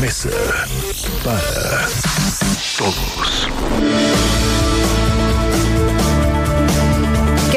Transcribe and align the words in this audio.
Mesa 0.00 0.30
para 1.24 1.86
Todos. 2.78 3.48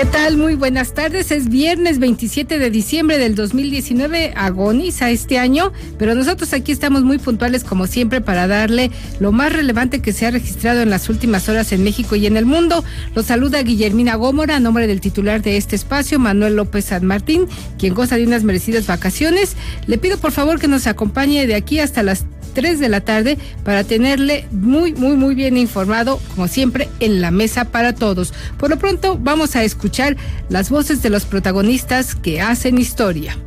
¿Qué 0.04 0.10
tal? 0.10 0.36
Muy 0.36 0.56
buenas 0.56 0.94
tardes. 0.94 1.32
Es 1.32 1.48
viernes 1.48 1.98
27 1.98 2.60
de 2.60 2.70
diciembre 2.70 3.18
del 3.18 3.36
2019. 3.36 4.34
Agoniza 4.36 5.10
este 5.10 5.40
año, 5.40 5.72
pero 5.98 6.14
nosotros 6.14 6.52
aquí 6.52 6.74
estamos 6.74 7.04
muy 7.04 7.20
puntuales 7.20 7.64
como 7.64 7.88
siempre 7.88 8.20
para 8.20 8.46
darle 8.46 8.92
lo 9.22 9.32
más 9.32 9.54
relevante 9.54 10.02
que 10.02 10.12
se 10.12 10.26
ha 10.26 10.32
registrado 10.32 10.82
en 10.82 10.90
las 10.90 11.08
últimas 11.08 11.48
horas 11.48 11.72
en 11.72 11.86
México 11.86 12.18
y 12.18 12.26
en 12.26 12.36
el 12.36 12.46
mundo. 12.46 12.84
Los 13.16 13.28
saluda 13.28 13.64
Guillermina 13.64 14.16
Gómora 14.16 14.58
a 14.58 14.60
nombre 14.60 14.88
del 14.88 15.00
titular 15.00 15.42
de 15.42 15.56
este 15.56 15.78
espacio, 15.78 16.20
Manuel 16.20 16.58
López 16.58 16.84
San 16.84 17.06
Martín, 17.06 17.48
quien 17.80 17.94
goza 17.94 18.18
de 18.18 18.28
unas 18.28 18.44
merecidas 18.44 18.88
vacaciones. 18.88 19.56
Le 19.88 19.98
pido 19.98 20.18
por 20.18 20.34
favor 20.34 20.60
que 20.60 20.68
nos 20.68 20.86
acompañe 20.86 21.48
de 21.48 21.56
aquí 21.56 21.80
hasta 21.80 22.04
las 22.04 22.26
3 22.54 22.80
de 22.80 22.90
la 22.90 23.02
tarde 23.02 23.38
para 23.64 23.84
tenerle 23.84 24.48
muy, 24.52 24.94
muy, 24.94 25.16
muy 25.16 25.36
bien 25.36 25.58
informado, 25.58 26.20
como 26.36 26.48
siempre, 26.48 26.90
en 27.00 27.22
la 27.22 27.32
mesa 27.32 27.66
para 27.66 27.94
todos. 27.94 28.34
Por 28.58 28.70
lo 28.70 28.78
pronto, 28.78 29.18
vamos 29.20 29.56
a 29.56 29.64
escuchar 29.64 30.16
las 30.50 30.70
voces 30.70 31.02
de 31.02 31.10
los 31.10 31.26
protagonistas 31.26 32.16
que 32.16 32.42
hacen 32.42 32.78
historia. 32.78 33.38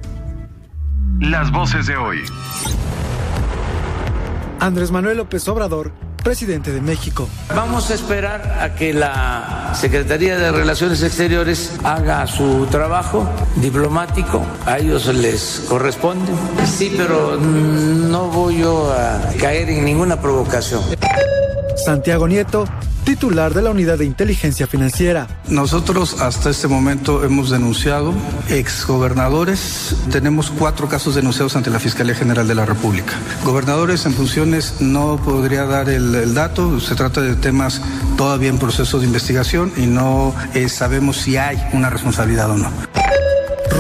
Las 1.20 1.50
voces 1.50 1.86
de 1.86 1.96
hoy. 1.96 2.18
Andrés 4.60 4.90
Manuel 4.90 5.18
López 5.18 5.46
Obrador, 5.48 5.92
presidente 6.26 6.72
de 6.72 6.80
México. 6.80 7.28
Vamos 7.54 7.88
a 7.88 7.94
esperar 7.94 8.58
a 8.60 8.74
que 8.74 8.92
la 8.92 9.72
Secretaría 9.80 10.36
de 10.36 10.50
Relaciones 10.50 11.00
Exteriores 11.04 11.76
haga 11.84 12.26
su 12.26 12.66
trabajo 12.68 13.30
diplomático. 13.54 14.44
A 14.66 14.78
ellos 14.78 15.06
les 15.14 15.64
corresponde. 15.68 16.32
Sí, 16.66 16.92
pero 16.96 17.36
no 17.36 18.26
voy 18.26 18.58
yo 18.58 18.92
a 18.92 19.20
caer 19.38 19.70
en 19.70 19.84
ninguna 19.84 20.20
provocación. 20.20 20.82
Santiago 21.76 22.26
Nieto, 22.26 22.64
titular 23.04 23.54
de 23.54 23.62
la 23.62 23.70
Unidad 23.70 23.98
de 23.98 24.04
Inteligencia 24.04 24.66
Financiera. 24.66 25.26
Nosotros 25.48 26.20
hasta 26.20 26.50
este 26.50 26.68
momento 26.68 27.24
hemos 27.24 27.50
denunciado 27.50 28.12
exgobernadores. 28.48 29.94
Tenemos 30.10 30.50
cuatro 30.50 30.88
casos 30.88 31.14
denunciados 31.14 31.54
ante 31.56 31.70
la 31.70 31.78
Fiscalía 31.78 32.14
General 32.14 32.48
de 32.48 32.54
la 32.54 32.66
República. 32.66 33.12
Gobernadores 33.44 34.06
en 34.06 34.14
funciones 34.14 34.80
no 34.80 35.20
podría 35.24 35.64
dar 35.64 35.88
el, 35.88 36.14
el 36.14 36.34
dato. 36.34 36.80
Se 36.80 36.94
trata 36.94 37.20
de 37.20 37.34
temas 37.36 37.80
todavía 38.16 38.48
en 38.48 38.58
proceso 38.58 38.98
de 38.98 39.06
investigación 39.06 39.72
y 39.76 39.86
no 39.86 40.34
eh, 40.54 40.68
sabemos 40.68 41.16
si 41.18 41.36
hay 41.36 41.56
una 41.72 41.90
responsabilidad 41.90 42.50
o 42.50 42.56
no. 42.56 42.70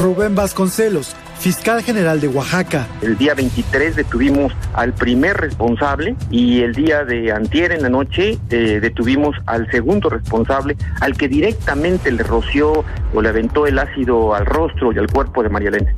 Rubén 0.02 0.34
Vasconcelos, 0.34 1.16
fiscal 1.38 1.82
general 1.82 2.20
de 2.20 2.28
Oaxaca. 2.28 2.86
El 3.02 3.16
día 3.16 3.34
23 3.34 3.96
detuvimos 3.96 4.52
al 4.74 4.92
primer 4.92 5.36
responsable 5.36 6.16
y 6.30 6.62
el 6.62 6.74
día 6.74 7.04
de 7.04 7.32
antier 7.32 7.72
en 7.72 7.82
la 7.82 7.88
noche 7.88 8.38
eh, 8.50 8.78
detuvimos 8.80 9.36
al 9.46 9.70
segundo 9.70 10.08
responsable, 10.08 10.76
al 11.00 11.16
que 11.16 11.28
directamente 11.28 12.10
le 12.10 12.22
roció 12.22 12.84
o 13.14 13.22
le 13.22 13.28
aventó 13.28 13.66
el 13.66 13.78
ácido 13.78 14.34
al 14.34 14.46
rostro 14.46 14.92
y 14.92 14.98
al 14.98 15.06
cuerpo 15.06 15.42
de 15.42 15.48
María 15.48 15.68
Elena. 15.68 15.94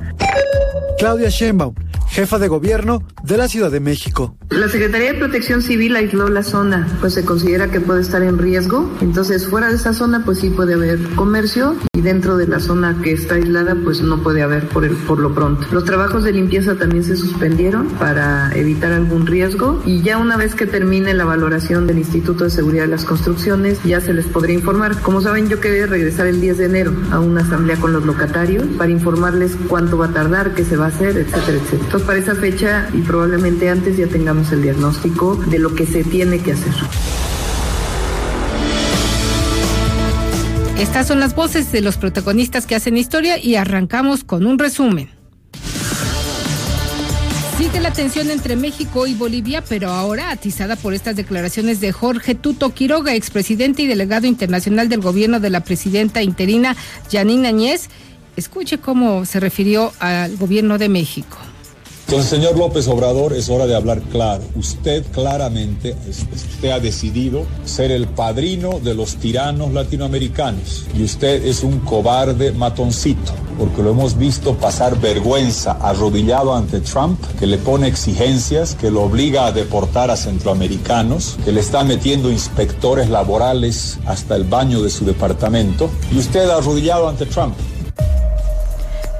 Claudia 0.97 1.29
Sheinbaum, 1.29 1.75
jefa 2.09 2.39
de 2.39 2.47
gobierno 2.47 3.03
de 3.23 3.37
la 3.37 3.47
Ciudad 3.47 3.71
de 3.71 3.79
México. 3.79 4.35
La 4.49 4.67
Secretaría 4.67 5.13
de 5.13 5.19
Protección 5.19 5.61
Civil 5.61 5.95
aisló 5.95 6.27
la 6.27 6.43
zona, 6.43 6.87
pues 6.99 7.13
se 7.13 7.23
considera 7.23 7.69
que 7.69 7.79
puede 7.79 8.01
estar 8.01 8.21
en 8.23 8.37
riesgo. 8.37 8.89
Entonces, 8.99 9.47
fuera 9.47 9.69
de 9.69 9.75
esa 9.75 9.93
zona, 9.93 10.23
pues 10.25 10.39
sí 10.39 10.49
puede 10.49 10.73
haber 10.73 10.99
comercio 11.15 11.75
y 11.93 12.01
dentro 12.01 12.35
de 12.35 12.47
la 12.47 12.59
zona 12.59 12.97
que 13.03 13.11
está 13.11 13.35
aislada, 13.35 13.75
pues 13.83 14.01
no 14.01 14.23
puede 14.23 14.41
haber 14.41 14.67
por, 14.67 14.85
el, 14.85 14.95
por 14.95 15.19
lo 15.19 15.35
pronto. 15.35 15.67
Los 15.71 15.85
trabajos 15.85 16.23
de 16.23 16.31
limpieza 16.31 16.75
también 16.75 17.03
se 17.03 17.15
suspendieron 17.15 17.87
para 17.99 18.51
evitar 18.55 18.91
algún 18.91 19.27
riesgo 19.27 19.81
y 19.85 20.01
ya 20.01 20.17
una 20.17 20.35
vez 20.35 20.55
que 20.55 20.65
termine 20.65 21.13
la 21.13 21.25
valoración 21.25 21.85
del 21.85 21.99
Instituto 21.99 22.45
de 22.45 22.49
Seguridad 22.49 22.85
de 22.85 22.89
las 22.89 23.05
Construcciones, 23.05 23.83
ya 23.83 24.01
se 24.01 24.13
les 24.13 24.25
podría 24.25 24.55
informar. 24.55 24.99
Como 25.01 25.21
saben, 25.21 25.47
yo 25.47 25.59
quería 25.59 25.85
regresar 25.85 26.27
el 26.27 26.41
10 26.41 26.57
de 26.57 26.65
enero 26.65 26.93
a 27.11 27.19
una 27.19 27.41
asamblea 27.41 27.77
con 27.77 27.93
los 27.93 28.05
locatarios 28.05 28.65
para 28.77 28.91
informarles 28.91 29.55
cuánto 29.67 29.97
va 29.97 30.07
a 30.07 30.13
tardar, 30.13 30.55
qué 30.55 30.65
se 30.69 30.77
va 30.77 30.85
a 30.85 30.89
hacer, 30.89 31.17
etcétera, 31.17 31.57
etcétera. 31.57 31.83
Entonces, 31.83 32.07
para 32.07 32.19
esa 32.19 32.35
fecha 32.35 32.87
y 32.93 33.01
probablemente 33.01 33.69
antes 33.69 33.97
ya 33.97 34.07
tengamos 34.07 34.51
el 34.51 34.61
diagnóstico 34.61 35.35
de 35.35 35.59
lo 35.59 35.73
que 35.73 35.85
se 35.85 36.03
tiene 36.03 36.39
que 36.39 36.53
hacer. 36.53 36.73
Estas 40.79 41.07
son 41.07 41.19
las 41.19 41.35
voces 41.35 41.71
de 41.71 41.81
los 41.81 41.97
protagonistas 41.97 42.65
que 42.65 42.75
hacen 42.75 42.97
historia 42.97 43.37
y 43.37 43.55
arrancamos 43.55 44.23
con 44.23 44.45
un 44.45 44.59
resumen. 44.59 45.09
Sigue 47.57 47.81
la 47.81 47.91
tensión 47.91 48.31
entre 48.31 48.55
México 48.55 49.05
y 49.05 49.13
Bolivia, 49.13 49.61
pero 49.67 49.89
ahora 49.89 50.31
atizada 50.31 50.77
por 50.77 50.93
estas 50.93 51.17
declaraciones 51.17 51.81
de 51.81 51.91
Jorge 51.91 52.33
Tuto 52.33 52.73
Quiroga, 52.73 53.13
expresidente 53.15 53.81
y 53.81 53.87
delegado 53.87 54.27
internacional 54.27 54.87
del 54.87 55.01
gobierno 55.01 55.41
de 55.41 55.49
la 55.49 55.59
presidenta 55.61 56.21
interina 56.21 56.77
Janine 57.11 57.49
Añez. 57.49 57.89
Escuche 58.39 58.77
cómo 58.77 59.25
se 59.25 59.41
refirió 59.41 59.91
al 59.99 60.37
gobierno 60.37 60.77
de 60.77 60.87
México. 60.87 61.37
Entonces, 62.07 62.29
señor 62.29 62.57
López 62.57 62.87
Obrador, 62.87 63.33
es 63.33 63.49
hora 63.49 63.67
de 63.67 63.75
hablar 63.75 64.01
claro. 64.01 64.41
Usted 64.55 65.03
claramente, 65.11 65.93
usted 66.07 66.71
ha 66.71 66.79
decidido 66.79 67.45
ser 67.65 67.91
el 67.91 68.07
padrino 68.07 68.79
de 68.79 68.95
los 68.95 69.17
tiranos 69.17 69.73
latinoamericanos 69.73 70.85
y 70.97 71.03
usted 71.03 71.45
es 71.45 71.63
un 71.63 71.79
cobarde 71.81 72.53
matoncito, 72.53 73.33
porque 73.57 73.83
lo 73.83 73.91
hemos 73.91 74.17
visto 74.17 74.55
pasar 74.55 74.97
vergüenza 75.01 75.73
arrodillado 75.73 76.55
ante 76.55 76.79
Trump, 76.79 77.19
que 77.37 77.45
le 77.45 77.57
pone 77.57 77.87
exigencias, 77.87 78.73
que 78.73 78.89
lo 78.89 79.03
obliga 79.03 79.47
a 79.47 79.51
deportar 79.51 80.11
a 80.11 80.15
centroamericanos, 80.15 81.37
que 81.43 81.51
le 81.51 81.59
está 81.59 81.83
metiendo 81.83 82.31
inspectores 82.31 83.09
laborales 83.09 83.99
hasta 84.05 84.37
el 84.37 84.45
baño 84.45 84.81
de 84.81 84.89
su 84.89 85.03
departamento, 85.03 85.89
y 86.09 86.19
usted 86.19 86.49
arrodillado 86.49 87.09
ante 87.09 87.25
Trump. 87.25 87.53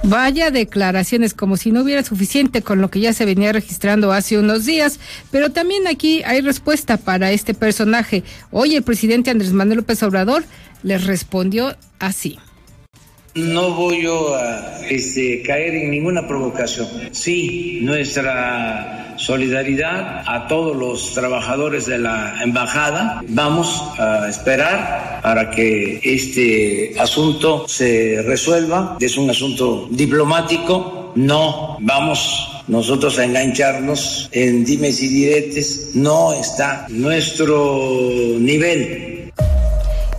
Vaya 0.03 0.49
declaraciones, 0.49 1.33
como 1.33 1.57
si 1.57 1.71
no 1.71 1.81
hubiera 1.81 2.03
suficiente 2.03 2.61
con 2.61 2.79
lo 2.79 2.89
que 2.89 3.01
ya 3.01 3.11
se 3.11 3.25
venía 3.25 3.51
registrando 3.51 4.13
hace 4.13 4.37
unos 4.37 4.65
días, 4.65 4.99
pero 5.29 5.51
también 5.51 5.87
aquí 5.87 6.23
hay 6.23 6.39
respuesta 6.39 6.95
para 6.97 7.31
este 7.31 7.53
personaje. 7.53 8.23
Hoy 8.49 8.75
el 8.75 8.83
presidente 8.83 9.29
Andrés 9.29 9.51
Manuel 9.51 9.79
López 9.79 10.01
Obrador 10.03 10.45
les 10.83 11.05
respondió 11.05 11.75
así. 11.99 12.39
No 13.35 13.73
voy 13.75 14.07
a 14.07 14.81
este, 14.89 15.43
caer 15.43 15.75
en 15.75 15.91
ninguna 15.91 16.27
provocación. 16.27 16.87
Sí, 17.11 17.79
nuestra 17.83 19.15
solidaridad 19.17 20.23
a 20.25 20.47
todos 20.47 20.75
los 20.75 21.13
trabajadores 21.13 21.85
de 21.85 21.99
la 21.99 22.41
embajada. 22.41 23.21
Vamos 23.27 23.83
a 23.99 24.27
esperar 24.29 25.19
para 25.21 25.51
que 25.51 25.99
este 26.03 26.99
asunto 26.99 27.67
se 27.67 28.23
resuelva. 28.25 28.97
Es 28.99 29.17
un 29.17 29.29
asunto 29.29 29.87
diplomático. 29.91 31.13
No 31.15 31.77
vamos 31.81 32.63
nosotros 32.67 33.19
a 33.19 33.25
engancharnos 33.25 34.29
en 34.31 34.65
dimes 34.65 35.01
y 35.03 35.07
diretes. 35.07 35.91
No 35.93 36.33
está 36.33 36.87
nuestro 36.89 38.37
nivel 38.39 39.18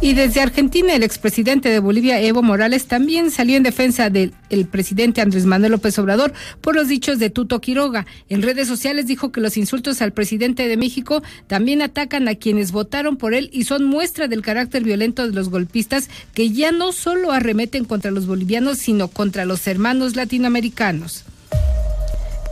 y 0.03 0.15
desde 0.15 0.41
Argentina, 0.41 0.95
el 0.95 1.03
expresidente 1.03 1.69
de 1.69 1.79
Bolivia, 1.79 2.21
Evo 2.23 2.43
Morales, 2.43 2.87
también 2.87 3.31
salió 3.31 3.57
en 3.57 3.63
defensa 3.63 4.09
del 4.09 4.33
el 4.49 4.67
presidente 4.67 5.21
Andrés 5.21 5.45
Manuel 5.45 5.73
López 5.73 5.99
Obrador 5.99 6.33
por 6.61 6.75
los 6.75 6.89
dichos 6.89 7.19
de 7.19 7.29
Tuto 7.29 7.61
Quiroga. 7.61 8.07
En 8.29 8.43
redes 8.43 8.67
sociales 8.67 9.07
dijo 9.07 9.31
que 9.31 9.41
los 9.41 9.57
insultos 9.57 10.01
al 10.01 10.13
presidente 10.13 10.69
de 10.69 10.77
México 10.77 11.23
también 11.47 11.83
atacan 11.83 12.29
a 12.29 12.35
quienes 12.35 12.73
votaron 12.73 13.17
por 13.17 13.35
él 13.35 13.51
y 13.53 13.65
son 13.65 13.85
muestra 13.85 14.27
del 14.27 14.43
carácter 14.43 14.85
violento 14.85 15.27
de 15.27 15.35
los 15.35 15.51
golpistas 15.51 16.09
que 16.35 16.51
ya 16.51 16.73
no 16.73 16.93
solo 16.93 17.33
arremeten 17.33 17.85
contra 17.85 18.11
los 18.11 18.27
bolivianos, 18.27 18.79
sino 18.79 19.09
contra 19.09 19.45
los 19.45 19.67
hermanos 19.67 20.17
latinoamericanos. 20.17 21.25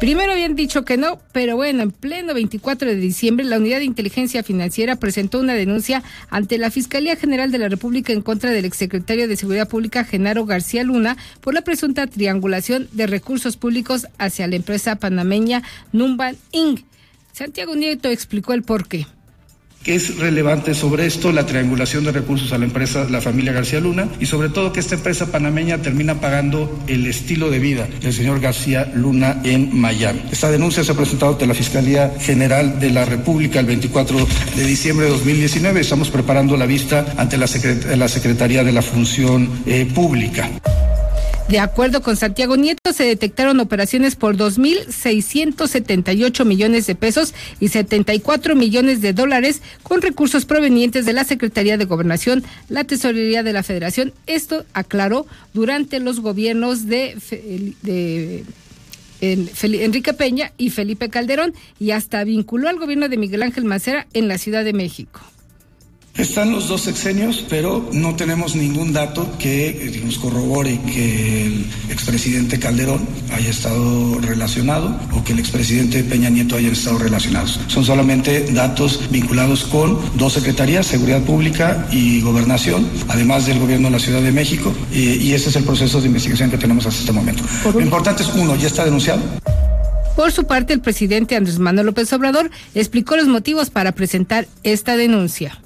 Primero 0.01 0.31
habían 0.31 0.55
dicho 0.55 0.85
que 0.85 0.97
no, 0.97 1.19
pero 1.33 1.57
bueno, 1.57 1.83
en 1.83 1.91
pleno 1.91 2.33
24 2.33 2.87
de 2.87 2.95
diciembre, 2.95 3.45
la 3.45 3.59
Unidad 3.59 3.79
de 3.79 3.85
Inteligencia 3.85 4.45
Financiera 4.45 4.95
presentó 4.95 5.41
una 5.41 5.55
denuncia 5.55 6.05
ante 6.31 6.57
la 6.57 6.71
Fiscalía 6.71 7.17
General 7.17 7.51
de 7.51 7.59
la 7.59 7.69
República 7.69 8.13
en 8.13 8.23
contra 8.23 8.53
del 8.53 8.65
exsecretario 8.65 9.27
de 9.27 9.37
Seguridad 9.37 9.69
Pública, 9.69 10.05
Genaro 10.05 10.47
García 10.47 10.85
Luna, 10.85 11.17
por 11.41 11.53
la 11.53 11.63
presunta 11.63 12.07
triangulación 12.07 12.89
de 12.93 13.09
recursos 13.09 13.57
públicos 13.57 14.07
hacia 14.19 14.47
la 14.47 14.55
empresa 14.55 14.97
panameña 14.97 15.65
Numban 15.91 16.37
Inc. 16.53 16.85
Santiago 17.33 17.75
Nieto 17.75 18.09
explicó 18.09 18.53
el 18.53 18.63
porqué 18.63 19.07
que 19.83 19.95
es 19.95 20.19
relevante 20.19 20.75
sobre 20.75 21.07
esto 21.07 21.33
la 21.33 21.47
triangulación 21.47 22.05
de 22.05 22.13
recursos 22.13 22.53
a 22.53 22.59
la 22.59 22.65
empresa, 22.65 23.07
la 23.09 23.21
familia 23.21 23.53
García 23.53 23.81
Luna, 23.81 24.09
y 24.21 24.27
sobre 24.27 24.49
todo 24.49 24.73
que 24.73 24.81
esta 24.81 24.97
empresa 24.97 25.31
panameña 25.31 25.79
termina 25.79 26.21
pagando 26.21 26.83
el 26.87 27.07
estilo 27.07 27.51
de 27.51 27.59
vida 27.59 27.89
del 28.01 28.13
señor 28.13 28.41
García 28.41 28.91
Luna 28.95 29.41
en 29.45 29.79
Miami. 29.79 30.23
Esta 30.31 30.51
denuncia 30.51 30.85
se 30.85 30.93
ha 30.93 30.95
presentado 30.95 31.33
ante 31.33 31.47
la 31.47 31.55
Fiscalía 31.55 32.13
General 32.21 32.81
de 32.81 32.91
la 32.91 33.05
República 33.05 33.61
el 33.61 33.67
24 33.67 34.27
de 34.57 34.65
diciembre 34.65 35.07
de 35.07 35.13
2019. 35.13 35.81
Estamos 35.81 36.11
preparando 36.11 36.57
la 36.57 36.67
vista 36.67 37.15
ante 37.17 37.37
la, 37.39 37.47
Secretaría 37.47 38.65
de 38.65 38.73
la 38.73 38.83
Función 38.83 39.49
eh, 39.67 39.87
Pública. 39.95 40.51
De 41.49 41.59
acuerdo 41.61 42.03
con 42.03 42.17
Santiago 42.17 42.57
Nieto, 42.59 42.93
se 42.93 43.05
detectaron 43.05 43.59
operaciones 43.61 44.17
por 44.17 44.37
2.678 44.37 46.45
millones 46.45 46.87
de 46.87 46.95
pesos 46.95 47.33
y 47.59 47.69
74 47.69 48.55
millones 48.55 49.01
de 49.01 49.15
dólares 49.15 49.63
con 49.83 50.03
recursos 50.03 50.45
provenientes 50.45 51.07
de 51.07 51.15
la 51.15 51.25
Secretaría 51.25 51.79
de 51.79 51.87
Gobernación, 51.87 52.45
la 52.69 52.85
Tesorería 52.85 53.43
de 53.43 53.55
la 53.55 53.63
Federación. 53.63 54.13
Esto 54.27 54.67
aclaró 54.75 55.27
durante 55.55 56.01
los 56.01 56.21
gobiernos 56.21 56.87
de, 56.87 57.17
Enrique 59.23 60.13
Peña 60.13 60.53
y 60.59 60.69
Felipe 60.69 61.09
Calderón 61.09 61.55
y 61.81 61.93
hasta 61.93 62.25
vinculó 62.25 62.69
al 62.69 62.79
gobierno 62.79 63.09
de 63.09 63.17
Miguel 63.17 63.43
Ángel 63.43 63.65
Macera 63.65 64.07
en 64.13 64.29
la 64.29 64.37
Ciudad 64.37 64.65
de 64.65 64.75
México. 64.75 65.23
Están 66.17 66.51
los 66.51 66.67
dos 66.67 66.81
sexenios, 66.81 67.45
pero 67.49 67.89
no 67.93 68.17
tenemos 68.17 68.57
ningún 68.57 68.93
dato 68.93 69.39
que 69.39 69.69
eh, 69.69 70.03
nos 70.05 70.19
corrobore 70.19 70.81
que 70.83 71.47
el 71.47 71.67
expresidente 71.91 72.59
Calderón 72.59 73.07
haya 73.33 73.51
estado 73.51 74.19
relacionado 74.21 74.99
o 75.13 75.23
que 75.23 75.33
el 75.33 75.39
expresidente 75.39 76.03
Peña 76.03 76.29
Nieto 76.29 76.57
haya 76.57 76.73
estado 76.73 76.99
relacionados. 76.99 77.61
Son 77.69 77.85
solamente 77.85 78.51
datos 78.53 79.01
vinculados 79.11 79.65
con 79.65 79.97
dos 80.17 80.33
secretarías, 80.33 80.87
Seguridad 80.87 81.23
Pública 81.23 81.87
y 81.93 82.21
Gobernación, 82.21 82.89
además 83.07 83.47
del 83.47 83.61
gobierno 83.61 83.87
de 83.87 83.93
la 83.93 84.01
Ciudad 84.01 84.21
de 84.21 84.33
México, 84.33 84.75
y, 84.93 85.33
ese 85.33 85.51
es 85.51 85.57
el 85.57 85.65
proceso 85.65 86.01
de 86.01 86.09
investigación 86.09 86.51
que 86.51 86.59
tenemos 86.59 86.85
hasta 86.87 87.01
este 87.01 87.13
momento. 87.13 87.45
Lo 87.73 87.81
importante 87.81 88.25
es, 88.25 88.29
uno, 88.35 88.57
ya 88.57 88.67
está 88.67 88.85
denunciado. 88.85 89.23
Por 90.17 90.33
su 90.33 90.45
parte, 90.47 90.73
el 90.73 90.81
presidente 90.81 91.37
Andrés 91.37 91.61
Manuel 91.61 91.87
López 91.87 92.13
Obrador 92.13 92.51
explicó 92.75 93.17
los 93.17 93.29
motivos 93.29 93.71
para 93.71 93.93
presentar 93.93 94.49
esta 94.65 94.97
denuncia. 94.97 95.61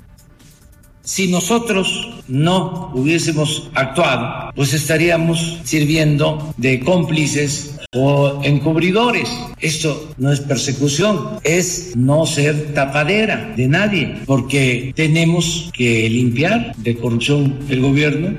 Si 1.04 1.26
nosotros 1.26 2.10
no 2.28 2.92
hubiésemos 2.94 3.68
actuado, 3.74 4.52
pues 4.54 4.72
estaríamos 4.72 5.58
sirviendo 5.64 6.54
de 6.56 6.78
cómplices 6.78 7.76
o 7.92 8.40
encubridores. 8.44 9.28
Esto 9.60 10.10
no 10.16 10.32
es 10.32 10.40
persecución, 10.40 11.40
es 11.42 11.96
no 11.96 12.24
ser 12.24 12.72
tapadera 12.72 13.52
de 13.56 13.66
nadie, 13.66 14.16
porque 14.26 14.92
tenemos 14.94 15.70
que 15.72 16.08
limpiar 16.08 16.74
de 16.76 16.96
corrupción 16.96 17.58
el 17.68 17.80
gobierno. 17.80 18.36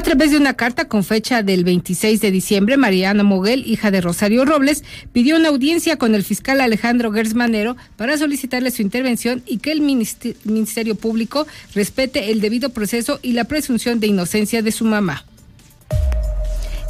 A 0.00 0.02
través 0.02 0.30
de 0.30 0.38
una 0.38 0.54
carta 0.54 0.88
con 0.88 1.04
fecha 1.04 1.42
del 1.42 1.62
26 1.62 2.22
de 2.22 2.30
diciembre, 2.30 2.78
Mariana 2.78 3.22
Moguel, 3.22 3.66
hija 3.66 3.90
de 3.90 4.00
Rosario 4.00 4.46
Robles, 4.46 4.82
pidió 5.12 5.36
una 5.36 5.50
audiencia 5.50 5.98
con 5.98 6.14
el 6.14 6.24
fiscal 6.24 6.62
Alejandro 6.62 7.12
Gersmanero 7.12 7.76
para 7.98 8.16
solicitarle 8.16 8.70
su 8.70 8.80
intervención 8.80 9.42
y 9.44 9.58
que 9.58 9.72
el 9.72 9.82
Ministerio 9.82 10.94
Público 10.94 11.46
respete 11.74 12.30
el 12.30 12.40
debido 12.40 12.70
proceso 12.70 13.20
y 13.20 13.34
la 13.34 13.44
presunción 13.44 14.00
de 14.00 14.06
inocencia 14.06 14.62
de 14.62 14.72
su 14.72 14.86
mamá. 14.86 15.26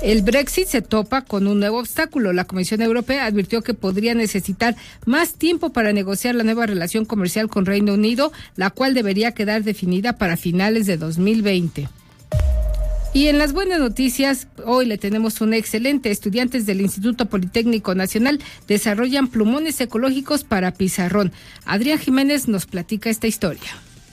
El 0.02 0.22
Brexit 0.22 0.68
se 0.68 0.80
topa 0.80 1.22
con 1.22 1.48
un 1.48 1.58
nuevo 1.58 1.80
obstáculo. 1.80 2.32
La 2.32 2.44
Comisión 2.44 2.80
Europea 2.80 3.26
advirtió 3.26 3.60
que 3.62 3.74
podría 3.74 4.14
necesitar 4.14 4.76
más 5.04 5.32
tiempo 5.32 5.72
para 5.72 5.92
negociar 5.92 6.36
la 6.36 6.44
nueva 6.44 6.66
relación 6.66 7.04
comercial 7.04 7.48
con 7.48 7.66
Reino 7.66 7.94
Unido, 7.94 8.30
la 8.54 8.70
cual 8.70 8.94
debería 8.94 9.32
quedar 9.32 9.64
definida 9.64 10.16
para 10.16 10.36
finales 10.36 10.86
de 10.86 10.96
2020. 10.96 11.88
Y 13.12 13.26
en 13.26 13.38
las 13.38 13.52
buenas 13.52 13.80
noticias, 13.80 14.46
hoy 14.64 14.86
le 14.86 14.96
tenemos 14.96 15.40
un 15.40 15.52
excelente. 15.52 16.12
Estudiantes 16.12 16.64
del 16.64 16.80
Instituto 16.80 17.26
Politécnico 17.26 17.96
Nacional 17.96 18.38
desarrollan 18.68 19.26
plumones 19.26 19.80
ecológicos 19.80 20.44
para 20.44 20.70
pizarrón. 20.70 21.32
Adrián 21.64 21.98
Jiménez 21.98 22.46
nos 22.46 22.66
platica 22.66 23.10
esta 23.10 23.26
historia. 23.26 23.70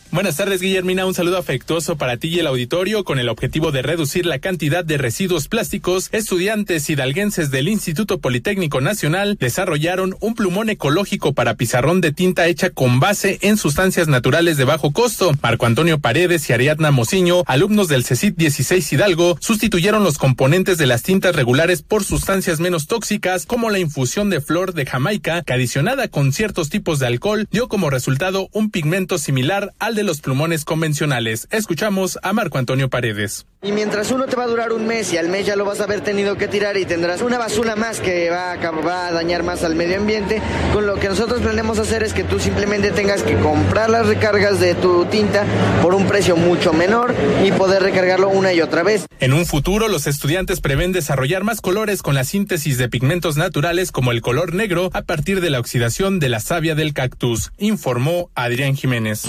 Buenas 0.10 0.38
tardes, 0.38 0.62
Guillermina. 0.62 1.06
Un 1.06 1.14
saludo 1.14 1.38
afectuoso 1.38 1.98
para 1.98 2.16
ti 2.16 2.30
y 2.30 2.40
el 2.40 2.48
auditorio. 2.48 3.04
Con 3.04 3.20
el 3.20 3.28
objetivo 3.28 3.74
de 3.74 3.82
reducir 3.82 4.26
la 4.26 4.40
cantidad 4.40 4.86
de 4.86 4.98
residuos 4.98 5.50
plásticos, 5.50 6.08
estudiantes 6.14 6.90
hidalguenses 6.90 7.52
del 7.52 7.68
Instituto 7.68 8.18
Politécnico 8.20 8.80
Nacional 8.80 9.36
desarrollaron 9.38 10.16
un 10.22 10.34
plumón 10.34 10.70
ecológico 10.70 11.34
para 11.34 11.56
pizarrón 11.56 12.00
de 12.00 12.14
tinta 12.14 12.48
hecha 12.48 12.70
con 12.70 13.02
base 13.02 13.38
en 13.42 13.58
sustancias 13.58 14.08
naturales 14.08 14.56
de 14.56 14.64
bajo 14.64 14.94
costo. 14.94 15.34
Marco 15.42 15.66
Antonio 15.66 16.00
Paredes 16.00 16.50
y 16.50 16.54
Ariadna 16.54 16.92
Mociño, 16.92 17.44
alumnos 17.46 17.90
del 17.90 18.06
CECIT 18.06 18.38
16 18.38 18.94
Hidalgo, 18.94 19.38
sustituyeron 19.42 20.06
los 20.06 20.18
componentes 20.18 20.78
de 20.78 20.88
las 20.88 21.04
tintas 21.04 21.36
regulares 21.36 21.82
por 21.82 22.06
sustancias 22.06 22.62
menos 22.62 22.88
tóxicas, 22.88 23.46
como 23.46 23.70
la 23.70 23.80
infusión 23.80 24.30
de 24.30 24.40
flor 24.40 24.74
de 24.74 24.86
Jamaica, 24.86 25.44
que 25.44 25.52
adicionada 25.52 26.08
con 26.08 26.32
ciertos 26.32 26.70
tipos 26.70 27.00
de 27.00 27.08
alcohol, 27.08 27.46
dio 27.52 27.68
como 27.68 27.90
resultado 27.90 28.48
un 28.54 28.72
pigmento 28.72 29.18
similar 29.18 29.74
al 29.80 29.97
de 29.98 30.04
los 30.04 30.22
plumones 30.22 30.64
convencionales. 30.64 31.48
Escuchamos 31.50 32.20
a 32.22 32.32
Marco 32.32 32.60
Antonio 32.60 32.88
Paredes. 32.88 33.48
Y 33.64 33.72
mientras 33.72 34.12
uno 34.12 34.28
te 34.28 34.36
va 34.36 34.44
a 34.44 34.48
durar 34.48 34.72
un 34.72 34.86
mes 34.86 35.12
y 35.14 35.18
al 35.18 35.30
mes 35.30 35.48
ya 35.48 35.56
lo 35.56 35.66
vas 35.66 35.80
a 35.80 35.86
haber 35.86 36.02
tenido 36.02 36.38
que 36.38 36.48
tirar 36.48 36.78
y 36.78 36.86
tendrás 36.86 37.24
una 37.24 37.40
basura 37.40 37.76
más 37.76 38.00
que 38.00 38.30
va 38.30 38.52
a, 38.52 38.72
va 38.72 39.08
a 39.08 39.12
dañar 39.12 39.42
más 39.42 39.64
al 39.64 39.74
medio 39.74 39.98
ambiente, 39.98 40.44
con 40.74 40.86
lo 40.86 41.00
que 41.00 41.10
nosotros 41.10 41.42
planeamos 41.42 41.80
hacer 41.80 42.04
es 42.04 42.14
que 42.14 42.24
tú 42.24 42.40
simplemente 42.40 42.92
tengas 42.92 43.24
que 43.24 43.36
comprar 43.40 43.90
las 43.90 44.06
recargas 44.06 44.60
de 44.60 44.76
tu 44.76 45.06
tinta 45.06 45.44
por 45.82 45.96
un 45.96 46.06
precio 46.06 46.38
mucho 46.38 46.72
menor 46.72 47.16
y 47.44 47.52
poder 47.52 47.82
recargarlo 47.82 48.30
una 48.30 48.54
y 48.54 48.62
otra 48.62 48.84
vez. 48.84 49.08
En 49.20 49.34
un 49.34 49.48
futuro, 49.48 49.88
los 49.88 50.06
estudiantes 50.06 50.62
prevén 50.62 50.92
desarrollar 50.92 51.44
más 51.44 51.60
colores 51.60 52.04
con 52.04 52.14
la 52.14 52.26
síntesis 52.26 52.78
de 52.78 52.90
pigmentos 52.90 53.38
naturales 53.38 53.92
como 53.92 54.12
el 54.12 54.22
color 54.22 54.54
negro 54.54 54.92
a 54.94 55.02
partir 55.02 55.42
de 55.42 55.50
la 55.50 55.60
oxidación 55.60 56.20
de 56.20 56.30
la 56.30 56.42
savia 56.42 56.76
del 56.76 56.94
cactus, 56.94 57.52
informó 57.58 58.30
Adrián 58.36 58.76
Jiménez. 58.76 59.24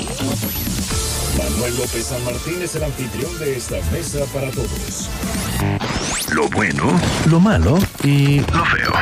Manuel 1.38 1.76
López 1.76 2.06
San 2.06 2.24
Martín 2.24 2.60
es 2.62 2.74
el 2.74 2.82
anfitrión 2.82 3.38
de 3.38 3.56
esta 3.56 3.76
mesa 3.92 4.24
para 4.34 4.50
todos. 4.50 5.08
Lo 6.32 6.48
bueno, 6.48 7.00
lo 7.26 7.38
malo 7.38 7.78
y 8.02 8.40
lo 8.40 8.64
feo. 8.64 8.92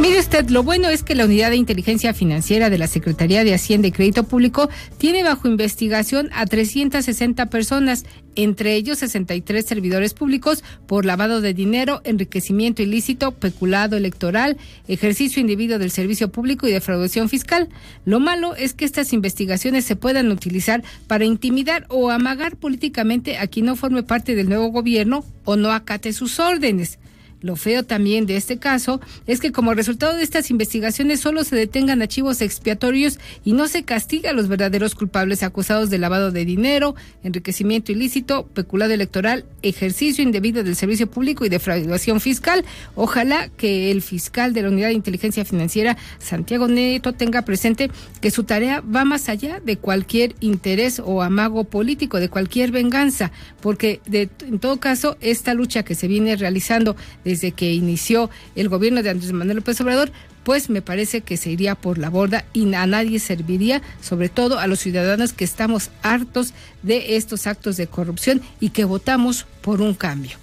Mire 0.00 0.20
usted, 0.20 0.48
lo 0.50 0.62
bueno 0.62 0.88
es 0.88 1.02
que 1.02 1.16
la 1.16 1.24
Unidad 1.24 1.50
de 1.50 1.56
Inteligencia 1.56 2.14
Financiera 2.14 2.70
de 2.70 2.78
la 2.78 2.86
Secretaría 2.86 3.42
de 3.42 3.52
Hacienda 3.52 3.88
y 3.88 3.92
Crédito 3.92 4.22
Público 4.22 4.70
tiene 4.96 5.24
bajo 5.24 5.48
investigación 5.48 6.30
a 6.32 6.46
360 6.46 7.46
personas, 7.46 8.04
entre 8.36 8.76
ellos 8.76 8.98
63 8.98 9.66
servidores 9.66 10.14
públicos 10.14 10.62
por 10.86 11.04
lavado 11.04 11.40
de 11.40 11.52
dinero, 11.52 12.00
enriquecimiento 12.04 12.80
ilícito, 12.80 13.32
peculado 13.32 13.96
electoral, 13.96 14.56
ejercicio 14.86 15.40
individuo 15.40 15.80
del 15.80 15.90
servicio 15.90 16.30
público 16.30 16.68
y 16.68 16.70
defraudación 16.70 17.28
fiscal. 17.28 17.68
Lo 18.04 18.20
malo 18.20 18.54
es 18.54 18.74
que 18.74 18.84
estas 18.84 19.12
investigaciones 19.12 19.84
se 19.84 19.96
puedan 19.96 20.30
utilizar 20.30 20.84
para 21.08 21.24
intimidar 21.24 21.86
o 21.88 22.10
amagar 22.10 22.54
políticamente 22.54 23.36
a 23.38 23.48
quien 23.48 23.66
no 23.66 23.74
forme 23.74 24.04
parte 24.04 24.36
del 24.36 24.48
nuevo 24.48 24.68
gobierno 24.68 25.24
o 25.44 25.56
no 25.56 25.72
acate 25.72 26.12
sus 26.12 26.38
órdenes. 26.38 27.00
Lo 27.40 27.56
feo 27.56 27.84
también 27.84 28.26
de 28.26 28.36
este 28.36 28.58
caso 28.58 29.00
es 29.26 29.40
que 29.40 29.52
como 29.52 29.74
resultado 29.74 30.16
de 30.16 30.22
estas 30.22 30.50
investigaciones 30.50 31.20
solo 31.20 31.44
se 31.44 31.54
detengan 31.54 32.02
archivos 32.02 32.40
expiatorios 32.40 33.18
y 33.44 33.52
no 33.52 33.68
se 33.68 33.84
castiga 33.84 34.30
a 34.30 34.32
los 34.32 34.48
verdaderos 34.48 34.94
culpables 34.94 35.42
acusados 35.42 35.88
de 35.88 35.98
lavado 35.98 36.32
de 36.32 36.44
dinero, 36.44 36.96
enriquecimiento 37.22 37.92
ilícito, 37.92 38.46
peculado 38.46 38.92
electoral, 38.92 39.44
ejercicio 39.62 40.24
indebido 40.24 40.64
del 40.64 40.74
servicio 40.74 41.08
público 41.08 41.44
y 41.44 41.48
defraudación 41.48 42.20
fiscal. 42.20 42.64
Ojalá 42.96 43.48
que 43.48 43.90
el 43.90 44.02
fiscal 44.02 44.52
de 44.52 44.62
la 44.62 44.68
Unidad 44.68 44.88
de 44.88 44.94
Inteligencia 44.94 45.44
Financiera, 45.44 45.96
Santiago 46.18 46.66
Neto, 46.66 47.12
tenga 47.12 47.42
presente 47.42 47.90
que 48.20 48.30
su 48.30 48.44
tarea 48.44 48.80
va 48.80 49.04
más 49.04 49.28
allá 49.28 49.60
de 49.60 49.76
cualquier 49.76 50.34
interés 50.40 51.00
o 51.04 51.22
amago 51.22 51.64
político, 51.64 52.18
de 52.18 52.28
cualquier 52.28 52.72
venganza, 52.72 53.30
porque 53.60 54.00
de, 54.06 54.28
en 54.40 54.58
todo 54.58 54.80
caso 54.80 55.16
esta 55.20 55.54
lucha 55.54 55.84
que 55.84 55.94
se 55.94 56.08
viene 56.08 56.36
realizando 56.36 56.96
desde 57.28 57.52
que 57.52 57.74
inició 57.74 58.30
el 58.56 58.70
gobierno 58.70 59.02
de 59.02 59.10
Andrés 59.10 59.34
Manuel 59.34 59.58
López 59.58 59.78
Obrador, 59.82 60.10
pues 60.44 60.70
me 60.70 60.80
parece 60.80 61.20
que 61.20 61.36
se 61.36 61.50
iría 61.50 61.74
por 61.74 61.98
la 61.98 62.08
borda 62.08 62.46
y 62.54 62.72
a 62.72 62.86
nadie 62.86 63.18
serviría, 63.18 63.82
sobre 64.00 64.30
todo 64.30 64.58
a 64.58 64.66
los 64.66 64.80
ciudadanos 64.80 65.34
que 65.34 65.44
estamos 65.44 65.90
hartos 66.02 66.54
de 66.82 67.16
estos 67.16 67.46
actos 67.46 67.76
de 67.76 67.86
corrupción 67.86 68.40
y 68.60 68.70
que 68.70 68.86
votamos 68.86 69.44
por 69.60 69.82
un 69.82 69.92
cambio. 69.92 70.38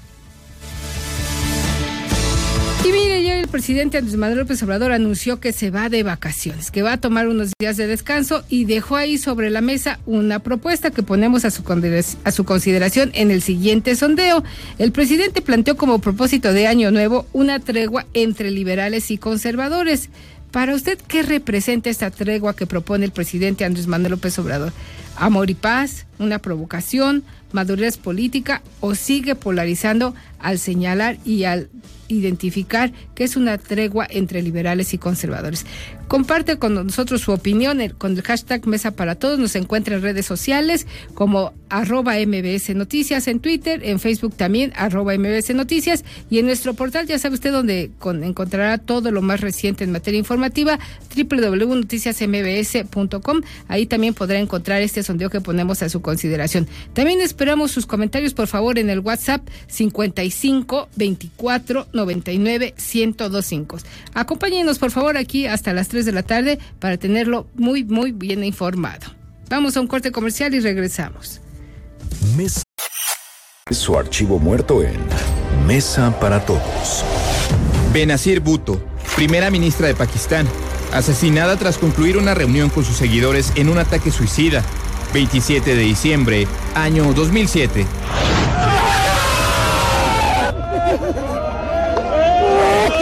Y 2.86 2.92
mire, 2.92 3.24
ya 3.24 3.40
el 3.40 3.48
presidente 3.48 3.98
Andrés 3.98 4.16
Manuel 4.16 4.42
López 4.42 4.62
Obrador 4.62 4.92
anunció 4.92 5.40
que 5.40 5.54
se 5.54 5.72
va 5.72 5.90
de 5.90 6.04
vacaciones, 6.04 6.70
que 6.70 6.84
va 6.84 6.94
a 6.94 7.02
tomar 7.02 7.28
unos 7.28 7.52
días 7.58 7.78
de 7.78 7.88
descanso 7.88 8.44
y 8.48 8.66
dejó 8.66 8.96
ahí 8.96 9.18
sobre 9.18 9.50
la 9.50 9.62
mesa 9.62 10.00
una 10.06 10.38
propuesta 10.38 10.92
que 10.92 11.02
ponemos 11.02 11.46
a 11.46 11.50
su, 11.50 11.64
a 12.24 12.32
su 12.32 12.44
consideración 12.44 13.10
en 13.16 13.32
el 13.32 13.42
siguiente 13.42 13.96
sondeo. 13.96 14.44
El 14.78 14.92
presidente 14.92 15.42
planteó 15.42 15.78
como 15.78 15.98
propósito 15.98 16.54
de 16.54 16.68
Año 16.68 16.92
Nuevo 16.92 17.26
una 17.34 17.60
tregua 17.60 18.06
entre 18.14 18.52
liberales 18.52 19.10
y 19.10 19.18
conservadores. 19.18 20.10
Para 20.52 20.76
usted, 20.76 21.00
¿qué 21.08 21.24
representa 21.24 21.90
esta 21.90 22.12
tregua 22.12 22.56
que 22.56 22.68
propone 22.68 23.06
el 23.06 23.12
presidente 23.12 23.66
Andrés 23.66 23.88
Manuel 23.88 24.12
López 24.12 24.38
Obrador? 24.38 24.74
¿Amor 25.18 25.50
y 25.50 25.56
paz? 25.56 26.06
¿Una 26.20 26.38
provocación? 26.38 27.24
¿Madurez 27.52 27.98
política? 27.98 28.62
¿O 28.80 28.94
sigue 28.94 29.34
polarizando 29.34 30.14
al 30.40 30.60
señalar 30.60 31.18
y 31.26 31.46
al 31.46 31.70
identificar 32.08 32.92
que 33.14 33.24
es 33.24 33.36
una 33.36 33.58
tregua 33.58 34.08
entre 34.10 34.42
liberales 34.42 34.94
y 34.94 34.98
conservadores. 34.98 35.66
Comparte 36.08 36.58
con 36.58 36.76
nosotros 36.76 37.22
su 37.22 37.32
opinión 37.32 37.80
con 37.98 38.12
el 38.14 38.22
hashtag 38.22 38.68
Mesa 38.68 38.92
para 38.92 39.16
Todos. 39.16 39.40
Nos 39.40 39.56
encuentra 39.56 39.96
en 39.96 40.04
redes 40.04 40.26
sociales 40.26 40.86
como 41.16 41.54
arroba 41.70 42.14
MBS 42.16 42.76
Noticias 42.76 43.28
en 43.28 43.40
Twitter, 43.40 43.82
en 43.84 44.00
Facebook 44.00 44.36
también 44.36 44.72
arroba 44.76 45.18
MBS 45.18 45.56
Noticias 45.56 46.06
y 46.30 46.38
en 46.38 46.46
nuestro 46.46 46.76
portal 46.76 47.08
ya 47.08 47.18
sabe 47.18 47.34
usted 47.36 47.52
donde 47.52 47.90
encontrará 48.22 48.78
todo 48.78 49.10
lo 49.12 49.24
más 49.24 49.42
reciente 49.42 49.84
en 49.84 49.92
materia 49.92 50.20
informativa 50.20 50.78
www.noticiasmbs.com. 51.16 53.42
Ahí 53.68 53.88
también 53.88 54.14
podrá 54.14 54.38
encontrar 54.40 54.84
este 54.84 55.02
sondeo 55.02 55.32
que 55.32 55.42
ponemos 55.42 55.82
a 55.82 55.90
su 55.90 56.02
consideración. 56.02 56.68
También 56.94 57.20
esperamos 57.20 57.72
sus 57.72 57.88
comentarios 57.88 58.36
por 58.36 58.46
favor 58.48 58.78
en 58.78 58.92
el 58.92 59.00
WhatsApp 59.00 59.42
55 59.68 60.90
24 60.96 61.88
99 61.96 62.76
1025. 62.78 63.78
Acompáñenos 64.14 64.78
por 64.78 64.92
favor 64.92 65.18
aquí 65.18 65.48
hasta 65.48 65.74
las 65.74 65.88
3 65.88 66.06
de 66.06 66.12
la 66.12 66.24
tarde 66.24 66.60
para 66.80 66.98
tenerlo 66.98 67.48
muy, 67.56 67.84
muy 67.84 68.12
bien 68.12 68.44
informado. 68.44 69.08
Vamos 69.50 69.78
a 69.78 69.82
un 69.82 69.88
corte 69.88 70.12
comercial 70.12 70.54
y 70.54 70.60
regresamos. 70.60 71.42
Mesa. 72.38 72.62
Su 73.72 73.98
archivo 73.98 74.38
muerto 74.38 74.84
en 74.84 75.00
Mesa 75.66 76.20
para 76.20 76.46
Todos. 76.46 77.04
Benazir 77.94 78.40
Bhutto, 78.40 78.80
primera 79.16 79.50
ministra 79.50 79.88
de 79.88 79.96
Pakistán, 79.96 80.48
asesinada 80.94 81.58
tras 81.58 81.78
concluir 81.78 82.18
una 82.18 82.34
reunión 82.34 82.70
con 82.70 82.84
sus 82.84 82.98
seguidores 82.98 83.52
en 83.56 83.70
un 83.70 83.78
ataque 83.78 84.12
suicida. 84.12 84.64
27 85.14 85.76
de 85.76 85.82
diciembre, 85.82 86.48
año 86.76 87.14
2007. 87.14 87.86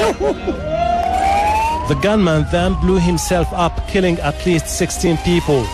The 1.89 1.95
gunman 1.95 2.45
then 2.50 2.75
blew 2.79 2.98
himself 2.98 3.51
up, 3.51 3.89
killing 3.89 4.17
at 4.19 4.45
least 4.45 4.67
16 4.77 5.17
people. 5.17 5.65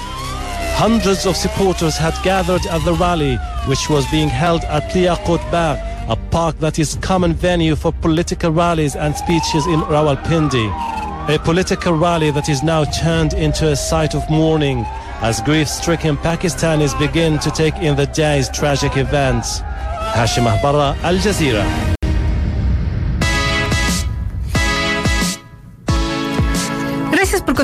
Hundreds 0.73 1.27
of 1.27 1.35
supporters 1.35 1.97
had 1.97 2.15
gathered 2.23 2.65
at 2.65 2.83
the 2.83 2.93
rally, 2.93 3.35
which 3.67 3.91
was 3.91 4.09
being 4.09 4.27
held 4.27 4.63
at 4.63 4.89
Liaqut 4.91 5.39
Bagh, 5.51 5.77
a 6.09 6.15
park 6.31 6.57
that 6.59 6.79
is 6.79 6.97
common 7.01 7.33
venue 7.33 7.75
for 7.75 7.91
political 7.91 8.49
rallies 8.51 8.95
and 8.95 9.15
speeches 9.15 9.67
in 9.67 9.81
Rawalpindi. 9.81 10.67
A 11.29 11.37
political 11.37 11.93
rally 11.93 12.31
that 12.31 12.49
is 12.49 12.63
now 12.63 12.85
turned 12.85 13.33
into 13.33 13.67
a 13.67 13.75
site 13.75 14.15
of 14.15 14.27
mourning 14.31 14.85
as 15.21 15.41
grief-stricken 15.41 16.17
Pakistanis 16.17 16.97
begin 16.97 17.37
to 17.37 17.51
take 17.51 17.75
in 17.75 17.95
the 17.95 18.07
day's 18.07 18.49
tragic 18.49 18.97
events. 18.97 19.59
Hashim 20.15 20.47
Ahbara, 20.51 20.97
Al 21.03 21.17
Jazeera. 21.17 21.98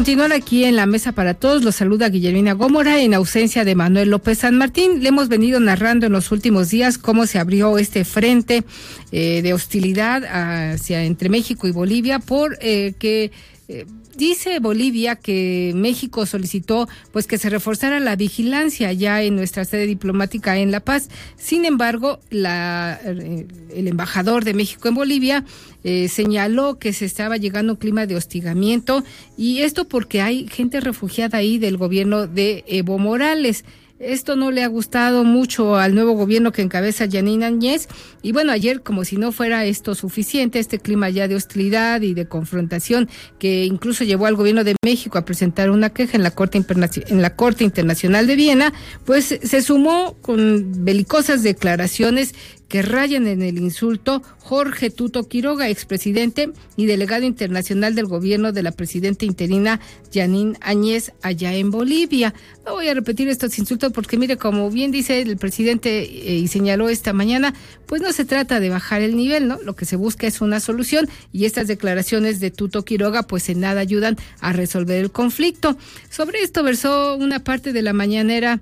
Continuar 0.05 0.33
aquí 0.33 0.65
en 0.65 0.75
la 0.75 0.85
mesa 0.85 1.13
para 1.13 1.33
todos. 1.33 1.63
Los 1.63 1.77
saluda 1.77 2.09
Guillermina 2.09 2.53
Gómora 2.53 3.01
en 3.01 3.15
ausencia 3.15 3.65
de 3.65 3.73
Manuel 3.73 4.11
López 4.11 4.37
San 4.37 4.55
Martín. 4.55 5.01
Le 5.01 5.09
hemos 5.09 5.29
venido 5.29 5.59
narrando 5.59 6.05
en 6.05 6.11
los 6.11 6.31
últimos 6.31 6.69
días 6.69 6.99
cómo 6.99 7.25
se 7.25 7.39
abrió 7.39 7.79
este 7.79 8.05
frente 8.05 8.65
eh, 9.11 9.41
de 9.41 9.53
hostilidad 9.55 10.23
hacia 10.25 11.05
entre 11.05 11.29
México 11.29 11.67
y 11.67 11.71
Bolivia 11.71 12.19
por 12.19 12.55
eh, 12.61 12.93
que 12.99 13.31
eh, 13.67 13.87
dice 14.17 14.59
Bolivia 14.59 15.15
que 15.15 15.71
México 15.75 16.25
solicitó 16.25 16.87
pues 17.11 17.27
que 17.27 17.37
se 17.37 17.49
reforzara 17.49 17.99
la 17.99 18.15
vigilancia 18.15 18.91
ya 18.93 19.21
en 19.21 19.35
nuestra 19.35 19.65
sede 19.65 19.85
diplomática 19.85 20.57
en 20.57 20.71
La 20.71 20.79
Paz. 20.79 21.09
Sin 21.37 21.65
embargo, 21.65 22.19
la, 22.29 22.99
el 23.03 23.87
embajador 23.87 24.43
de 24.43 24.53
México 24.53 24.87
en 24.87 24.95
Bolivia 24.95 25.45
eh, 25.83 26.07
señaló 26.07 26.79
que 26.79 26.93
se 26.93 27.05
estaba 27.05 27.37
llegando 27.37 27.73
un 27.73 27.77
clima 27.77 28.05
de 28.07 28.15
hostigamiento 28.15 29.03
y 29.37 29.59
esto 29.59 29.87
porque 29.87 30.21
hay 30.21 30.47
gente 30.47 30.79
refugiada 30.79 31.37
ahí 31.37 31.59
del 31.59 31.77
gobierno 31.77 32.27
de 32.27 32.63
Evo 32.67 32.97
Morales. 32.97 33.65
Esto 33.99 34.35
no 34.35 34.51
le 34.51 34.61
ha 34.61 34.67
gustado 34.67 35.23
mucho 35.23 35.77
al 35.77 35.95
nuevo 35.95 36.13
gobierno 36.13 36.51
que 36.51 36.61
encabeza 36.61 37.07
Janine 37.09 37.45
Áñez. 37.45 37.87
Y 38.21 38.33
bueno, 38.33 38.51
ayer, 38.51 38.81
como 38.81 39.05
si 39.05 39.15
no 39.15 39.31
fuera 39.31 39.63
esto 39.63 39.95
suficiente, 39.95 40.59
este 40.59 40.79
clima 40.79 41.09
ya 41.09 41.29
de 41.29 41.35
hostilidad 41.35 42.01
y 42.01 42.13
de 42.13 42.27
confrontación 42.27 43.07
que 43.39 43.63
incluso 43.63 44.03
llevó 44.03 44.25
al 44.25 44.35
gobierno 44.35 44.65
de 44.65 44.75
México 44.83 45.17
a 45.17 45.23
presentar 45.23 45.69
una 45.69 45.91
queja 45.91 46.17
en 46.17 46.23
la 46.23 46.31
Corte, 46.31 46.61
en 47.07 47.21
la 47.21 47.35
Corte 47.37 47.63
Internacional 47.63 48.27
de 48.27 48.35
Viena, 48.35 48.73
pues 49.05 49.39
se 49.41 49.61
sumó 49.61 50.17
con 50.21 50.83
belicosas 50.83 51.41
declaraciones 51.41 52.35
que 52.67 52.81
rayan 52.81 53.27
en 53.27 53.41
el 53.41 53.57
insulto 53.57 54.21
Jorge 54.39 54.89
Tuto 54.89 55.27
Quiroga, 55.27 55.69
expresidente 55.69 56.51
y 56.77 56.85
delegado 56.85 57.25
internacional 57.25 57.95
del 57.95 58.05
gobierno 58.05 58.51
de 58.51 58.63
la 58.63 58.71
presidenta 58.71 59.25
interina 59.25 59.79
Janine 60.13 60.57
Áñez 60.61 61.11
allá 61.21 61.53
en 61.53 61.71
Bolivia. 61.71 62.33
No 62.65 62.73
voy 62.73 62.87
a 62.87 62.93
repetir 62.93 63.27
estos 63.27 63.57
insultos 63.59 63.91
porque 63.91 64.17
mire, 64.17 64.37
como 64.37 64.69
bien 64.69 64.91
dice 64.91 65.21
el 65.21 65.37
presidente 65.37 65.99
eh, 65.99 66.35
y 66.37 66.47
señaló 66.47 66.89
esta 66.89 67.13
mañana, 67.13 67.53
pues 67.85 68.01
no 68.01 68.11
se 68.11 68.25
trata 68.25 68.59
de 68.59 68.69
bajar 68.69 69.01
el 69.01 69.15
nivel, 69.15 69.47
¿no? 69.47 69.59
Lo 69.63 69.75
que 69.75 69.85
se 69.85 69.95
busca 69.95 70.27
es 70.27 70.41
una 70.41 70.59
solución 70.59 71.09
y 71.31 71.45
estas 71.45 71.67
declaraciones 71.67 72.39
de 72.39 72.51
Tuto 72.51 72.85
Quiroga 72.85 73.23
pues 73.23 73.49
en 73.49 73.59
nada 73.61 73.81
ayudan 73.81 74.17
a 74.39 74.53
resolver 74.53 75.03
el 75.03 75.11
conflicto. 75.11 75.77
Sobre 76.09 76.41
esto 76.41 76.63
versó 76.63 77.15
una 77.15 77.39
parte 77.39 77.73
de 77.73 77.81
la 77.81 77.93
mañanera 77.93 78.61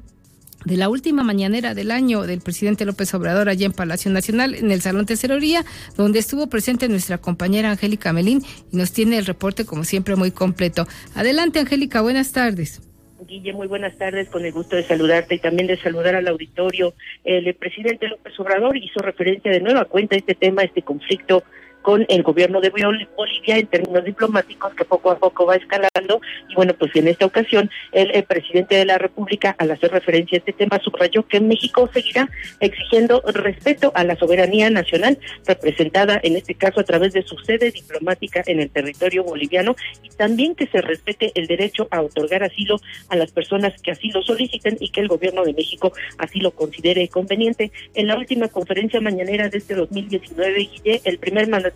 de 0.65 0.77
la 0.77 0.89
última 0.89 1.23
mañanera 1.23 1.73
del 1.73 1.91
año 1.91 2.23
del 2.23 2.41
presidente 2.41 2.85
López 2.85 3.13
Obrador 3.13 3.49
allá 3.49 3.65
en 3.65 3.73
Palacio 3.73 4.11
Nacional, 4.11 4.55
en 4.55 4.71
el 4.71 4.81
Salón 4.81 5.05
Tesorería, 5.05 5.65
donde 5.97 6.19
estuvo 6.19 6.47
presente 6.47 6.87
nuestra 6.89 7.17
compañera 7.17 7.71
Angélica 7.71 8.13
Melín 8.13 8.41
y 8.71 8.77
nos 8.77 8.93
tiene 8.93 9.17
el 9.17 9.25
reporte, 9.25 9.65
como 9.65 9.83
siempre, 9.83 10.15
muy 10.15 10.31
completo. 10.31 10.87
Adelante, 11.15 11.59
Angélica, 11.59 12.01
buenas 12.01 12.31
tardes. 12.31 12.81
Guille, 13.25 13.53
muy 13.53 13.67
buenas 13.67 13.97
tardes, 13.97 14.29
con 14.29 14.45
el 14.45 14.51
gusto 14.51 14.75
de 14.75 14.83
saludarte 14.83 15.35
y 15.35 15.39
también 15.39 15.67
de 15.67 15.77
saludar 15.77 16.15
al 16.15 16.27
auditorio. 16.27 16.93
El 17.23 17.53
presidente 17.55 18.07
López 18.07 18.37
Obrador 18.39 18.75
hizo 18.77 18.99
referencia 18.99 19.51
de 19.51 19.61
nueva 19.61 19.85
cuenta 19.85 20.15
a 20.15 20.19
este 20.19 20.35
tema, 20.35 20.63
este 20.63 20.81
conflicto 20.81 21.43
con 21.83 22.05
el 22.09 22.23
gobierno 22.23 22.59
de 22.61 22.71
Bolivia 22.71 23.57
en 23.57 23.67
términos 23.67 24.03
diplomáticos 24.03 24.73
que 24.73 24.85
poco 24.85 25.11
a 25.11 25.19
poco 25.19 25.45
va 25.45 25.55
escalando 25.55 26.21
y 26.49 26.55
bueno 26.55 26.73
pues 26.73 26.95
en 26.95 27.07
esta 27.07 27.25
ocasión 27.27 27.69
el, 27.91 28.23
presidente 28.23 28.75
de 28.75 28.85
la 28.85 28.97
República 28.97 29.55
al 29.59 29.69
hacer 29.69 29.91
referencia 29.91 30.37
a 30.37 30.39
este 30.39 30.53
tema 30.53 30.79
subrayó 30.83 31.27
que 31.27 31.39
México 31.39 31.89
seguirá 31.93 32.29
exigiendo 32.61 33.21
respeto 33.27 33.91
a 33.93 34.03
la 34.03 34.15
soberanía 34.15 34.69
nacional 34.69 35.19
representada 35.45 36.19
en 36.23 36.37
este 36.37 36.55
caso 36.55 36.79
a 36.79 36.83
través 36.83 37.13
de 37.13 37.21
su 37.21 37.37
sede 37.39 37.69
diplomática 37.69 38.41
en 38.47 38.61
el 38.61 38.69
territorio 38.69 39.23
boliviano 39.23 39.75
y 40.01 40.09
también 40.09 40.55
que 40.55 40.67
se 40.67 40.81
respete 40.81 41.31
el 41.35 41.47
derecho 41.47 41.89
a 41.91 42.01
otorgar 42.01 42.43
asilo 42.43 42.79
a 43.09 43.17
las 43.17 43.31
personas 43.31 43.73
que 43.81 43.91
así 43.91 44.09
lo 44.11 44.23
soliciten 44.23 44.77
y 44.79 44.89
que 44.89 45.01
el 45.01 45.09
gobierno 45.09 45.43
de 45.43 45.53
México 45.53 45.91
así 46.17 46.39
lo 46.39 46.51
considere 46.51 47.07
conveniente. 47.09 47.71
En 47.93 48.07
la 48.07 48.17
última 48.17 48.47
conferencia 48.47 49.01
mañanera 49.01 49.49
de 49.49 49.57
este 49.57 49.75
2019, 49.75 50.59
Guille, 50.59 51.01
el 51.03 51.17
primer 51.17 51.47
mandatario 51.47 51.72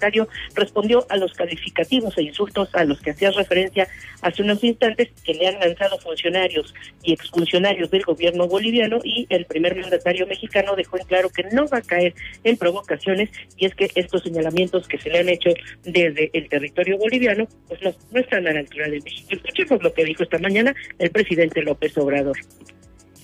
respondió 0.56 1.06
a 1.10 1.18
los 1.18 1.34
calificativos 1.34 2.18
e 2.18 2.24
insultos 2.24 2.70
a 2.74 2.84
los 2.84 3.00
que 3.02 3.12
hacía 3.12 3.32
referencia 3.32 3.88
hace 4.22 4.42
unos 4.42 4.64
instantes 4.64 5.10
que 5.24 5.34
le 5.34 5.48
han 5.48 5.60
lanzado 5.60 5.98
funcionarios 6.00 6.74
y 7.04 7.14
exfuncionarios 7.14 7.92
del 7.92 8.04
gobierno 8.04 8.48
boliviano 8.48 9.00
y 9.04 9.28
el 9.30 9.46
primer 9.46 9.76
mandatario 9.76 10.28
mexicano 10.28 10.76
dejó 10.76 10.98
en 10.98 11.06
claro 11.06 11.30
que 11.30 11.44
no 11.52 11.68
va 11.68 11.80
a 11.80 11.82
caer 11.82 12.14
en 12.44 12.58
provocaciones 12.58 13.30
y 13.58 13.66
es 13.66 13.76
que 13.76 13.90
estos 13.96 14.24
señalamientos 14.24 14.88
que 14.88 14.98
se 14.98 15.10
le 15.10 15.20
han 15.20 15.30
hecho 15.30 15.50
desde 15.84 16.30
el 16.34 16.50
territorio 16.50 16.98
boliviano 16.98 17.48
pues 17.68 17.82
no, 17.82 17.94
no 18.12 18.20
están 18.20 18.48
a 18.48 18.54
la 18.54 18.60
altura 18.60 18.90
de 18.90 19.02
México. 19.02 19.28
Escuchemos 19.30 19.84
lo 19.84 19.94
que 19.94 20.06
dijo 20.06 20.24
esta 20.24 20.40
mañana 20.40 20.76
el 21.00 21.12
presidente 21.12 21.62
López 21.62 21.98
Obrador. 21.98 22.38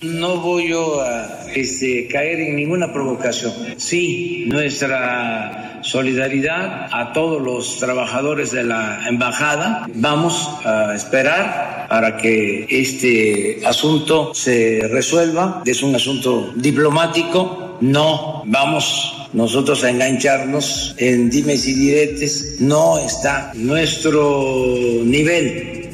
No 0.02 0.36
voy 0.36 0.72
a 0.72 1.46
este, 1.54 2.08
caer 2.08 2.40
en 2.40 2.56
ninguna 2.56 2.92
provocación. 2.92 3.52
Sí, 3.78 4.44
nuestra 4.46 5.80
solidaridad 5.82 6.88
a 6.92 7.12
todos 7.12 7.40
los 7.42 7.78
trabajadores 7.78 8.50
de 8.52 8.64
la 8.64 9.08
embajada. 9.08 9.86
Vamos 9.94 10.50
a 10.64 10.94
esperar 10.94 11.86
para 11.88 12.16
que 12.16 12.66
este 12.68 13.60
asunto 13.64 14.34
se 14.34 14.88
resuelva. 14.90 15.62
Es 15.64 15.82
un 15.82 15.94
asunto 15.94 16.52
diplomático 16.56 17.64
no 17.80 18.42
vamos 18.46 19.28
nosotros 19.32 19.82
a 19.84 19.90
engancharnos 19.90 20.94
en 20.98 21.28
dimes 21.28 21.66
y 21.66 21.74
diretes, 21.74 22.56
no 22.60 22.98
está 22.98 23.50
nuestro 23.54 25.02
nivel 25.04 25.84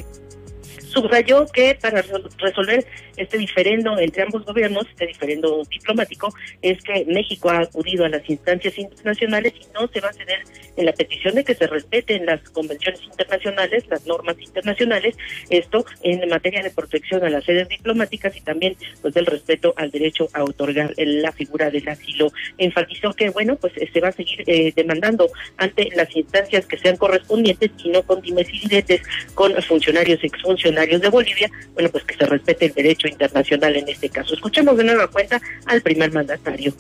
subrayó 0.93 1.47
que 1.47 1.77
para 1.81 2.03
resolver 2.39 2.85
este 3.21 3.39
diferendo 3.39 3.99
entre 3.99 4.23
ambos 4.23 4.45
gobiernos, 4.45 4.87
este 4.89 5.07
diferendo 5.07 5.63
diplomático, 5.71 6.33
es 6.63 6.83
que 6.83 7.05
México 7.07 7.51
ha 7.51 7.61
acudido 7.61 8.05
a 8.05 8.09
las 8.09 8.29
instancias 8.29 8.77
internacionales 8.79 9.53
y 9.57 9.67
no 9.75 9.89
se 9.89 10.01
va 10.01 10.09
a 10.09 10.13
ceder 10.13 10.41
en 10.77 10.87
la 10.87 10.93
petición 10.93 11.35
de 11.35 11.45
que 11.45 11.55
se 11.55 11.67
respeten 11.67 12.27
las 12.27 12.41
convenciones 12.51 13.03
internacionales, 13.03 13.85
las 13.89 14.07
normas 14.07 14.37
internacionales, 14.41 15.17
esto 15.51 15.85
en 16.03 16.29
materia 16.29 16.63
de 16.63 16.71
protección 16.71 17.23
a 17.25 17.31
las 17.31 17.45
sedes 17.45 17.69
diplomáticas 17.69 18.37
y 18.37 18.41
también 18.41 18.77
pues 19.03 19.15
del 19.15 19.27
respeto 19.27 19.75
al 19.77 19.91
derecho 19.91 20.29
a 20.33 20.45
otorgar 20.45 20.95
la 20.97 21.33
figura 21.33 21.71
del 21.71 21.89
asilo. 21.89 22.33
Enfatizó 22.59 23.13
que 23.13 23.31
bueno, 23.31 23.57
pues 23.57 23.73
se 23.93 24.01
va 24.01 24.09
a 24.09 24.13
seguir 24.13 24.43
eh, 24.47 24.73
demandando 24.75 25.29
ante 25.57 25.89
las 25.95 26.15
instancias 26.17 26.67
que 26.67 26.79
sean 26.79 26.97
correspondientes 26.97 27.71
y 27.85 27.91
no 27.91 28.03
con 28.03 28.21
dimes 28.21 28.49
y 28.53 28.61
diretes 28.61 29.03
con 29.35 29.55
funcionarios 29.63 30.23
exfuncionarios 30.23 31.01
de 31.01 31.09
Bolivia, 31.09 31.51
bueno, 31.75 31.91
pues 31.91 32.05
que 32.05 32.15
se 32.15 32.27
respete 32.27 32.67
el 32.67 32.73
derecho 32.73 33.09
internacional 33.11 33.77
en 33.77 33.89
este 33.89 34.09
caso. 34.09 34.35
Escuchemos 34.35 34.77
de 34.77 34.85
nueva 34.85 35.07
cuenta 35.09 35.41
al 35.67 35.83
primer 35.83 36.13
mandatario. 36.13 36.73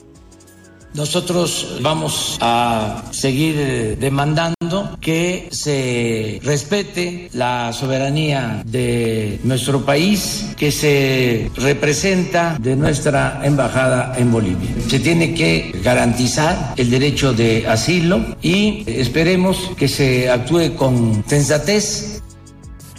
Nosotros 0.94 1.78
vamos 1.80 2.37
a 2.40 3.04
seguir 3.12 3.96
demandando 3.99 4.99
que 5.00 5.49
se 5.52 6.40
respete 6.42 7.30
la 7.32 7.72
soberanía 7.72 8.62
de 8.66 9.38
nuestro 9.44 9.84
país, 9.84 10.52
que 10.56 10.72
se 10.72 11.50
representa 11.54 12.56
de 12.60 12.75
nuestra 12.75 13.40
embajada 13.44 14.14
en 14.18 14.32
Bolivia. 14.32 14.70
Se 14.88 14.99
tiene 14.99 15.32
que 15.32 15.72
garantizar 15.84 16.75
el 16.76 16.90
derecho 16.90 17.32
de 17.34 17.68
asilo 17.68 18.37
y 18.42 18.82
esperemos 18.87 19.70
que 19.76 19.87
se 19.87 20.28
actúe 20.28 20.75
con 20.76 21.25
sensatez 21.28 22.20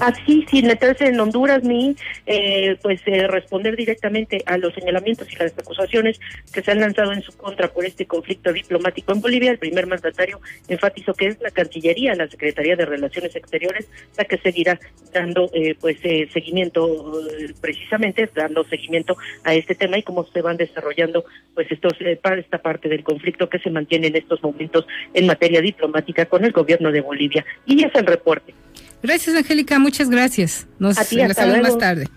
así 0.01 0.46
sin 0.50 0.65
meterse 0.65 1.05
en 1.05 1.20
Honduras 1.20 1.63
ni 1.63 1.96
eh, 2.25 2.75
pues 2.81 3.01
eh, 3.05 3.27
responder 3.27 3.75
directamente 3.75 4.41
a 4.46 4.58
los 4.58 4.74
señalamientos 4.74 5.31
y 5.31 5.36
las 5.36 5.58
acusaciones 5.58 6.20
que 6.51 6.62
se 6.62 6.72
han 6.72 6.79
lanzado 6.79 7.13
en 7.13 7.22
su 7.22 7.31
contra 7.38 7.72
por 7.72 7.86
este 7.86 8.08
conflicto 8.08 8.51
diplomático 8.51 9.13
en 9.13 9.22
Bolivia. 9.22 9.51
El 9.51 9.60
primer 9.60 9.86
mandatario 9.86 10.41
enfatizó 10.67 11.13
que 11.13 11.27
es 11.27 11.39
la 11.39 11.51
Cancillería, 11.51 12.15
la 12.15 12.27
Secretaría 12.27 12.75
de 12.75 12.86
Relaciones 12.86 13.36
Exteriores, 13.36 13.88
la 14.17 14.25
que 14.25 14.38
seguirá 14.39 14.79
dando 15.13 15.50
eh, 15.53 15.75
pues 15.79 15.98
seguimiento 16.34 17.12
precisamente 17.62 18.27
dando 18.34 18.63
seguimiento 18.63 19.17
a 19.43 19.53
este 19.53 19.75
tema 19.75 19.98
y 20.00 20.03
cómo 20.03 20.25
se 20.25 20.41
van 20.41 20.58
desarrollando 20.58 21.25
pues 21.53 21.72
estos 21.72 21.93
para 22.22 22.39
esta 22.39 22.58
parte 22.58 22.89
del 22.89 23.03
conflicto 23.03 23.50
que 23.50 23.60
se 23.60 23.70
mantiene 23.70 24.08
en 24.08 24.15
estos 24.15 24.41
momentos 24.41 24.88
en 25.13 25.27
materia 25.27 25.62
diplomática 25.62 26.25
con 26.25 26.43
el 26.43 26.51
gobierno 26.51 26.91
de 26.91 27.01
Bolivia. 27.01 27.46
Y 27.67 27.84
es 27.84 27.93
el 27.93 28.08
reporte. 28.08 28.53
Gracias, 29.03 29.36
Angélica, 29.36 29.79
muchas 29.79 30.10
gracias. 30.10 30.67
Nos 30.79 30.98
vemos 31.12 31.70
más 31.70 31.77
tarde. 31.77 32.08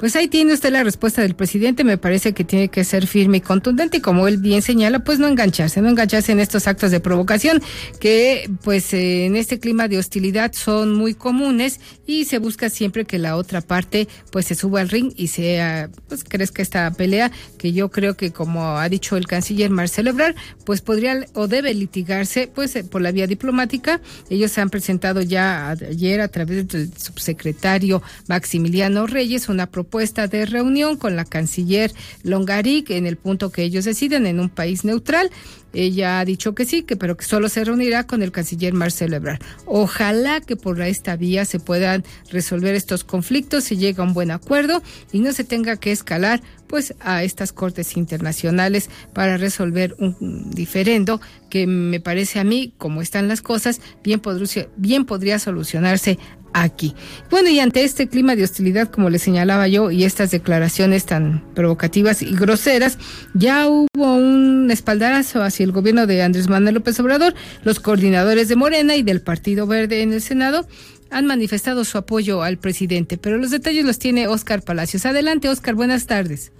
Pues 0.00 0.16
ahí 0.16 0.28
tiene 0.28 0.54
usted 0.54 0.72
la 0.72 0.82
respuesta 0.82 1.20
del 1.20 1.34
presidente. 1.34 1.84
Me 1.84 1.98
parece 1.98 2.32
que 2.32 2.42
tiene 2.42 2.68
que 2.68 2.84
ser 2.84 3.06
firme 3.06 3.36
y 3.36 3.40
contundente 3.42 3.98
y 3.98 4.00
como 4.00 4.28
él 4.28 4.38
bien 4.38 4.62
señala, 4.62 5.00
pues 5.00 5.18
no 5.18 5.28
engancharse, 5.28 5.82
no 5.82 5.90
engancharse 5.90 6.32
en 6.32 6.40
estos 6.40 6.66
actos 6.66 6.90
de 6.90 7.00
provocación 7.00 7.62
que 8.00 8.50
pues 8.64 8.94
eh, 8.94 9.26
en 9.26 9.36
este 9.36 9.58
clima 9.58 9.88
de 9.88 9.98
hostilidad 9.98 10.54
son 10.54 10.94
muy 10.94 11.12
comunes 11.12 11.80
y 12.06 12.24
se 12.24 12.38
busca 12.38 12.70
siempre 12.70 13.04
que 13.04 13.18
la 13.18 13.36
otra 13.36 13.60
parte 13.60 14.08
pues 14.32 14.46
se 14.46 14.54
suba 14.54 14.80
al 14.80 14.88
ring 14.88 15.12
y 15.16 15.26
sea, 15.26 15.90
pues 16.08 16.24
crezca 16.24 16.62
esta 16.62 16.90
pelea 16.92 17.30
que 17.58 17.74
yo 17.74 17.90
creo 17.90 18.16
que 18.16 18.32
como 18.32 18.78
ha 18.78 18.88
dicho 18.88 19.18
el 19.18 19.26
canciller 19.26 19.68
Marcelo 19.68 20.10
Ebrard, 20.10 20.34
pues 20.64 20.80
podría 20.80 21.26
o 21.34 21.46
debe 21.46 21.74
litigarse 21.74 22.50
pues 22.54 22.74
eh, 22.74 22.84
por 22.84 23.02
la 23.02 23.12
vía 23.12 23.26
diplomática. 23.26 24.00
Ellos 24.30 24.50
se 24.50 24.62
han 24.62 24.70
presentado 24.70 25.20
ya 25.20 25.68
ayer 25.68 26.22
a 26.22 26.28
través 26.28 26.66
del 26.68 26.90
subsecretario 26.96 28.02
Maximiliano 28.28 29.06
Reyes 29.06 29.50
una 29.50 29.66
propuesta 29.66 29.89
propuesta 29.90 30.28
de 30.28 30.46
reunión 30.46 30.96
con 30.96 31.16
la 31.16 31.24
canciller 31.24 31.92
Longaric 32.22 32.90
en 32.90 33.06
el 33.06 33.16
punto 33.16 33.50
que 33.50 33.64
ellos 33.64 33.84
deciden 33.84 34.24
en 34.24 34.38
un 34.38 34.48
país 34.48 34.84
neutral. 34.84 35.32
Ella 35.72 36.20
ha 36.20 36.24
dicho 36.24 36.54
que 36.54 36.64
sí, 36.64 36.82
que 36.82 36.96
pero 36.96 37.16
que 37.16 37.24
solo 37.24 37.48
se 37.48 37.64
reunirá 37.64 38.06
con 38.06 38.22
el 38.22 38.32
canciller 38.32 38.74
Marcelo 38.74 39.16
Ebrard. 39.16 39.40
Ojalá 39.66 40.40
que 40.40 40.56
por 40.56 40.80
esta 40.80 41.16
vía 41.16 41.44
se 41.44 41.60
puedan 41.60 42.04
resolver 42.30 42.74
estos 42.74 43.04
conflictos, 43.04 43.64
se 43.64 43.76
llegue 43.76 44.00
a 44.00 44.04
un 44.04 44.14
buen 44.14 44.30
acuerdo 44.30 44.82
y 45.12 45.20
no 45.20 45.32
se 45.32 45.44
tenga 45.44 45.76
que 45.76 45.92
escalar 45.92 46.40
pues 46.66 46.94
a 47.00 47.24
estas 47.24 47.52
cortes 47.52 47.96
internacionales 47.96 48.90
para 49.12 49.36
resolver 49.36 49.96
un 49.98 50.50
diferendo 50.50 51.20
que 51.48 51.66
me 51.66 51.98
parece 51.98 52.38
a 52.38 52.44
mí, 52.44 52.72
como 52.78 53.02
están 53.02 53.26
las 53.26 53.42
cosas, 53.42 53.80
bien 54.04 54.20
podría, 54.20 54.68
bien 54.76 55.04
podría 55.04 55.40
solucionarse 55.40 56.18
aquí. 56.52 56.94
Bueno, 57.30 57.48
y 57.48 57.60
ante 57.60 57.84
este 57.84 58.08
clima 58.08 58.36
de 58.36 58.44
hostilidad, 58.44 58.90
como 58.90 59.10
le 59.10 59.18
señalaba 59.18 59.68
yo, 59.68 59.90
y 59.90 60.04
estas 60.04 60.30
declaraciones 60.30 61.06
tan 61.06 61.44
provocativas 61.54 62.22
y 62.22 62.34
groseras, 62.34 62.98
ya 63.34 63.68
hubo 63.68 63.88
un 64.14 64.70
espaldarazo 64.70 65.42
hacia 65.42 65.59
el 65.62 65.72
gobierno 65.72 66.06
de 66.06 66.22
Andrés 66.22 66.48
Manuel 66.48 66.76
López 66.76 66.98
Obrador. 67.00 67.34
Los 67.64 67.80
coordinadores 67.80 68.48
de 68.48 68.56
Morena 68.56 68.96
y 68.96 69.02
del 69.02 69.20
Partido 69.20 69.66
Verde 69.66 70.02
en 70.02 70.12
el 70.12 70.22
Senado 70.22 70.66
han 71.10 71.26
manifestado 71.26 71.84
su 71.84 71.98
apoyo 71.98 72.42
al 72.42 72.58
presidente, 72.58 73.18
pero 73.18 73.38
los 73.38 73.50
detalles 73.50 73.84
los 73.84 73.98
tiene 73.98 74.28
Oscar 74.28 74.62
Palacios. 74.62 75.06
Adelante, 75.06 75.48
Oscar, 75.48 75.74
buenas 75.74 76.06
tardes. 76.06 76.52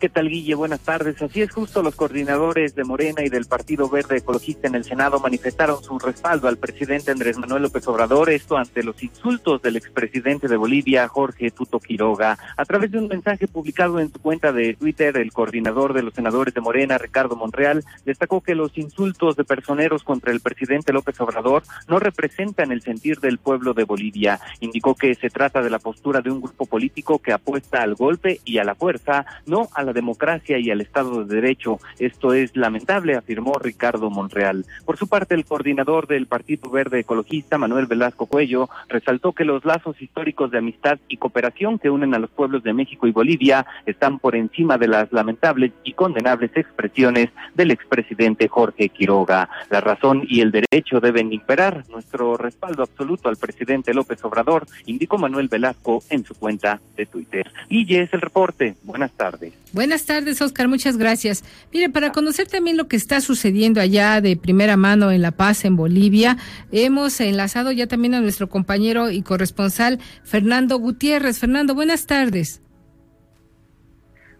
¿Qué 0.00 0.08
tal, 0.08 0.30
Guille? 0.30 0.54
Buenas 0.54 0.80
tardes. 0.80 1.20
Así 1.20 1.42
es, 1.42 1.50
justo 1.52 1.82
los 1.82 1.94
coordinadores 1.94 2.74
de 2.74 2.84
Morena 2.84 3.22
y 3.22 3.28
del 3.28 3.44
Partido 3.44 3.86
Verde 3.90 4.16
Ecologista 4.16 4.66
en 4.66 4.74
el 4.74 4.84
Senado 4.84 5.20
manifestaron 5.20 5.82
su 5.82 5.98
respaldo 5.98 6.48
al 6.48 6.56
presidente 6.56 7.10
Andrés 7.10 7.36
Manuel 7.36 7.64
López 7.64 7.86
Obrador, 7.86 8.30
esto 8.30 8.56
ante 8.56 8.82
los 8.82 9.02
insultos 9.02 9.60
del 9.60 9.76
expresidente 9.76 10.48
de 10.48 10.56
Bolivia, 10.56 11.06
Jorge 11.06 11.50
Tuto 11.50 11.80
Quiroga. 11.80 12.38
A 12.56 12.64
través 12.64 12.92
de 12.92 12.98
un 12.98 13.08
mensaje 13.08 13.46
publicado 13.46 14.00
en 14.00 14.10
su 14.10 14.18
cuenta 14.22 14.54
de 14.54 14.72
Twitter, 14.72 15.18
el 15.18 15.32
coordinador 15.32 15.92
de 15.92 16.02
los 16.02 16.14
senadores 16.14 16.54
de 16.54 16.62
Morena, 16.62 16.96
Ricardo 16.96 17.36
Monreal, 17.36 17.84
destacó 18.06 18.40
que 18.40 18.54
los 18.54 18.78
insultos 18.78 19.36
de 19.36 19.44
personeros 19.44 20.02
contra 20.02 20.32
el 20.32 20.40
presidente 20.40 20.94
López 20.94 21.20
Obrador 21.20 21.62
no 21.88 21.98
representan 21.98 22.72
el 22.72 22.80
sentir 22.80 23.20
del 23.20 23.36
pueblo 23.36 23.74
de 23.74 23.84
Bolivia. 23.84 24.40
Indicó 24.60 24.94
que 24.94 25.14
se 25.14 25.28
trata 25.28 25.60
de 25.60 25.68
la 25.68 25.78
postura 25.78 26.22
de 26.22 26.30
un 26.30 26.40
grupo 26.40 26.64
político 26.64 27.18
que 27.18 27.34
apuesta 27.34 27.82
al 27.82 27.96
golpe 27.96 28.40
y 28.46 28.56
a 28.56 28.64
la 28.64 28.74
fuerza, 28.74 29.26
no 29.44 29.68
a 29.74 29.82
la 29.82 29.89
democracia 29.92 30.58
y 30.58 30.70
al 30.70 30.80
Estado 30.80 31.24
de 31.24 31.34
Derecho. 31.34 31.78
Esto 31.98 32.32
es 32.32 32.56
lamentable, 32.56 33.16
afirmó 33.16 33.54
Ricardo 33.54 34.10
Monreal. 34.10 34.64
Por 34.84 34.96
su 34.96 35.08
parte, 35.08 35.34
el 35.34 35.44
coordinador 35.44 36.06
del 36.06 36.26
Partido 36.26 36.70
Verde 36.70 37.00
Ecologista, 37.00 37.58
Manuel 37.58 37.86
Velasco 37.86 38.26
Cuello, 38.26 38.68
resaltó 38.88 39.32
que 39.32 39.44
los 39.44 39.64
lazos 39.64 40.00
históricos 40.00 40.50
de 40.50 40.58
amistad 40.58 40.98
y 41.08 41.16
cooperación 41.16 41.78
que 41.78 41.90
unen 41.90 42.14
a 42.14 42.18
los 42.18 42.30
pueblos 42.30 42.62
de 42.62 42.72
México 42.72 43.06
y 43.06 43.12
Bolivia 43.12 43.66
están 43.86 44.18
por 44.18 44.36
encima 44.36 44.78
de 44.78 44.88
las 44.88 45.12
lamentables 45.12 45.72
y 45.84 45.92
condenables 45.92 46.50
expresiones 46.56 47.30
del 47.54 47.70
expresidente 47.70 48.48
Jorge 48.48 48.88
Quiroga. 48.88 49.48
La 49.70 49.80
razón 49.80 50.22
y 50.28 50.40
el 50.40 50.50
derecho 50.50 51.00
deben 51.00 51.32
imperar. 51.32 51.84
Nuestro 51.88 52.36
respaldo 52.36 52.82
absoluto 52.82 53.28
al 53.28 53.36
presidente 53.36 53.94
López 53.94 54.24
Obrador, 54.24 54.66
indicó 54.86 55.18
Manuel 55.18 55.48
Velasco 55.48 56.02
en 56.10 56.24
su 56.24 56.34
cuenta 56.34 56.80
de 56.96 57.06
Twitter. 57.06 57.50
Y 57.68 57.94
es 57.94 58.12
el 58.12 58.20
reporte. 58.20 58.74
Buenas 58.82 59.12
tardes. 59.12 59.52
Buenas 59.80 60.04
tardes, 60.04 60.42
Oscar. 60.42 60.68
Muchas 60.68 60.98
gracias. 60.98 61.42
Mire, 61.72 61.88
para 61.88 62.12
conocer 62.12 62.46
también 62.46 62.76
lo 62.76 62.86
que 62.86 62.96
está 62.96 63.22
sucediendo 63.22 63.80
allá 63.80 64.20
de 64.20 64.36
primera 64.36 64.76
mano 64.76 65.10
en 65.10 65.22
La 65.22 65.30
Paz, 65.30 65.64
en 65.64 65.74
Bolivia, 65.74 66.36
hemos 66.70 67.18
enlazado 67.22 67.72
ya 67.72 67.86
también 67.86 68.12
a 68.12 68.20
nuestro 68.20 68.50
compañero 68.50 69.10
y 69.10 69.22
corresponsal 69.22 69.98
Fernando 70.22 70.76
Gutiérrez. 70.76 71.38
Fernando, 71.38 71.74
buenas 71.74 72.04
tardes. 72.04 72.60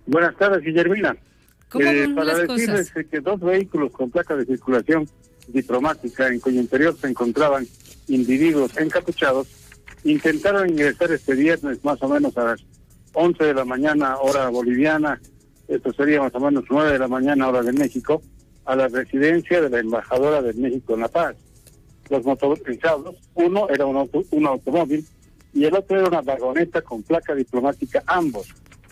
Buenas 0.04 0.36
tardes, 0.36 0.62
Guillermina. 0.62 1.16
¿Cómo 1.70 1.86
eh, 1.86 2.06
para 2.14 2.36
decirles 2.36 2.92
que 3.10 3.20
dos 3.20 3.40
vehículos 3.40 3.92
con 3.92 4.10
placa 4.10 4.36
de 4.36 4.44
circulación 4.44 5.08
diplomática 5.48 6.28
en 6.28 6.38
cuyo 6.40 6.60
interior 6.60 6.94
se 7.00 7.08
encontraban 7.08 7.66
individuos 8.08 8.76
encapuchados 8.76 9.48
intentaron 10.04 10.68
ingresar 10.68 11.10
este 11.12 11.34
viernes 11.34 11.84
más 11.84 12.02
o 12.02 12.08
menos 12.08 12.36
a 12.36 12.44
las 12.44 12.64
11 13.12 13.44
de 13.44 13.54
la 13.54 13.64
mañana 13.64 14.18
hora 14.18 14.48
boliviana, 14.48 15.20
esto 15.68 15.92
sería 15.92 16.20
más 16.20 16.34
o 16.34 16.40
menos 16.40 16.64
9 16.68 16.92
de 16.92 16.98
la 16.98 17.08
mañana 17.08 17.48
hora 17.48 17.62
de 17.62 17.72
México, 17.72 18.22
a 18.64 18.76
la 18.76 18.88
residencia 18.88 19.60
de 19.60 19.70
la 19.70 19.78
embajadora 19.80 20.42
de 20.42 20.52
México 20.54 20.94
en 20.94 21.00
La 21.00 21.08
Paz. 21.08 21.36
Los 22.08 22.24
motorizados, 22.24 23.16
uno 23.34 23.68
era 23.68 23.86
un, 23.86 24.08
un 24.30 24.46
automóvil 24.46 25.04
y 25.52 25.64
el 25.64 25.74
otro 25.74 25.98
era 25.98 26.08
una 26.08 26.22
vagoneta 26.22 26.82
con 26.82 27.02
placa 27.02 27.34
diplomática, 27.34 28.02
ambos, 28.06 28.48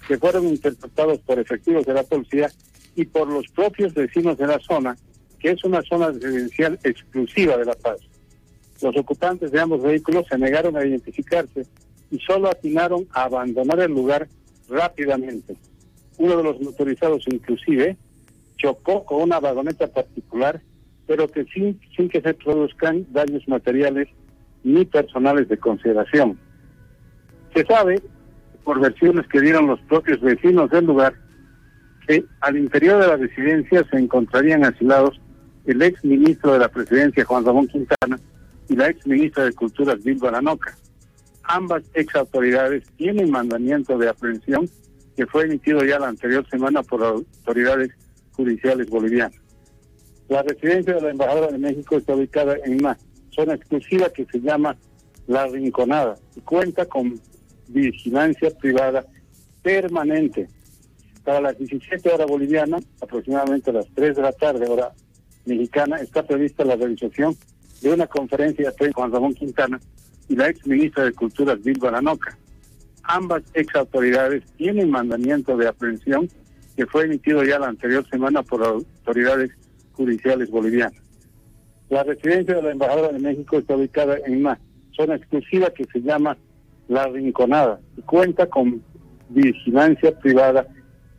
que 0.06 0.18
fueron 0.18 0.46
interpretados 0.48 1.18
por 1.20 1.38
efectivos 1.38 1.84
de 1.86 1.94
la 1.94 2.02
policía 2.02 2.50
y 2.96 3.04
por 3.04 3.28
los 3.28 3.46
propios 3.48 3.94
vecinos 3.94 4.38
de 4.38 4.46
la 4.46 4.58
zona, 4.58 4.96
que 5.38 5.50
es 5.50 5.64
una 5.64 5.82
zona 5.82 6.08
residencial 6.08 6.78
exclusiva 6.82 7.56
de 7.56 7.64
La 7.64 7.74
Paz. 7.74 8.00
Los 8.80 8.96
ocupantes 8.96 9.50
de 9.50 9.60
ambos 9.60 9.82
vehículos 9.82 10.26
se 10.28 10.38
negaron 10.38 10.76
a 10.76 10.84
identificarse 10.84 11.66
y 12.10 12.18
solo 12.20 12.50
atinaron 12.50 13.06
a 13.12 13.24
abandonar 13.24 13.80
el 13.80 13.92
lugar 13.92 14.28
rápidamente. 14.68 15.56
Uno 16.18 16.36
de 16.36 16.42
los 16.42 16.60
motorizados 16.60 17.24
inclusive 17.26 17.96
chocó 18.56 19.04
con 19.04 19.22
una 19.22 19.40
vagoneta 19.40 19.86
particular, 19.86 20.60
pero 21.06 21.28
que 21.28 21.44
sin, 21.44 21.80
sin 21.96 22.08
que 22.08 22.20
se 22.20 22.34
produzcan 22.34 23.06
daños 23.10 23.46
materiales 23.48 24.08
ni 24.64 24.84
personales 24.84 25.48
de 25.48 25.56
consideración. 25.58 26.38
Se 27.54 27.64
sabe, 27.64 28.02
por 28.64 28.80
versiones 28.80 29.26
que 29.28 29.40
dieron 29.40 29.66
los 29.66 29.80
propios 29.82 30.20
vecinos 30.20 30.70
del 30.70 30.84
lugar, 30.84 31.14
que 32.06 32.24
al 32.40 32.56
interior 32.56 33.00
de 33.00 33.06
la 33.06 33.16
residencia 33.16 33.86
se 33.90 33.96
encontrarían 33.96 34.64
asilados 34.64 35.20
el 35.66 35.80
ex 35.82 36.04
ministro 36.04 36.52
de 36.52 36.58
la 36.58 36.68
presidencia 36.68 37.24
Juan 37.24 37.44
Ramón 37.44 37.68
Quintana 37.68 38.18
y 38.68 38.76
la 38.76 38.88
ex 38.88 39.06
ministra 39.06 39.44
de 39.44 39.52
Culturas 39.52 40.02
Bilba 40.02 40.30
Lanoca. 40.30 40.76
Ambas 41.48 41.82
ex 41.94 42.14
autoridades 42.14 42.84
tienen 42.96 43.30
mandamiento 43.30 43.96
de 43.96 44.08
aprehensión 44.08 44.68
que 45.16 45.26
fue 45.26 45.44
emitido 45.44 45.82
ya 45.82 45.98
la 45.98 46.08
anterior 46.08 46.46
semana 46.48 46.82
por 46.82 47.02
autoridades 47.02 47.90
judiciales 48.32 48.88
bolivianas. 48.88 49.40
La 50.28 50.42
residencia 50.42 50.94
de 50.94 51.00
la 51.00 51.10
Embajadora 51.10 51.50
de 51.50 51.58
México 51.58 51.96
está 51.96 52.14
ubicada 52.14 52.54
en 52.64 52.74
una 52.74 52.98
zona 53.30 53.54
exclusiva 53.54 54.10
que 54.10 54.26
se 54.26 54.40
llama 54.40 54.76
La 55.26 55.46
Rinconada 55.46 56.16
y 56.36 56.40
cuenta 56.42 56.84
con 56.84 57.18
vigilancia 57.68 58.50
privada 58.50 59.06
permanente. 59.62 60.48
Para 61.24 61.40
las 61.40 61.58
17 61.58 62.10
horas 62.10 62.26
bolivianas, 62.26 62.84
aproximadamente 63.00 63.70
a 63.70 63.74
las 63.74 63.88
3 63.94 64.16
de 64.16 64.22
la 64.22 64.32
tarde, 64.32 64.68
hora 64.68 64.92
mexicana, 65.46 65.96
está 65.96 66.22
prevista 66.22 66.62
la 66.64 66.76
realización 66.76 67.34
de 67.80 67.92
una 67.92 68.06
conferencia 68.06 68.70
de 68.70 68.92
Juan 68.92 69.10
Ramón 69.10 69.34
Quintana 69.34 69.80
y 70.28 70.36
la 70.36 70.48
ex 70.48 70.66
ministra 70.66 71.04
de 71.04 71.12
Culturas, 71.12 71.62
Bilba 71.62 71.90
Lanoca. 71.90 72.36
Ambas 73.04 73.42
ex 73.54 73.74
autoridades 73.74 74.44
tienen 74.56 74.90
mandamiento 74.90 75.56
de 75.56 75.68
aprehensión 75.68 76.28
que 76.76 76.86
fue 76.86 77.04
emitido 77.04 77.42
ya 77.42 77.58
la 77.58 77.68
anterior 77.68 78.08
semana 78.08 78.42
por 78.42 78.64
autoridades 78.64 79.50
judiciales 79.92 80.50
bolivianas. 80.50 81.02
La 81.88 82.04
residencia 82.04 82.54
de 82.54 82.62
la 82.62 82.70
Embajadora 82.70 83.12
de 83.12 83.18
México 83.18 83.58
está 83.58 83.74
ubicada 83.74 84.16
en 84.26 84.40
una 84.40 84.60
zona 84.94 85.16
exclusiva 85.16 85.70
que 85.70 85.84
se 85.84 86.00
llama 86.02 86.36
La 86.86 87.08
Rinconada 87.08 87.80
y 87.96 88.02
cuenta 88.02 88.46
con 88.46 88.82
vigilancia 89.30 90.16
privada 90.18 90.66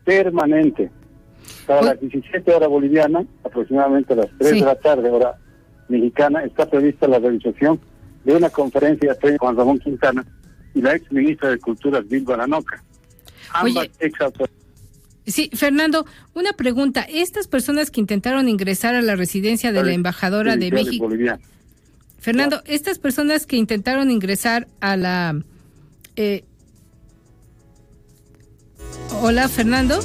permanente. 0.06 0.92
Para 1.66 1.82
las 1.82 2.00
17 2.00 2.54
horas 2.54 2.70
bolivianas, 2.70 3.26
aproximadamente 3.44 4.14
a 4.14 4.18
las 4.18 4.30
3 4.38 4.52
de 4.52 4.62
la 4.62 4.76
tarde, 4.76 5.10
hora 5.10 5.38
mexicana, 5.88 6.44
está 6.44 6.70
prevista 6.70 7.08
la 7.08 7.20
realización 7.20 7.80
de 8.24 8.36
una 8.36 8.50
conferencia 8.50 9.14
de 9.14 9.38
Juan 9.38 9.56
Ramón 9.56 9.80
Quintana 9.80 10.26
y 10.74 10.82
la 10.82 10.96
ex 10.96 11.12
ministra 11.12 11.50
de 11.50 11.60
Cultura, 11.60 12.02
Bilba 12.02 12.38
Lanoca. 12.38 12.84
Ambas 13.54 13.90
ex 14.00 14.18
Sí, 15.26 15.52
Fernando, 15.54 16.06
una 16.34 16.54
pregunta. 16.54 17.02
Estas 17.02 17.48
personas 17.48 17.92
que 17.92 18.02
intentaron 18.02 18.50
ingresar 18.50 18.96
a 18.96 19.02
la 19.02 19.16
residencia 19.16 19.72
de 19.72 19.84
la 19.84 19.94
embajadora 19.94 20.58
de 20.58 20.72
México. 20.72 21.08
Fernando, 22.20 22.62
estas 22.66 23.00
personas 23.00 23.46
que 23.46 23.56
intentaron 23.56 24.12
ingresar 24.12 24.68
a 24.82 24.98
la... 24.98 25.42
Eh, 26.16 26.44
hola, 29.22 29.48
Fernando. 29.48 30.00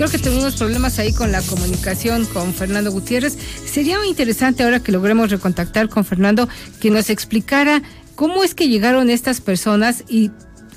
Creo 0.00 0.10
que 0.10 0.16
tenemos 0.16 0.56
problemas 0.56 0.98
ahí 0.98 1.12
con 1.12 1.30
la 1.30 1.42
comunicación 1.42 2.24
con 2.24 2.54
Fernando 2.54 2.90
Gutiérrez. 2.90 3.36
Sería 3.66 3.98
muy 3.98 4.08
interesante 4.08 4.62
ahora 4.62 4.80
que 4.82 4.92
logremos 4.92 5.30
recontactar 5.30 5.90
con 5.90 6.06
Fernando 6.06 6.48
que 6.80 6.90
nos 6.90 7.10
explicara 7.10 7.82
cómo 8.14 8.42
es 8.42 8.54
que 8.54 8.70
llegaron 8.70 9.10
estas 9.10 9.42
personas 9.42 10.04
y 10.08 10.30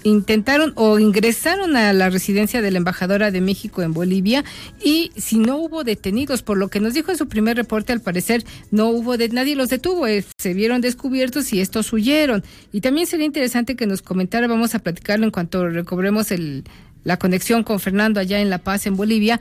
intentaron 0.04 0.74
o 0.76 1.00
ingresaron 1.00 1.78
a 1.78 1.94
la 1.94 2.10
residencia 2.10 2.62
de 2.62 2.70
la 2.72 2.80
embajadora 2.80 3.32
de 3.32 3.40
México 3.40 3.82
en 3.82 3.94
Bolivia 3.94 4.44
y 4.84 5.14
si 5.16 5.38
no 5.40 5.56
hubo 5.56 5.86
detenidos, 5.86 6.44
por 6.44 6.58
lo 6.58 6.68
que 6.68 6.82
nos 6.82 6.94
dijo 6.94 7.10
en 7.10 7.18
su 7.18 7.30
primer 7.30 7.56
reporte, 7.56 7.94
al 7.94 8.02
parecer 8.02 8.44
no 8.72 8.90
hubo 8.90 9.16
de 9.16 9.30
nadie 9.30 9.56
los 9.56 9.70
detuvo, 9.70 10.06
eh, 10.06 10.26
se 10.38 10.54
vieron 10.54 10.82
descubiertos 10.82 11.54
y 11.54 11.62
estos 11.62 11.94
huyeron. 11.94 12.44
Y 12.74 12.82
también 12.82 13.08
sería 13.08 13.26
interesante 13.26 13.78
que 13.78 13.88
nos 13.88 14.02
comentara, 14.02 14.48
vamos 14.48 14.76
a 14.76 14.80
platicarlo 14.80 15.24
en 15.24 15.32
cuanto 15.32 15.70
recobremos 15.70 16.30
el, 16.32 16.66
la 17.04 17.18
conexión 17.18 17.64
con 17.64 17.80
Fernando 17.80 18.20
allá 18.20 18.40
en 18.40 18.50
La 18.50 18.60
Paz, 18.60 18.86
en 18.86 18.96
Bolivia 18.96 19.40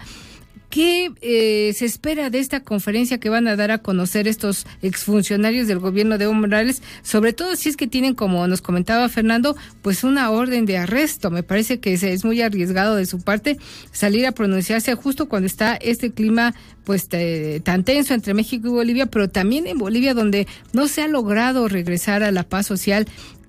¿Qué 0.72 1.12
eh, 1.20 1.74
se 1.74 1.84
espera 1.84 2.30
de 2.30 2.38
esta 2.38 2.60
conferencia 2.60 3.20
que 3.20 3.28
van 3.28 3.46
a 3.46 3.56
dar 3.56 3.70
a 3.70 3.82
conocer 3.82 4.26
estos 4.26 4.66
exfuncionarios 4.80 5.68
del 5.68 5.80
gobierno 5.80 6.16
de 6.16 6.24
Evo 6.24 6.32
Morales? 6.32 6.80
Sobre 7.02 7.34
todo 7.34 7.56
si 7.56 7.68
es 7.68 7.76
que 7.76 7.86
tienen, 7.86 8.14
como 8.14 8.46
nos 8.46 8.62
comentaba 8.62 9.06
Fernando, 9.10 9.54
pues 9.82 10.02
una 10.02 10.30
orden 10.30 10.64
de 10.64 10.78
arresto. 10.78 11.30
Me 11.30 11.42
parece 11.42 11.78
que 11.78 11.92
es 11.92 12.24
muy 12.24 12.40
arriesgado 12.40 12.96
de 12.96 13.04
su 13.04 13.20
parte 13.20 13.58
salir 13.92 14.26
a 14.26 14.32
pronunciarse 14.32 14.94
justo 14.94 15.28
cuando 15.28 15.46
está 15.46 15.74
este 15.74 16.10
clima 16.12 16.54
pues 16.84 17.06
tan 17.62 17.84
tenso 17.84 18.14
entre 18.14 18.32
México 18.32 18.68
y 18.68 18.70
Bolivia, 18.70 19.04
pero 19.04 19.28
también 19.28 19.66
en 19.66 19.76
Bolivia 19.76 20.14
donde 20.14 20.48
no 20.72 20.88
se 20.88 21.02
ha 21.02 21.06
logrado 21.06 21.68
regresar 21.68 22.22
a 22.22 22.32
la 22.32 22.44
paz 22.44 22.66
social 22.66 23.06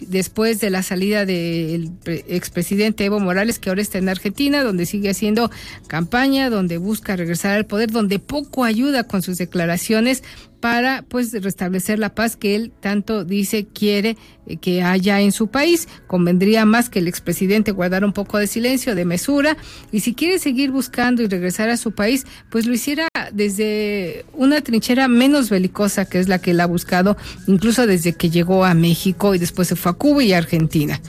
después 0.08 0.60
de 0.60 0.70
la 0.70 0.84
salida 0.84 1.26
del 1.26 1.92
expresidente 2.06 3.06
Evo 3.06 3.20
Morales, 3.20 3.60
que 3.60 3.70
ahora 3.70 3.82
está 3.82 3.98
en 3.98 4.10
Argentina, 4.10 4.63
donde 4.63 4.86
sigue 4.86 5.10
haciendo 5.10 5.52
campaña, 5.88 6.50
donde 6.50 6.78
busca 6.78 7.16
regresar 7.16 7.56
al 7.56 7.66
poder, 7.66 7.92
donde 7.92 8.20
poco 8.20 8.63
ayuda 8.63 9.06
con 9.06 9.22
sus 9.22 9.38
declaraciones 9.38 10.24
para 10.63 11.04
pues 11.10 11.34
restablecer 11.44 12.00
la 12.00 12.16
paz 12.16 12.38
que 12.38 12.56
él 12.56 12.72
tanto 12.80 13.26
dice 13.26 13.66
quiere 13.66 14.16
eh, 14.48 14.56
que 14.56 14.82
haya 14.82 15.20
en 15.20 15.34
su 15.34 15.48
país. 15.48 15.89
Convendría 16.08 16.63
más 16.63 16.89
que 16.89 17.00
el 17.00 17.10
expresidente 17.10 17.72
guardara 17.72 18.06
un 18.06 18.13
poco 18.13 18.38
de 18.38 18.48
silencio, 18.48 18.96
de 18.96 19.04
mesura, 19.04 19.58
y 19.92 20.00
si 20.00 20.13
quiere 20.13 20.39
seguir 20.39 20.72
buscando 20.72 21.22
y 21.22 21.28
regresar 21.28 21.68
a 21.68 21.76
su 21.76 21.92
país, 21.92 22.26
pues 22.50 22.66
lo 22.66 22.74
hiciera 22.74 23.10
desde 23.32 24.26
una 24.34 24.62
trinchera 24.62 25.08
menos 25.08 25.50
belicosa 25.50 26.06
que 26.06 26.20
es 26.20 26.28
la 26.28 26.40
que 26.40 26.52
él 26.52 26.60
ha 26.60 26.66
buscado, 26.66 27.18
incluso 27.48 27.88
desde 27.88 28.14
que 28.14 28.30
llegó 28.30 28.66
a 28.66 28.74
México 28.74 29.36
y 29.36 29.40
después 29.40 29.68
se 29.68 29.76
fue 29.76 29.92
a 29.92 29.96
Cuba 29.96 30.24
y 30.24 30.34
Argentina. 30.34 31.00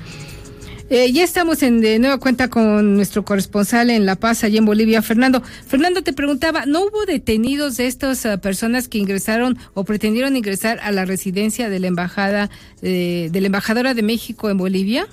Eh, 0.90 1.10
ya 1.12 1.24
estamos 1.24 1.62
en 1.62 1.80
de 1.80 1.98
nueva 1.98 2.18
cuenta 2.18 2.50
con 2.50 2.96
nuestro 2.96 3.24
corresponsal 3.24 3.88
en 3.88 4.04
La 4.04 4.16
Paz, 4.16 4.44
allá 4.44 4.58
en 4.58 4.66
Bolivia, 4.66 5.00
Fernando. 5.00 5.42
Fernando, 5.66 6.02
te 6.02 6.12
preguntaba, 6.12 6.66
¿no 6.66 6.82
hubo 6.82 7.06
detenidos 7.06 7.78
de 7.78 7.86
estas 7.86 8.24
eh, 8.26 8.36
personas 8.36 8.86
que 8.86 8.98
ingresaron 8.98 9.56
o 9.72 9.84
pretendieron 9.84 10.36
ingresar 10.36 10.78
a 10.82 10.92
la 10.92 11.06
residencia 11.06 11.70
de 11.70 11.80
la 11.80 11.86
embajada 11.86 12.50
eh, 12.82 13.28
de 13.32 13.40
la 13.40 13.46
embajadora 13.46 13.94
de 13.94 14.02
México 14.02 14.50
en 14.50 14.58
Bolivia? 14.58 15.08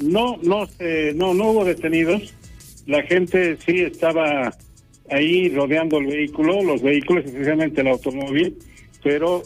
No, 0.00 0.38
no, 0.42 0.66
no, 1.14 1.34
no 1.34 1.50
hubo 1.50 1.64
detenidos. 1.64 2.34
La 2.86 3.02
gente 3.02 3.58
sí 3.64 3.80
estaba 3.80 4.54
ahí 5.10 5.48
rodeando 5.50 5.98
el 5.98 6.06
vehículo, 6.06 6.62
los 6.62 6.82
vehículos, 6.82 7.24
especialmente 7.24 7.80
el 7.80 7.88
automóvil, 7.88 8.56
pero 9.02 9.42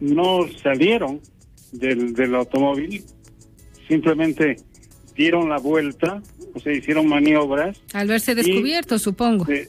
no 0.00 0.46
salieron 0.62 1.20
del, 1.72 2.14
del 2.14 2.34
automóvil 2.34 3.02
simplemente 3.88 4.56
dieron 5.16 5.48
la 5.48 5.58
vuelta, 5.58 6.22
o 6.54 6.60
sea, 6.60 6.72
hicieron 6.72 7.08
maniobras. 7.08 7.82
Al 7.94 8.06
verse 8.06 8.34
descubierto, 8.34 8.98
supongo. 8.98 9.46
Se, 9.46 9.68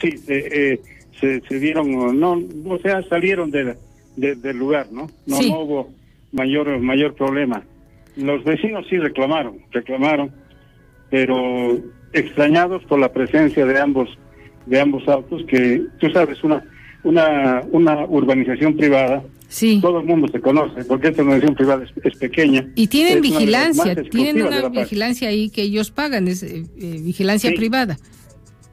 sí, 0.00 0.14
eh, 0.28 0.80
se, 1.20 1.40
se, 1.40 1.58
dieron, 1.58 2.20
no, 2.20 2.42
o 2.66 2.78
sea, 2.78 3.02
salieron 3.08 3.50
de, 3.50 3.76
del 4.16 4.56
lugar, 4.56 4.88
¿no? 4.92 5.08
No, 5.26 5.40
no 5.40 5.60
hubo 5.60 5.90
mayor, 6.32 6.78
mayor 6.78 7.14
problema. 7.14 7.64
Los 8.16 8.44
vecinos 8.44 8.86
sí 8.88 8.98
reclamaron, 8.98 9.58
reclamaron, 9.72 10.32
pero 11.10 11.78
extrañados 12.12 12.82
por 12.84 12.98
la 12.98 13.12
presencia 13.12 13.66
de 13.66 13.80
ambos 13.80 14.08
de 14.66 14.80
ambos 14.80 15.06
autos 15.06 15.44
que 15.46 15.82
tú 16.00 16.10
sabes 16.10 16.42
una 16.42 16.64
una 17.04 17.62
una 17.70 18.04
urbanización 18.04 18.76
privada 18.76 19.22
Sí. 19.48 19.78
Todo 19.80 20.00
el 20.00 20.06
mundo 20.06 20.28
se 20.28 20.40
conoce, 20.40 20.84
porque 20.84 21.08
esta 21.08 21.22
organización 21.22 21.54
privada 21.54 21.84
es, 22.02 22.16
pequeña. 22.16 22.68
Y 22.74 22.88
tienen 22.88 23.20
vigilancia, 23.20 23.94
tienen 24.10 24.42
una 24.42 24.68
vigilancia 24.68 25.28
ahí 25.28 25.50
que 25.50 25.62
ellos 25.62 25.90
pagan, 25.90 26.28
es 26.28 26.42
eh, 26.42 26.64
eh, 26.76 27.00
vigilancia 27.00 27.52
privada. 27.54 27.96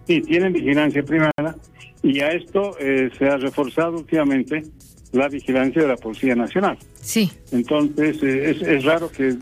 Sí, 0.08 0.22
tienen 0.22 0.52
vigilancia 0.52 1.04
privada 1.04 1.56
y 2.02 2.20
a 2.20 2.32
esto 2.32 2.76
eh, 2.80 3.10
se 3.18 3.26
ha 3.26 3.38
reforzado 3.38 3.98
últimamente 3.98 4.64
la 5.12 5.30
vigilancia 5.30 5.84
de 5.84 5.88
la 5.88 5.96
Policía 5.96 6.36
Nacional. 6.36 6.78
Sí. 7.00 7.32
Entonces, 7.52 8.22
es, 8.24 8.62
es 8.62 8.84
raro 8.84 9.12
que 9.12 9.36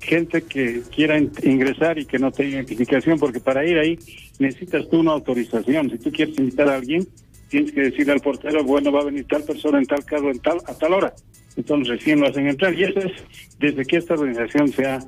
gente 0.00 0.42
que 0.42 0.82
quiera 0.94 1.18
ingresar 1.18 1.98
y 1.98 2.06
que 2.06 2.18
no 2.18 2.32
tenga 2.32 2.56
identificación, 2.56 3.18
porque 3.18 3.40
para 3.40 3.64
ir 3.64 3.78
ahí 3.78 3.98
necesitas 4.38 4.88
tú 4.88 5.00
una 5.00 5.12
autorización. 5.12 5.90
Si 5.90 5.98
tú 5.98 6.10
quieres 6.10 6.38
invitar 6.38 6.68
a 6.68 6.76
alguien, 6.76 7.06
tienes 7.48 7.72
que 7.72 7.82
decirle 7.82 8.12
al 8.12 8.20
portero, 8.20 8.64
bueno, 8.64 8.92
va 8.92 9.00
a 9.00 9.04
venir 9.04 9.26
tal 9.26 9.42
persona 9.42 9.78
en 9.78 9.86
tal 9.86 10.04
carro 10.04 10.30
en 10.30 10.38
tal, 10.38 10.58
a 10.66 10.74
tal 10.74 10.92
hora. 10.92 11.14
Entonces 11.56 11.88
recién 11.88 12.20
lo 12.20 12.28
hacen 12.28 12.46
entrar. 12.46 12.74
Y 12.74 12.84
eso 12.84 13.00
es 13.00 13.12
desde 13.58 13.84
que 13.84 13.96
esta 13.96 14.14
organización 14.14 14.68
se 14.68 14.86
ha, 14.86 15.00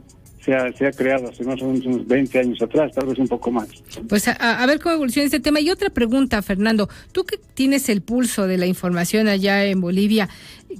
se 0.45 0.55
ha, 0.55 0.91
creado 0.91 1.29
hace 1.29 1.45
más 1.45 1.61
o 1.63 1.67
menos 1.67 1.87
unos 1.87 2.07
20 2.07 2.39
años 2.39 2.61
atrás, 2.61 2.93
tal 2.93 3.07
vez 3.07 3.19
un 3.19 3.29
poco 3.29 3.51
más. 3.51 3.69
Pues 4.09 4.27
a, 4.27 4.67
ver 4.67 4.81
cómo 4.81 4.97
evoluciona 4.97 5.27
este 5.27 5.41
tema. 5.41 5.61
Y 5.61 5.71
otra 5.71 5.91
pregunta, 5.91 6.43
Fernando, 6.43 6.89
tú 7.13 7.25
que 7.25 7.39
tienes 7.55 7.89
el 7.89 8.03
pulso 8.03 8.47
de 8.47 8.59
la 8.59 8.67
información 8.67 9.29
allá 9.29 9.65
en 9.65 9.81
Bolivia, 9.81 10.29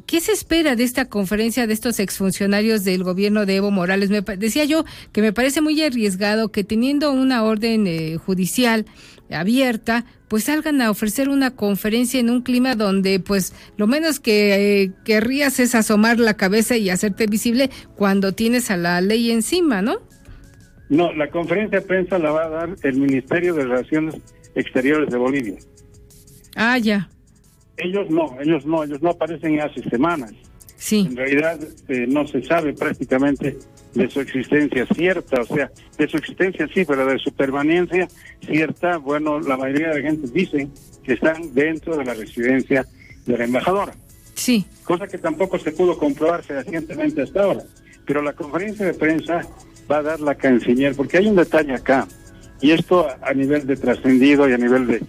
¿qué 0.07 0.21
se 0.21 0.33
espera 0.33 0.75
de 0.75 0.83
esta 0.83 1.05
conferencia 1.05 1.67
de 1.67 1.75
estos 1.75 2.01
exfuncionarios 2.01 2.83
del 2.83 3.05
gobierno 3.05 3.47
de 3.47 3.57
Evo 3.57 3.71
Morales? 3.71 4.11
Me 4.11 4.21
decía 4.21 4.65
yo 4.65 4.85
que 5.13 5.23
me 5.23 5.33
parece 5.33 5.61
muy 5.61 5.81
arriesgado 5.81 6.51
que 6.51 6.65
teniendo 6.65 7.13
una 7.13 7.45
orden 7.45 7.87
eh, 7.87 8.17
judicial 8.17 8.87
abierta, 9.31 10.05
pues 10.33 10.45
salgan 10.45 10.81
a 10.81 10.91
ofrecer 10.91 11.29
una 11.29 11.51
conferencia 11.51 12.19
en 12.19 12.31
un 12.31 12.41
clima 12.41 12.75
donde 12.75 13.21
pues 13.21 13.53
lo 13.77 13.87
menos 13.87 14.19
que 14.19 14.83
eh, 14.83 14.93
querrías 15.05 15.61
es 15.61 15.75
asomar 15.75 16.19
la 16.19 16.39
cabeza 16.39 16.75
y 16.79 16.89
hacerte 16.89 17.27
visible 17.27 17.69
cuando 17.97 18.33
tienes 18.33 18.71
a 18.71 18.79
la 18.79 19.03
ley 19.03 19.31
encima, 19.31 19.83
¿no? 19.83 19.99
No, 20.89 21.13
la 21.13 21.29
conferencia 21.29 21.81
de 21.81 21.87
prensa 21.87 22.19
la 22.19 22.31
va 22.31 22.45
a 22.45 22.49
dar 22.49 22.77
el 22.83 22.97
Ministerio 22.97 23.53
de 23.53 23.65
Relaciones 23.65 24.15
Exteriores 24.55 25.11
de 25.11 25.19
Bolivia. 25.19 25.59
Ah, 26.57 26.79
ya. 26.79 27.11
Ellos 27.77 28.09
no, 28.09 28.35
ellos 28.41 28.65
no, 28.65 28.85
ellos 28.85 29.03
no 29.03 29.11
aparecen 29.11 29.61
hace 29.61 29.83
semanas. 29.83 30.33
Sí. 30.77 31.09
En 31.11 31.15
realidad 31.15 31.61
eh, 31.89 32.07
no 32.09 32.27
se 32.27 32.43
sabe 32.43 32.73
prácticamente 32.73 33.59
de 33.95 34.09
su 34.09 34.21
existencia 34.21 34.87
cierta, 34.95 35.43
o 35.43 35.47
sea, 35.47 35.71
de 35.99 36.09
su 36.09 36.17
existencia 36.17 36.67
sí, 36.73 36.85
pero 36.87 37.07
de 37.07 37.19
su 37.19 37.33
permanencia 37.33 38.09
cierta, 38.47 38.97
bueno, 38.97 39.41
la 39.41 39.57
mayoría 39.57 39.91
de 39.91 40.03
la 40.03 40.09
gente 40.11 40.29
dice 40.33 40.69
que 41.05 41.15
están 41.15 41.53
dentro 41.55 41.97
de 41.97 42.05
la 42.05 42.15
residencia 42.15 42.87
de 43.27 43.39
la 43.39 43.45
embajadora. 43.45 43.93
Sí. 44.35 44.65
Cosa 44.85 45.07
que 45.07 45.19
tampoco 45.19 45.59
se 45.59 45.73
pudo 45.73 45.99
comprobar 45.99 46.43
fehacientemente 46.43 47.23
hasta 47.23 47.43
ahora. 47.43 47.63
Pero 48.07 48.23
la 48.23 48.33
conferencia 48.33 48.87
de 48.87 48.95
prensa 48.95 49.43
va 49.91 49.99
a 49.99 50.03
dar 50.03 50.21
la 50.21 50.35
canciller, 50.35 50.95
porque 50.97 51.19
hay 51.19 51.27
un 51.27 51.37
detalle 51.37 51.75
acá, 51.75 52.09
y 52.61 52.71
esto 52.71 53.07
a 53.21 53.35
nivel 53.35 53.67
de 53.67 53.77
trascendido 53.77 54.49
y 54.49 54.53
a 54.53 54.59
nivel 54.59 54.87
de, 54.87 55.03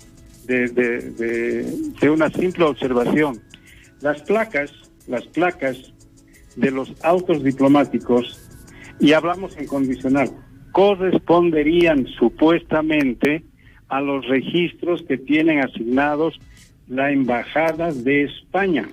de, 0.46 0.68
de, 0.68 1.64
de 2.00 2.10
una 2.10 2.30
simple 2.30 2.66
observación. 2.66 3.40
Las 4.02 4.22
placas, 4.24 4.72
las 5.08 5.26
placas 5.28 5.94
de 6.56 6.70
los 6.70 6.94
autos 7.02 7.44
diplomáticos 7.44 8.43
y 9.00 9.14
hablamos 9.14 9.58
en 9.58 9.68
condicional, 9.68 10.30
corresponderían 10.72 12.08
supuestamente 12.08 13.44
a 13.90 14.02
los 14.02 14.28
registros 14.28 15.04
que 15.08 15.18
tienen 15.18 15.60
asignados 15.60 16.40
la 16.88 17.12
Embajada 17.12 17.92
de 17.92 18.24
España. 18.24 18.90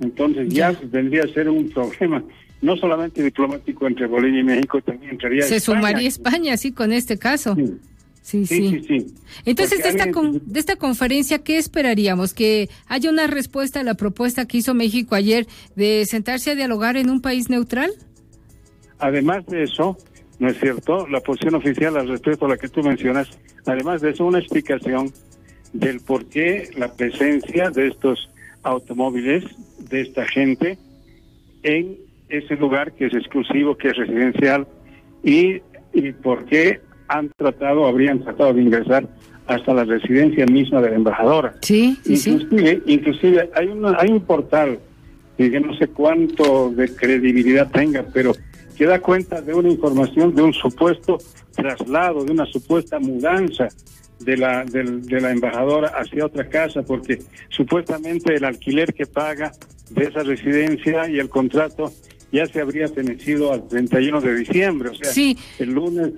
Entonces 0.00 0.48
ya, 0.48 0.72
vendría 0.90 1.24
a 1.24 1.28
ser 1.28 1.48
un 1.48 1.70
problema, 1.70 2.22
no 2.60 2.76
solamente 2.76 3.22
diplomático 3.22 3.86
entre 3.86 4.06
Bolivia 4.06 4.40
y 4.40 4.44
México, 4.44 4.80
también 4.82 5.12
entraría 5.12 5.42
Se 5.42 5.60
sumaría 5.60 6.08
España, 6.08 6.56
sí, 6.56 6.72
con 6.72 6.92
este 6.92 7.18
caso. 7.18 7.56
Sí, 8.22 8.44
sí. 8.44 8.82
sí. 8.84 9.14
Entonces, 9.44 9.80
de 9.84 9.90
esta, 9.90 10.06
de 10.06 10.60
esta 10.60 10.74
conferencia, 10.74 11.38
¿qué 11.38 11.58
esperaríamos? 11.58 12.34
¿Que 12.34 12.68
haya 12.88 13.08
una 13.08 13.28
respuesta 13.28 13.80
a 13.80 13.82
la 13.84 13.94
propuesta 13.94 14.46
que 14.46 14.58
hizo 14.58 14.74
México 14.74 15.14
ayer 15.14 15.46
de 15.76 16.04
sentarse 16.06 16.50
a 16.50 16.54
dialogar 16.56 16.96
en 16.96 17.08
un 17.08 17.20
país 17.20 17.48
neutral? 17.50 17.92
Además 18.98 19.46
de 19.46 19.64
eso, 19.64 19.96
¿no 20.38 20.48
es 20.48 20.58
cierto? 20.58 21.06
La 21.08 21.20
posición 21.20 21.54
oficial 21.54 21.96
al 21.96 22.08
respecto 22.08 22.46
a 22.46 22.48
la 22.48 22.56
que 22.56 22.68
tú 22.68 22.82
mencionas, 22.82 23.28
además 23.66 24.00
de 24.00 24.10
eso, 24.10 24.24
una 24.24 24.38
explicación 24.38 25.12
del 25.72 26.00
por 26.00 26.26
qué 26.26 26.70
la 26.76 26.92
presencia 26.92 27.70
de 27.70 27.88
estos 27.88 28.30
automóviles, 28.62 29.44
de 29.90 30.02
esta 30.02 30.26
gente, 30.26 30.78
en 31.62 31.96
ese 32.28 32.56
lugar 32.56 32.92
que 32.92 33.06
es 33.06 33.14
exclusivo, 33.14 33.76
que 33.76 33.88
es 33.88 33.96
residencial, 33.96 34.66
y, 35.22 35.60
y 35.92 36.12
por 36.12 36.44
qué 36.46 36.80
han 37.08 37.30
tratado, 37.36 37.86
habrían 37.86 38.20
tratado 38.22 38.54
de 38.54 38.62
ingresar 38.62 39.06
hasta 39.46 39.74
la 39.74 39.84
residencia 39.84 40.44
misma 40.46 40.80
de 40.80 40.90
la 40.90 40.96
embajadora. 40.96 41.54
Sí, 41.60 41.96
sí, 42.02 42.30
inclusive, 42.30 42.82
Inclusive 42.86 43.50
hay, 43.54 43.68
una, 43.68 43.96
hay 43.98 44.10
un 44.10 44.20
portal 44.20 44.78
que 45.36 45.60
no 45.60 45.76
sé 45.76 45.88
cuánto 45.88 46.70
de 46.70 46.88
credibilidad 46.94 47.70
tenga, 47.70 48.04
pero 48.12 48.32
que 48.76 48.86
da 48.86 49.00
cuenta 49.00 49.40
de 49.40 49.54
una 49.54 49.70
información 49.70 50.34
de 50.34 50.42
un 50.42 50.52
supuesto 50.52 51.18
traslado, 51.54 52.24
de 52.24 52.32
una 52.32 52.44
supuesta 52.46 52.98
mudanza 52.98 53.68
de 54.20 54.36
la, 54.36 54.64
de, 54.64 55.20
la 55.20 55.30
embajadora 55.30 55.88
hacia 55.88 56.26
otra 56.26 56.48
casa, 56.48 56.82
porque 56.82 57.18
supuestamente 57.48 58.34
el 58.34 58.44
alquiler 58.44 58.92
que 58.94 59.06
paga 59.06 59.52
de 59.90 60.04
esa 60.04 60.22
residencia 60.22 61.08
y 61.08 61.18
el 61.18 61.28
contrato 61.28 61.92
ya 62.32 62.46
se 62.46 62.60
habría 62.60 62.88
fenecido 62.88 63.52
al 63.52 63.66
31 63.68 64.20
de 64.20 64.34
diciembre, 64.34 64.90
o 64.90 64.94
sea, 64.94 65.36
el 65.58 65.70
lunes, 65.70 66.12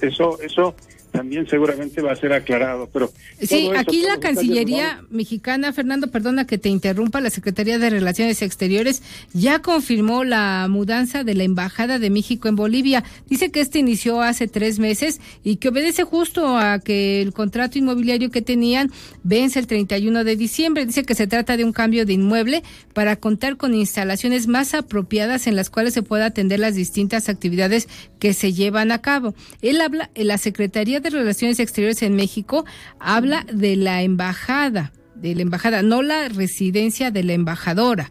eso, 0.00 0.38
eso 0.42 0.74
también 1.10 1.48
seguramente 1.48 2.00
va 2.02 2.12
a 2.12 2.16
ser 2.16 2.32
aclarado. 2.32 2.88
Pero 2.92 3.12
sí, 3.40 3.70
aquí 3.76 4.02
la 4.02 4.20
Cancillería 4.20 5.02
mexicana, 5.10 5.72
Fernando, 5.72 6.08
perdona 6.08 6.46
que 6.46 6.58
te 6.58 6.68
interrumpa, 6.68 7.20
la 7.20 7.30
Secretaría 7.30 7.78
de 7.78 7.90
Relaciones 7.90 8.42
Exteriores 8.42 9.02
ya 9.32 9.60
confirmó 9.60 10.24
la 10.24 10.66
mudanza 10.68 11.24
de 11.24 11.34
la 11.34 11.44
Embajada 11.44 11.98
de 11.98 12.10
México 12.10 12.48
en 12.48 12.56
Bolivia. 12.56 13.04
Dice 13.28 13.50
que 13.50 13.60
este 13.60 13.78
inició 13.78 14.20
hace 14.22 14.48
tres 14.48 14.78
meses 14.78 15.20
y 15.44 15.56
que 15.56 15.68
obedece 15.68 16.04
justo 16.04 16.56
a 16.56 16.78
que 16.78 17.22
el 17.22 17.32
contrato 17.32 17.78
inmobiliario 17.78 18.30
que 18.30 18.42
tenían 18.42 18.90
vence 19.22 19.58
el 19.58 19.66
31 19.66 20.24
de 20.24 20.36
diciembre. 20.36 20.86
Dice 20.86 21.04
que 21.04 21.14
se 21.14 21.26
trata 21.26 21.56
de 21.56 21.64
un 21.64 21.72
cambio 21.72 22.06
de 22.06 22.12
inmueble 22.12 22.62
para 22.92 23.16
contar 23.16 23.56
con 23.56 23.74
instalaciones 23.74 24.46
más 24.46 24.74
apropiadas 24.74 25.46
en 25.46 25.56
las 25.56 25.70
cuales 25.70 25.94
se 25.94 26.02
pueda 26.02 26.26
atender 26.26 26.60
las 26.60 26.74
distintas 26.74 27.28
actividades 27.28 27.88
que 28.18 28.34
se 28.34 28.52
llevan 28.52 28.92
a 28.92 29.00
cabo. 29.00 29.34
Él 29.62 29.80
habla, 29.80 30.10
la 30.14 30.38
Secretaría 30.38 30.97
de 31.00 31.10
Relaciones 31.10 31.60
Exteriores 31.60 32.02
en 32.02 32.16
México 32.16 32.64
habla 32.98 33.44
de 33.52 33.76
la 33.76 34.02
embajada, 34.02 34.92
de 35.14 35.34
la 35.34 35.42
embajada, 35.42 35.82
no 35.82 36.02
la 36.02 36.28
residencia 36.28 37.10
de 37.10 37.24
la 37.24 37.32
embajadora. 37.32 38.10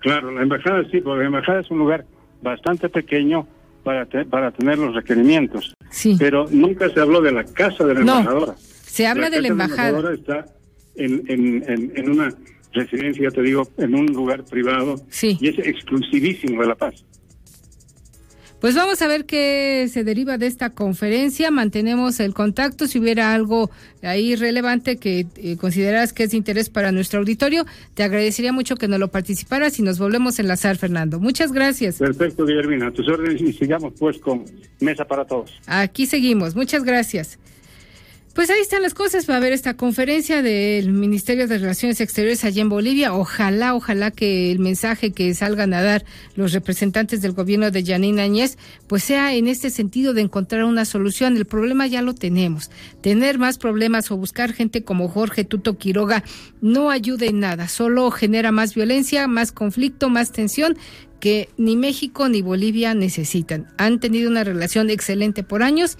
Claro, 0.00 0.32
la 0.32 0.42
embajada 0.42 0.82
sí, 0.90 1.00
porque 1.00 1.20
la 1.20 1.26
embajada 1.26 1.60
es 1.60 1.70
un 1.70 1.78
lugar 1.78 2.04
bastante 2.42 2.88
pequeño 2.88 3.46
para, 3.84 4.06
para 4.28 4.50
tener 4.50 4.78
los 4.78 4.94
requerimientos. 4.94 5.74
Sí. 5.90 6.16
Pero 6.18 6.46
nunca 6.50 6.88
se 6.90 7.00
habló 7.00 7.20
de 7.20 7.32
la 7.32 7.44
casa 7.44 7.84
de 7.84 7.94
la 7.94 8.00
embajadora. 8.00 8.54
Se 8.58 9.06
habla 9.06 9.30
de 9.30 9.40
la 9.40 9.48
embajada. 9.48 9.92
La 9.92 9.98
embajadora 9.98 10.14
está 10.14 10.46
en, 10.96 11.22
en, 11.28 11.92
en, 11.96 12.10
una 12.10 12.34
residencia, 12.72 13.30
te 13.30 13.42
digo, 13.42 13.68
en 13.78 13.94
un 13.94 14.06
lugar 14.06 14.44
privado. 14.44 14.96
Sí. 15.08 15.38
Y 15.40 15.48
es 15.48 15.58
exclusivísimo 15.58 16.62
de 16.62 16.68
La 16.68 16.74
Paz. 16.74 17.04
Pues 18.62 18.76
vamos 18.76 19.02
a 19.02 19.08
ver 19.08 19.24
qué 19.24 19.88
se 19.90 20.04
deriva 20.04 20.38
de 20.38 20.46
esta 20.46 20.70
conferencia. 20.70 21.50
Mantenemos 21.50 22.20
el 22.20 22.32
contacto. 22.32 22.86
Si 22.86 23.00
hubiera 23.00 23.34
algo 23.34 23.72
ahí 24.02 24.36
relevante 24.36 24.98
que 24.98 25.26
eh, 25.34 25.56
consideras 25.56 26.12
que 26.12 26.22
es 26.22 26.30
de 26.30 26.36
interés 26.36 26.70
para 26.70 26.92
nuestro 26.92 27.18
auditorio, 27.18 27.66
te 27.94 28.04
agradecería 28.04 28.52
mucho 28.52 28.76
que 28.76 28.86
nos 28.86 29.00
lo 29.00 29.08
participaras 29.08 29.80
y 29.80 29.82
nos 29.82 29.98
volvemos 29.98 30.38
a 30.38 30.42
enlazar, 30.42 30.76
Fernando. 30.76 31.18
Muchas 31.18 31.50
gracias. 31.50 31.98
Perfecto, 31.98 32.46
Guillermina. 32.46 32.86
A 32.86 32.90
tus 32.92 33.08
órdenes 33.08 33.42
y 33.42 33.52
sigamos 33.52 33.94
pues 33.98 34.18
con 34.18 34.44
Mesa 34.78 35.04
para 35.06 35.24
Todos. 35.24 35.60
Aquí 35.66 36.06
seguimos. 36.06 36.54
Muchas 36.54 36.84
gracias. 36.84 37.40
Pues 38.34 38.48
ahí 38.48 38.60
están 38.62 38.80
las 38.80 38.94
cosas. 38.94 39.28
Va 39.28 39.34
a 39.34 39.36
haber 39.36 39.52
esta 39.52 39.76
conferencia 39.76 40.40
del 40.40 40.90
Ministerio 40.92 41.46
de 41.46 41.58
Relaciones 41.58 42.00
Exteriores 42.00 42.44
allá 42.44 42.62
en 42.62 42.70
Bolivia. 42.70 43.12
Ojalá, 43.12 43.74
ojalá 43.74 44.10
que 44.10 44.50
el 44.50 44.58
mensaje 44.58 45.12
que 45.12 45.34
salgan 45.34 45.74
a 45.74 45.82
dar 45.82 46.06
los 46.34 46.52
representantes 46.52 47.20
del 47.20 47.32
gobierno 47.32 47.70
de 47.70 47.84
Janine 47.84 48.22
Áñez, 48.22 48.56
pues 48.86 49.04
sea 49.04 49.34
en 49.34 49.48
este 49.48 49.68
sentido 49.68 50.14
de 50.14 50.22
encontrar 50.22 50.64
una 50.64 50.86
solución. 50.86 51.36
El 51.36 51.44
problema 51.44 51.86
ya 51.86 52.00
lo 52.00 52.14
tenemos. 52.14 52.70
Tener 53.02 53.38
más 53.38 53.58
problemas 53.58 54.10
o 54.10 54.16
buscar 54.16 54.54
gente 54.54 54.82
como 54.82 55.10
Jorge 55.10 55.44
Tuto 55.44 55.76
Quiroga 55.76 56.24
no 56.62 56.90
ayuda 56.90 57.26
en 57.26 57.40
nada. 57.40 57.68
Solo 57.68 58.10
genera 58.10 58.50
más 58.50 58.74
violencia, 58.74 59.28
más 59.28 59.52
conflicto, 59.52 60.08
más 60.08 60.32
tensión 60.32 60.78
que 61.20 61.50
ni 61.56 61.76
México 61.76 62.28
ni 62.28 62.42
Bolivia 62.42 62.94
necesitan. 62.94 63.68
Han 63.76 64.00
tenido 64.00 64.28
una 64.28 64.42
relación 64.42 64.90
excelente 64.90 65.44
por 65.44 65.62
años 65.62 65.96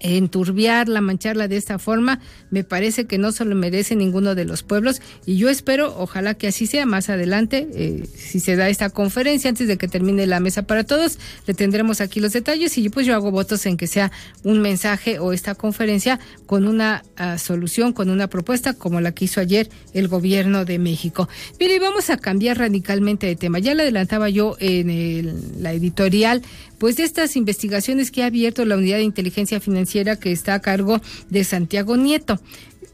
enturbiarla, 0.00 1.00
mancharla 1.00 1.48
de 1.48 1.56
esta 1.56 1.78
forma, 1.78 2.20
me 2.50 2.64
parece 2.64 3.06
que 3.06 3.18
no 3.18 3.32
se 3.32 3.44
lo 3.44 3.54
merece 3.54 3.96
ninguno 3.96 4.34
de 4.34 4.44
los 4.44 4.62
pueblos 4.62 5.00
y 5.26 5.36
yo 5.36 5.48
espero, 5.48 5.94
ojalá 5.98 6.34
que 6.34 6.48
así 6.48 6.66
sea 6.66 6.86
más 6.86 7.08
adelante, 7.08 7.68
eh, 7.74 8.06
si 8.14 8.40
se 8.40 8.56
da 8.56 8.68
esta 8.68 8.90
conferencia 8.90 9.50
antes 9.50 9.68
de 9.68 9.76
que 9.76 9.88
termine 9.88 10.26
la 10.26 10.40
mesa 10.40 10.62
para 10.62 10.84
todos, 10.84 11.18
le 11.46 11.54
tendremos 11.54 12.00
aquí 12.00 12.20
los 12.20 12.32
detalles 12.32 12.76
y 12.78 12.88
pues 12.88 13.06
yo 13.06 13.14
hago 13.14 13.30
votos 13.30 13.64
en 13.66 13.76
que 13.76 13.86
sea 13.86 14.12
un 14.44 14.60
mensaje 14.60 15.18
o 15.18 15.32
esta 15.32 15.54
conferencia 15.54 16.18
con 16.46 16.66
una 16.66 17.02
ah, 17.16 17.38
solución, 17.38 17.92
con 17.92 18.10
una 18.10 18.28
propuesta 18.28 18.74
como 18.74 19.00
la 19.00 19.12
que 19.12 19.26
hizo 19.26 19.40
ayer 19.40 19.68
el 19.94 20.08
gobierno 20.08 20.64
de 20.64 20.78
México. 20.78 21.28
Mire, 21.60 21.78
vamos 21.78 22.10
a 22.10 22.16
cambiar 22.16 22.58
radicalmente 22.58 23.26
de 23.26 23.36
tema. 23.36 23.58
Ya 23.58 23.74
le 23.74 23.82
adelantaba 23.82 24.28
yo 24.28 24.56
en 24.60 25.62
la 25.62 25.72
editorial 25.72 26.42
pues 26.78 26.96
de 26.96 27.04
estas 27.04 27.36
investigaciones 27.36 28.10
que 28.10 28.22
ha 28.22 28.26
abierto 28.26 28.64
la 28.64 28.76
Unidad 28.76 28.98
de 28.98 29.02
Inteligencia 29.02 29.60
Financiera 29.60 30.16
que 30.16 30.32
está 30.32 30.54
a 30.54 30.60
cargo 30.60 31.00
de 31.28 31.44
Santiago 31.44 31.96
Nieto. 31.96 32.40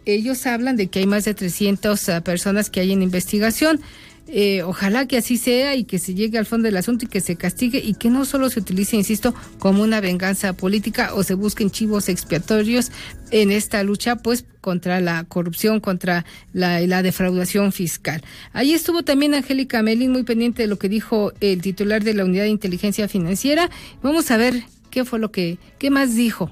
Ellos 0.07 0.47
hablan 0.47 0.77
de 0.77 0.89
que 0.89 0.99
hay 0.99 1.07
más 1.07 1.25
de 1.25 1.35
300 1.35 2.09
ah, 2.09 2.21
personas 2.23 2.69
que 2.71 2.81
hay 2.81 2.93
en 2.93 3.03
investigación. 3.03 3.81
Eh, 4.27 4.63
ojalá 4.63 5.07
que 5.07 5.19
así 5.19 5.37
sea 5.37 5.77
y 5.77 5.85
que 5.85 5.99
se 5.99 6.15
llegue 6.15 6.39
al 6.39 6.47
fondo 6.47 6.67
del 6.67 6.77
asunto 6.79 7.05
y 7.05 7.09
que 7.09 7.21
se 7.21 7.37
castigue 7.37 7.79
y 7.79 7.95
que 7.95 8.09
no 8.09 8.25
solo 8.25 8.49
se 8.49 8.61
utilice, 8.61 8.97
insisto, 8.97 9.35
como 9.59 9.83
una 9.83 10.01
venganza 10.01 10.55
política 10.55 11.15
o 11.15 11.23
se 11.23 11.35
busquen 11.35 11.71
chivos 11.71 12.09
expiatorios 12.09 12.91
en 13.31 13.51
esta 13.51 13.83
lucha, 13.83 14.17
pues 14.17 14.47
contra 14.61 15.01
la 15.01 15.25
corrupción, 15.25 15.81
contra 15.81 16.25
la, 16.55 16.81
la 16.81 17.03
defraudación 17.03 17.73
fiscal. 17.73 18.23
Ahí 18.55 18.73
estuvo 18.73 19.03
también 19.03 19.35
Angélica 19.35 19.83
Melín 19.83 20.13
muy 20.13 20.23
pendiente 20.23 20.63
de 20.63 20.69
lo 20.69 20.79
que 20.79 20.89
dijo 20.89 21.33
el 21.41 21.61
titular 21.61 22.03
de 22.03 22.15
la 22.15 22.25
Unidad 22.25 22.45
de 22.45 22.51
Inteligencia 22.51 23.09
Financiera. 23.09 23.71
Vamos 24.03 24.31
a 24.31 24.39
ver 24.39 24.63
qué 24.91 25.05
fue 25.05 25.19
lo 25.19 25.31
que, 25.31 25.59
qué 25.79 25.91
más 25.91 26.15
dijo. 26.15 26.51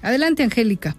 Adelante, 0.00 0.42
Angélica. 0.42 0.96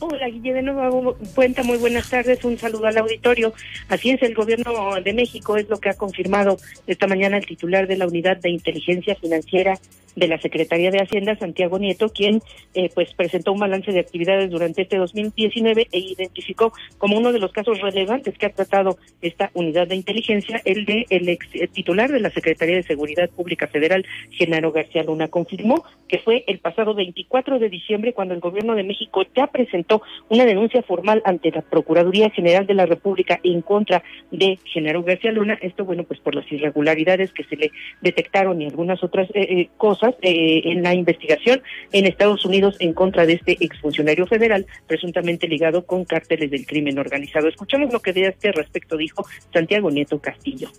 Hola, 0.00 0.28
Guille, 0.28 0.52
de 0.52 0.62
nuevo 0.62 1.16
cuenta, 1.34 1.64
muy 1.64 1.76
buenas 1.76 2.08
tardes, 2.08 2.44
un 2.44 2.56
saludo 2.56 2.86
al 2.86 2.98
auditorio. 2.98 3.52
Así 3.88 4.10
es, 4.10 4.22
el 4.22 4.32
gobierno 4.32 4.94
de 5.02 5.12
México 5.12 5.56
es 5.56 5.68
lo 5.68 5.78
que 5.78 5.88
ha 5.88 5.94
confirmado 5.94 6.56
esta 6.86 7.08
mañana 7.08 7.36
el 7.36 7.46
titular 7.46 7.88
de 7.88 7.96
la 7.96 8.06
Unidad 8.06 8.36
de 8.36 8.50
Inteligencia 8.50 9.16
Financiera 9.16 9.76
de 10.18 10.28
la 10.28 10.38
Secretaría 10.40 10.90
de 10.90 11.00
Hacienda, 11.00 11.36
Santiago 11.36 11.78
Nieto, 11.78 12.08
quien 12.08 12.42
eh, 12.74 12.90
pues 12.94 13.12
presentó 13.14 13.52
un 13.52 13.60
balance 13.60 13.92
de 13.92 14.00
actividades 14.00 14.50
durante 14.50 14.82
este 14.82 14.96
2019 14.96 15.88
e 15.92 15.98
identificó 15.98 16.72
como 16.98 17.16
uno 17.16 17.32
de 17.32 17.38
los 17.38 17.52
casos 17.52 17.80
relevantes 17.80 18.36
que 18.36 18.46
ha 18.46 18.52
tratado 18.52 18.98
esta 19.22 19.50
unidad 19.54 19.86
de 19.88 19.96
inteligencia 19.96 20.60
el 20.64 20.84
de 20.84 21.06
el 21.10 21.28
ex 21.28 21.46
eh, 21.54 21.68
titular 21.68 22.10
de 22.10 22.20
la 22.20 22.30
Secretaría 22.30 22.76
de 22.76 22.82
Seguridad 22.82 23.30
Pública 23.30 23.68
Federal, 23.68 24.04
Genaro 24.30 24.72
García 24.72 25.04
Luna, 25.04 25.28
confirmó 25.28 25.84
que 26.08 26.18
fue 26.18 26.44
el 26.46 26.58
pasado 26.58 26.94
24 26.94 27.58
de 27.58 27.68
diciembre 27.68 28.12
cuando 28.12 28.34
el 28.34 28.40
gobierno 28.40 28.74
de 28.74 28.82
México 28.82 29.22
ya 29.36 29.46
presentó 29.46 30.02
una 30.28 30.44
denuncia 30.44 30.82
formal 30.82 31.22
ante 31.24 31.50
la 31.50 31.62
Procuraduría 31.62 32.30
General 32.30 32.66
de 32.66 32.74
la 32.74 32.86
República 32.86 33.38
en 33.42 33.62
contra 33.62 34.02
de 34.30 34.58
Genaro 34.64 35.02
García 35.02 35.32
Luna, 35.32 35.58
esto 35.60 35.84
bueno 35.84 36.04
pues 36.04 36.20
por 36.20 36.34
las 36.34 36.50
irregularidades 36.50 37.32
que 37.32 37.44
se 37.44 37.56
le 37.56 37.70
detectaron 38.00 38.60
y 38.60 38.66
algunas 38.66 39.02
otras 39.04 39.28
eh, 39.34 39.68
cosas 39.76 40.07
eh, 40.22 40.62
en 40.64 40.82
la 40.82 40.94
investigación 40.94 41.62
en 41.92 42.06
Estados 42.06 42.44
Unidos 42.44 42.76
en 42.80 42.92
contra 42.92 43.26
de 43.26 43.34
este 43.34 43.56
exfuncionario 43.60 44.26
federal 44.26 44.66
presuntamente 44.86 45.48
ligado 45.48 45.84
con 45.84 46.04
cárteles 46.04 46.50
del 46.50 46.66
crimen 46.66 46.98
organizado. 46.98 47.48
Escuchamos 47.48 47.92
lo 47.92 48.00
que 48.00 48.12
de 48.12 48.26
este 48.26 48.52
respecto 48.52 48.96
dijo 48.96 49.26
Santiago 49.52 49.90
Nieto 49.90 50.18
Castillo 50.20 50.70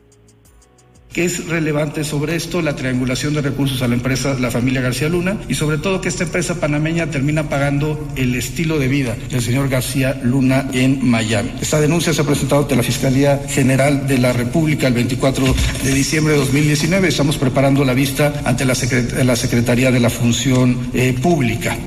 es 1.15 1.47
relevante 1.47 2.03
sobre 2.03 2.35
esto 2.35 2.61
la 2.61 2.75
triangulación 2.75 3.33
de 3.33 3.41
recursos 3.41 3.81
a 3.81 3.87
la 3.87 3.95
empresa, 3.95 4.37
la 4.39 4.51
familia 4.51 4.81
García 4.81 5.09
Luna, 5.09 5.37
y 5.47 5.55
sobre 5.55 5.77
todo 5.77 6.01
que 6.01 6.09
esta 6.09 6.23
empresa 6.23 6.55
panameña 6.55 7.07
termina 7.07 7.49
pagando 7.49 8.07
el 8.15 8.35
estilo 8.35 8.79
de 8.79 8.87
vida 8.87 9.17
del 9.29 9.41
señor 9.41 9.69
García 9.69 10.19
Luna 10.23 10.69
en 10.73 11.05
Miami. 11.05 11.51
Esta 11.61 11.81
denuncia 11.81 12.13
se 12.13 12.21
ha 12.21 12.25
presentado 12.25 12.61
ante 12.61 12.75
la 12.75 12.83
Fiscalía 12.83 13.41
General 13.49 14.07
de 14.07 14.17
la 14.17 14.33
República 14.33 14.87
el 14.87 14.93
24 14.93 15.55
de 15.83 15.93
diciembre 15.93 16.33
de 16.33 16.39
2019. 16.39 17.07
Estamos 17.07 17.37
preparando 17.37 17.83
la 17.83 17.93
vista 17.93 18.41
ante 18.45 18.65
la, 18.65 18.75
Secretaría 18.75 19.91
de 19.91 19.99
la 19.99 20.09
Función 20.09 20.89
eh, 20.93 21.13
Pública 21.21 21.77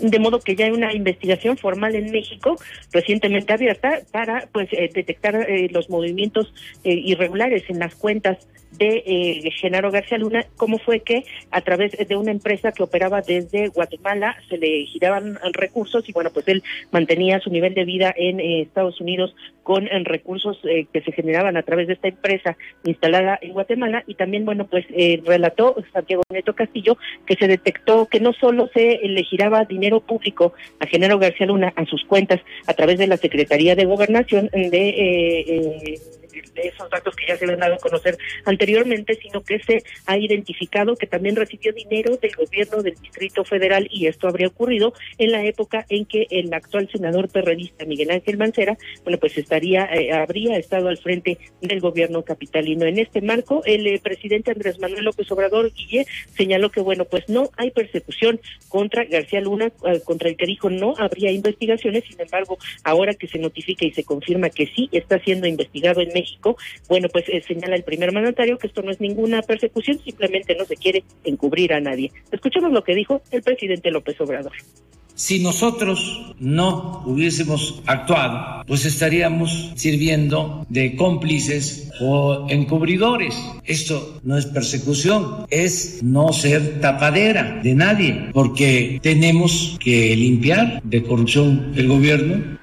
de 0.00 0.18
modo 0.18 0.40
que 0.40 0.56
ya 0.56 0.66
hay 0.66 0.72
una 0.72 0.92
investigación 0.94 1.56
formal 1.56 1.94
en 1.94 2.10
México 2.10 2.56
recientemente 2.92 3.52
abierta 3.52 4.00
para 4.12 4.48
pues 4.52 4.68
eh, 4.72 4.90
detectar 4.92 5.34
eh, 5.48 5.68
los 5.70 5.90
movimientos 5.90 6.52
eh, 6.84 6.92
irregulares 6.92 7.64
en 7.68 7.78
las 7.78 7.94
cuentas 7.94 8.38
de 8.78 9.02
eh, 9.06 9.50
Genaro 9.52 9.90
García 9.90 10.18
Luna, 10.18 10.46
cómo 10.56 10.78
fue 10.78 11.00
que 11.00 11.24
a 11.50 11.60
través 11.60 11.92
de 11.92 12.16
una 12.16 12.30
empresa 12.30 12.72
que 12.72 12.82
operaba 12.82 13.22
desde 13.22 13.68
Guatemala 13.68 14.36
se 14.48 14.56
le 14.56 14.86
giraban 14.86 15.38
recursos 15.52 16.08
y 16.08 16.12
bueno, 16.12 16.30
pues 16.32 16.46
él 16.48 16.62
mantenía 16.90 17.40
su 17.40 17.50
nivel 17.50 17.74
de 17.74 17.84
vida 17.84 18.14
en 18.16 18.40
eh, 18.40 18.62
Estados 18.62 19.00
Unidos 19.00 19.34
con 19.62 19.86
en 19.88 20.04
recursos 20.04 20.58
eh, 20.64 20.86
que 20.92 21.02
se 21.02 21.12
generaban 21.12 21.56
a 21.56 21.62
través 21.62 21.88
de 21.88 21.94
esta 21.94 22.08
empresa 22.08 22.56
instalada 22.84 23.38
en 23.42 23.52
Guatemala 23.52 24.04
y 24.06 24.14
también, 24.14 24.44
bueno, 24.44 24.66
pues 24.66 24.86
eh, 24.90 25.20
relató 25.24 25.76
Santiago 25.92 26.22
Neto 26.30 26.54
Castillo 26.54 26.96
que 27.26 27.36
se 27.36 27.48
detectó 27.48 28.06
que 28.06 28.20
no 28.20 28.32
solo 28.32 28.70
se 28.72 29.00
le 29.02 29.22
giraba 29.24 29.64
dinero 29.64 30.00
público 30.00 30.54
a 30.80 30.86
Genaro 30.86 31.18
García 31.18 31.46
Luna 31.46 31.72
a 31.76 31.84
sus 31.84 32.04
cuentas 32.04 32.40
a 32.66 32.74
través 32.74 32.98
de 32.98 33.06
la 33.06 33.16
Secretaría 33.16 33.74
de 33.74 33.84
Gobernación 33.84 34.48
de 34.52 35.98
eh, 36.38 36.72
esos 36.74 36.90
datos 36.90 37.14
que 37.16 37.26
ya 37.26 37.36
se 37.36 37.44
habían 37.44 37.60
dado 37.60 37.74
a 37.74 37.78
conocer 37.78 38.18
anteriormente, 38.44 39.14
sino 39.20 39.42
que 39.42 39.58
se 39.60 39.82
ha 40.06 40.16
identificado 40.16 40.96
que 40.96 41.06
también 41.06 41.36
recibió 41.36 41.72
dinero 41.72 42.16
del 42.16 42.34
gobierno 42.34 42.82
del 42.82 42.94
Distrito 42.94 43.44
Federal 43.44 43.88
y 43.90 44.06
esto 44.06 44.28
habría 44.28 44.48
ocurrido 44.48 44.92
en 45.18 45.32
la 45.32 45.44
época 45.44 45.86
en 45.88 46.04
que 46.04 46.26
el 46.30 46.52
actual 46.52 46.88
senador 46.90 47.28
perredista 47.28 47.84
Miguel 47.84 48.10
Ángel 48.10 48.38
Mancera, 48.38 48.76
bueno, 49.02 49.18
pues 49.18 49.36
estaría 49.38 49.84
eh, 49.86 50.12
habría 50.12 50.56
estado 50.58 50.88
al 50.88 50.98
frente 50.98 51.38
del 51.60 51.80
gobierno 51.80 52.22
capitalino. 52.22 52.86
En 52.86 52.98
este 52.98 53.20
marco, 53.20 53.62
el 53.64 53.86
eh, 53.86 54.00
presidente 54.02 54.50
Andrés 54.50 54.78
Manuel 54.78 55.04
López 55.04 55.30
Obrador 55.30 55.72
Guille 55.72 56.06
señaló 56.36 56.70
que 56.70 56.80
bueno, 56.80 57.04
pues 57.04 57.28
no 57.28 57.50
hay 57.56 57.70
persecución 57.70 58.40
contra 58.68 59.04
García 59.04 59.40
Luna, 59.40 59.72
eh, 59.86 60.00
contra 60.04 60.28
el 60.28 60.36
que 60.36 60.46
dijo 60.46 60.70
no 60.70 60.94
habría 60.98 61.30
investigaciones, 61.30 62.04
sin 62.04 62.20
embargo, 62.20 62.58
ahora 62.84 63.14
que 63.14 63.26
se 63.26 63.38
notifica 63.38 63.84
y 63.84 63.92
se 63.92 64.04
confirma 64.04 64.50
que 64.50 64.66
sí 64.66 64.88
está 64.92 65.18
siendo 65.18 65.46
investigado 65.46 66.00
en 66.00 66.08
México 66.08 66.27
bueno, 66.88 67.08
pues 67.12 67.28
eh, 67.28 67.42
señala 67.46 67.76
el 67.76 67.84
primer 67.84 68.12
mandatario 68.12 68.58
que 68.58 68.66
esto 68.66 68.82
no 68.82 68.90
es 68.90 69.00
ninguna 69.00 69.42
persecución, 69.42 70.00
simplemente 70.02 70.54
no 70.56 70.64
se 70.64 70.76
quiere 70.76 71.04
encubrir 71.24 71.72
a 71.72 71.80
nadie. 71.80 72.12
Escuchemos 72.32 72.72
lo 72.72 72.84
que 72.84 72.94
dijo 72.94 73.22
el 73.30 73.42
presidente 73.42 73.90
López 73.90 74.20
Obrador. 74.20 74.52
Si 75.18 75.42
nosotros 75.42 76.32
no 76.38 77.02
hubiésemos 77.04 77.82
actuado, 77.86 78.62
pues 78.68 78.86
estaríamos 78.86 79.72
sirviendo 79.74 80.64
de 80.68 80.94
cómplices 80.94 81.90
o 82.00 82.46
encubridores. 82.48 83.34
Esto 83.64 84.20
no 84.22 84.38
es 84.38 84.46
persecución, 84.46 85.44
es 85.50 86.04
no 86.04 86.32
ser 86.32 86.80
tapadera 86.80 87.58
de 87.64 87.74
nadie, 87.74 88.30
porque 88.32 89.00
tenemos 89.02 89.76
que 89.80 90.14
limpiar 90.14 90.80
de 90.84 91.02
corrupción 91.02 91.72
el 91.74 91.88
gobierno. 91.88 92.56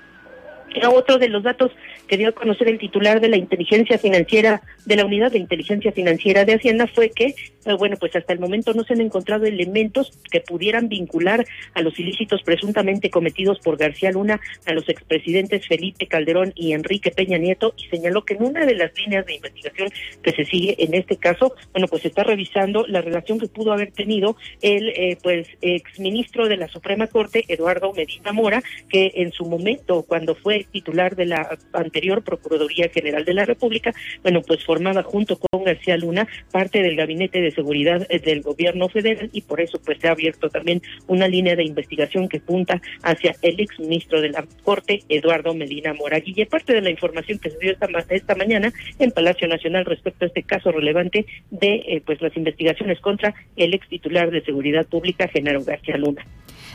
Otro 0.87 1.17
de 1.17 1.27
los 1.27 1.43
datos 1.43 1.71
que 2.07 2.17
dio 2.17 2.29
a 2.29 2.31
conocer 2.33 2.67
el 2.67 2.77
titular 2.77 3.19
de 3.19 3.29
la 3.29 3.37
inteligencia 3.37 3.97
financiera, 3.97 4.61
de 4.85 4.95
la 4.95 5.05
unidad 5.05 5.31
de 5.31 5.39
inteligencia 5.39 5.91
financiera 5.91 6.45
de 6.45 6.55
Hacienda, 6.55 6.87
fue 6.87 7.09
que, 7.09 7.35
bueno, 7.77 7.97
pues 7.99 8.15
hasta 8.15 8.33
el 8.33 8.39
momento 8.39 8.73
no 8.73 8.83
se 8.83 8.93
han 8.93 9.01
encontrado 9.01 9.45
elementos 9.45 10.11
que 10.31 10.41
pudieran 10.41 10.87
vincular 10.87 11.45
a 11.73 11.81
los 11.81 11.99
ilícitos 11.99 12.43
presuntamente 12.43 13.09
cometidos 13.09 13.59
por 13.59 13.77
García 13.77 14.11
Luna 14.11 14.39
a 14.65 14.73
los 14.73 14.87
expresidentes 14.87 15.67
Felipe 15.67 16.07
Calderón 16.07 16.53
y 16.55 16.73
Enrique 16.73 17.11
Peña 17.11 17.37
Nieto 17.37 17.73
y 17.77 17.87
señaló 17.87 18.23
que 18.23 18.35
en 18.35 18.43
una 18.43 18.65
de 18.65 18.75
las 18.75 18.95
líneas 18.97 19.25
de 19.25 19.35
investigación 19.35 19.89
que 20.21 20.31
se 20.31 20.45
sigue 20.45 20.75
en 20.77 20.93
este 20.93 21.17
caso, 21.17 21.55
bueno, 21.71 21.87
pues 21.87 22.05
está 22.05 22.23
revisando 22.23 22.85
la 22.87 23.01
relación 23.01 23.39
que 23.39 23.47
pudo 23.47 23.73
haber 23.73 23.91
tenido 23.91 24.35
el, 24.61 24.89
eh, 24.89 25.17
pues, 25.21 25.47
exministro 25.61 26.47
de 26.47 26.57
la 26.57 26.67
Suprema 26.67 27.07
Corte, 27.07 27.45
Eduardo 27.47 27.93
Medina 27.93 28.31
Mora, 28.31 28.61
que 28.89 29.11
en 29.15 29.31
su 29.31 29.45
momento, 29.45 30.03
cuando 30.03 30.35
fue 30.35 30.65
titular 30.71 31.15
de 31.15 31.25
la 31.25 31.57
anterior 31.73 32.23
Procuraduría 32.23 32.89
General 32.89 33.25
de 33.25 33.33
la 33.33 33.45
República, 33.45 33.93
bueno, 34.23 34.41
pues 34.41 34.63
formaba 34.63 35.03
junto 35.03 35.37
con 35.37 35.63
García 35.63 35.97
Luna 35.97 36.27
parte 36.51 36.81
del 36.81 36.95
Gabinete 36.95 37.41
de 37.41 37.51
Seguridad 37.55 38.05
eh, 38.09 38.19
del 38.19 38.41
Gobierno 38.41 38.89
Federal 38.89 39.29
y 39.33 39.41
por 39.41 39.61
eso 39.61 39.79
pues 39.83 39.97
se 39.99 40.07
ha 40.07 40.11
abierto 40.11 40.49
también 40.49 40.81
una 41.07 41.27
línea 41.27 41.55
de 41.55 41.63
investigación 41.63 42.29
que 42.29 42.39
punta 42.39 42.81
hacia 43.01 43.35
el 43.41 43.59
exministro 43.59 44.21
de 44.21 44.29
la 44.29 44.45
Corte, 44.63 45.01
Eduardo 45.09 45.53
Medina 45.53 45.93
Moraguille. 45.93 46.45
Parte 46.45 46.73
de 46.73 46.81
la 46.81 46.89
información 46.89 47.39
que 47.39 47.49
se 47.49 47.57
dio 47.59 47.71
esta, 47.71 47.87
esta 48.09 48.35
mañana 48.35 48.71
en 48.99 49.11
Palacio 49.11 49.47
Nacional 49.47 49.85
respecto 49.85 50.25
a 50.25 50.27
este 50.27 50.43
caso 50.43 50.71
relevante 50.71 51.25
de 51.51 51.75
eh, 51.87 52.03
pues 52.05 52.21
las 52.21 52.35
investigaciones 52.37 52.99
contra 52.99 53.33
el 53.55 53.73
ex 53.73 53.87
titular 53.87 54.29
de 54.31 54.43
Seguridad 54.43 54.85
Pública, 54.85 55.27
Genaro 55.27 55.63
García 55.63 55.97
Luna. 55.97 56.25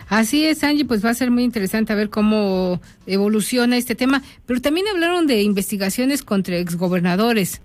Así 0.09 0.45
es, 0.45 0.64
Angie, 0.64 0.85
pues 0.85 1.05
va 1.05 1.11
a 1.11 1.14
ser 1.14 1.31
muy 1.31 1.45
interesante 1.45 1.95
ver 1.95 2.11
cómo 2.11 2.81
evoluciona 3.07 3.77
este 3.77 3.95
tema, 3.95 4.23
pero 4.45 4.61
también 4.61 4.88
hablaron 4.88 5.29
de 5.29 5.43
investigaciones 5.43 6.25
contra 6.25 6.57
exgobernadores. 6.57 7.62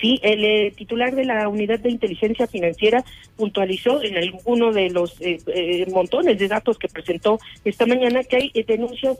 Sí, 0.00 0.18
el 0.22 0.44
eh, 0.44 0.72
titular 0.76 1.14
de 1.14 1.24
la 1.24 1.48
Unidad 1.48 1.78
de 1.78 1.90
Inteligencia 1.90 2.48
Financiera 2.48 3.04
puntualizó 3.36 4.02
en 4.02 4.16
alguno 4.16 4.72
de 4.72 4.90
los 4.90 5.20
eh, 5.20 5.38
eh, 5.46 5.86
montones 5.92 6.38
de 6.38 6.48
datos 6.48 6.76
que 6.76 6.88
presentó 6.88 7.38
esta 7.64 7.86
mañana 7.86 8.24
que 8.24 8.36
hay 8.36 8.64
denuncias 8.66 9.18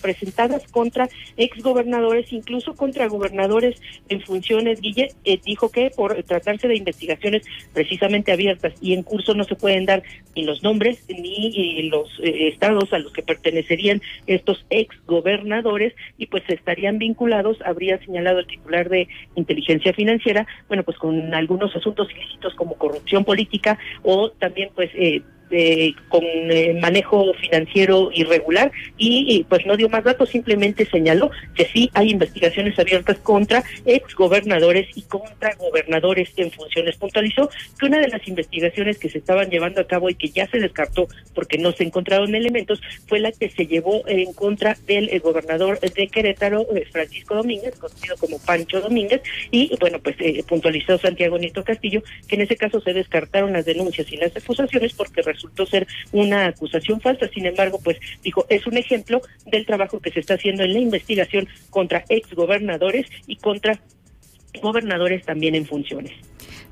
presentadas 0.00 0.66
contra 0.70 1.08
exgobernadores, 1.36 2.32
incluso 2.32 2.74
contra 2.74 3.08
gobernadores 3.08 3.80
en 4.08 4.20
funciones. 4.20 4.80
Guille 4.80 5.08
dijo 5.44 5.70
que 5.70 5.90
por 5.90 6.22
tratarse 6.22 6.68
de 6.68 6.76
investigaciones 6.76 7.44
precisamente 7.72 8.32
abiertas 8.32 8.74
y 8.80 8.92
en 8.92 9.02
curso 9.02 9.34
no 9.34 9.44
se 9.44 9.56
pueden 9.56 9.86
dar 9.86 10.02
ni 10.36 10.44
los 10.44 10.62
nombres 10.62 11.04
ni 11.08 11.82
los 11.88 12.08
estados 12.22 12.92
a 12.92 12.98
los 12.98 13.12
que 13.12 13.22
pertenecerían 13.22 14.02
estos 14.26 14.64
exgobernadores 14.70 15.94
y 16.18 16.26
pues 16.26 16.42
estarían 16.48 16.98
vinculados, 16.98 17.58
habría 17.64 17.98
señalado 17.98 18.40
el 18.40 18.46
titular 18.46 18.88
de 18.88 19.08
Inteligencia 19.34 19.63
financiera, 19.92 20.46
bueno, 20.68 20.82
pues 20.82 20.98
con 20.98 21.34
algunos 21.34 21.74
asuntos 21.74 22.08
ilícitos 22.10 22.54
como 22.54 22.74
corrupción 22.74 23.24
política 23.24 23.78
o 24.02 24.30
también 24.30 24.70
pues 24.74 24.90
eh, 24.94 25.22
con 26.08 26.24
eh, 26.24 26.78
manejo 26.80 27.32
financiero 27.34 28.10
irregular 28.12 28.72
y, 28.96 29.44
pues 29.48 29.64
no 29.66 29.76
dio 29.76 29.88
más 29.88 30.04
datos, 30.04 30.30
simplemente 30.30 30.86
señaló 30.86 31.30
que 31.54 31.66
sí 31.66 31.90
hay 31.94 32.10
investigaciones 32.10 32.78
abiertas 32.78 33.18
contra 33.18 33.62
exgobernadores 33.84 34.88
y 34.94 35.02
contra 35.02 35.54
gobernadores 35.54 36.30
en 36.36 36.50
funciones. 36.50 36.96
Puntualizó 36.96 37.50
que 37.78 37.86
una 37.86 37.98
de 37.98 38.08
las 38.08 38.26
investigaciones 38.26 38.98
que 38.98 39.08
se 39.08 39.18
estaban 39.18 39.50
llevando 39.50 39.80
a 39.80 39.86
cabo 39.86 40.10
y 40.10 40.14
que 40.14 40.28
ya 40.28 40.46
se 40.48 40.58
descartó 40.58 41.08
porque 41.34 41.58
no 41.58 41.72
se 41.72 41.84
encontraron 41.84 42.34
elementos 42.34 42.80
fue 43.06 43.20
la 43.20 43.32
que 43.32 43.50
se 43.50 43.66
llevó 43.66 44.02
en 44.06 44.32
contra 44.32 44.76
del 44.86 45.08
eh, 45.10 45.18
gobernador 45.18 45.78
de 45.80 46.08
Querétaro, 46.08 46.66
eh, 46.74 46.86
Francisco 46.90 47.34
Domínguez, 47.34 47.76
conocido 47.76 48.16
como 48.16 48.38
Pancho 48.38 48.80
Domínguez, 48.80 49.22
y 49.50 49.70
bueno, 49.78 49.98
pues 50.00 50.16
puntualizó 50.46 50.98
Santiago 50.98 51.38
Nieto 51.38 51.64
Castillo 51.64 52.02
que 52.28 52.36
en 52.36 52.42
ese 52.42 52.56
caso 52.56 52.80
se 52.80 52.92
descartaron 52.92 53.52
las 53.52 53.64
denuncias 53.64 54.10
y 54.12 54.16
las 54.16 54.36
acusaciones 54.36 54.92
porque 54.94 55.22
resultó 55.34 55.66
ser 55.66 55.86
una 56.12 56.46
acusación 56.46 57.00
falsa. 57.00 57.28
Sin 57.28 57.46
embargo, 57.46 57.80
pues 57.82 57.98
dijo, 58.22 58.46
es 58.48 58.66
un 58.66 58.76
ejemplo 58.76 59.20
del 59.46 59.66
trabajo 59.66 60.00
que 60.00 60.10
se 60.10 60.20
está 60.20 60.34
haciendo 60.34 60.62
en 60.62 60.72
la 60.72 60.80
investigación 60.80 61.48
contra 61.70 62.04
exgobernadores 62.08 63.06
y 63.26 63.36
contra 63.36 63.80
gobernadores 64.60 65.24
también 65.24 65.54
en 65.54 65.66
funciones. 65.66 66.12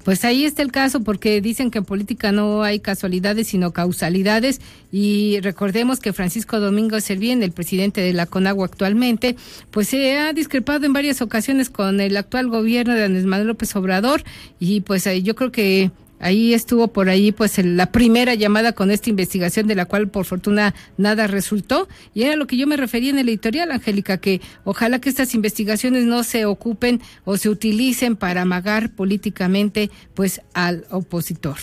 Pues 0.05 0.25
ahí 0.25 0.45
está 0.45 0.63
el 0.63 0.73
caso 0.73 1.05
porque 1.05 1.41
dicen 1.41 1.71
que 1.71 1.79
en 1.79 1.85
política 1.85 2.33
no 2.33 2.65
hay 2.65 2.81
casualidades 2.81 3.49
sino 3.49 3.73
causalidades 3.73 4.61
y 4.91 5.39
recordemos 5.41 6.01
que 6.01 6.13
Francisco 6.13 6.59
Domingo 6.59 7.01
Servién, 7.01 7.43
el 7.43 7.53
presidente 7.53 8.01
de 8.01 8.13
la 8.13 8.27
CONAGUA 8.27 8.67
actualmente, 8.67 9.37
pues 9.71 9.89
se 9.89 10.19
ha 10.19 10.33
discrepado 10.33 10.87
en 10.87 10.93
varias 10.93 11.23
ocasiones 11.23 11.71
con 11.71 12.01
el 12.01 12.17
actual 12.17 12.49
gobierno 12.49 12.95
de 12.95 13.05
Andrés 13.05 13.27
Manuel 13.27 13.49
López 13.49 13.77
Obrador 13.77 14.25
y 14.59 14.81
pues 14.81 15.09
yo 15.23 15.37
creo 15.37 15.53
que 15.53 15.93
Ahí 16.23 16.55
estuvo 16.55 16.89
por 16.89 17.09
ahí 17.09 17.33
pues 17.33 17.59
la 17.63 17.93
primera 17.93 18.35
llamada 18.35 18.73
con 18.73 18.91
esta 18.91 19.11
investigación 19.11 19.67
de 19.67 19.75
la 19.75 19.85
cual 19.87 20.09
por 20.09 20.25
fortuna 20.25 20.75
nada 20.97 21.27
resultó. 21.27 21.89
Y 22.15 22.23
era 22.23 22.37
lo 22.37 22.47
que 22.47 22.57
yo 22.57 22.67
me 22.67 22.77
refería 22.77 23.11
en 23.11 23.19
el 23.19 23.29
editorial, 23.29 23.73
Angélica, 23.73 24.19
que 24.19 24.41
ojalá 24.65 25.01
que 25.01 25.09
estas 25.09 25.35
investigaciones 25.35 26.05
no 26.05 26.23
se 26.23 26.47
ocupen 26.47 27.03
o 27.25 27.37
se 27.37 27.49
utilicen 27.49 28.17
para 28.17 28.43
amagar 28.43 28.91
políticamente 28.91 29.91
pues 30.15 30.41
al 30.55 30.87
opositor 30.91 31.59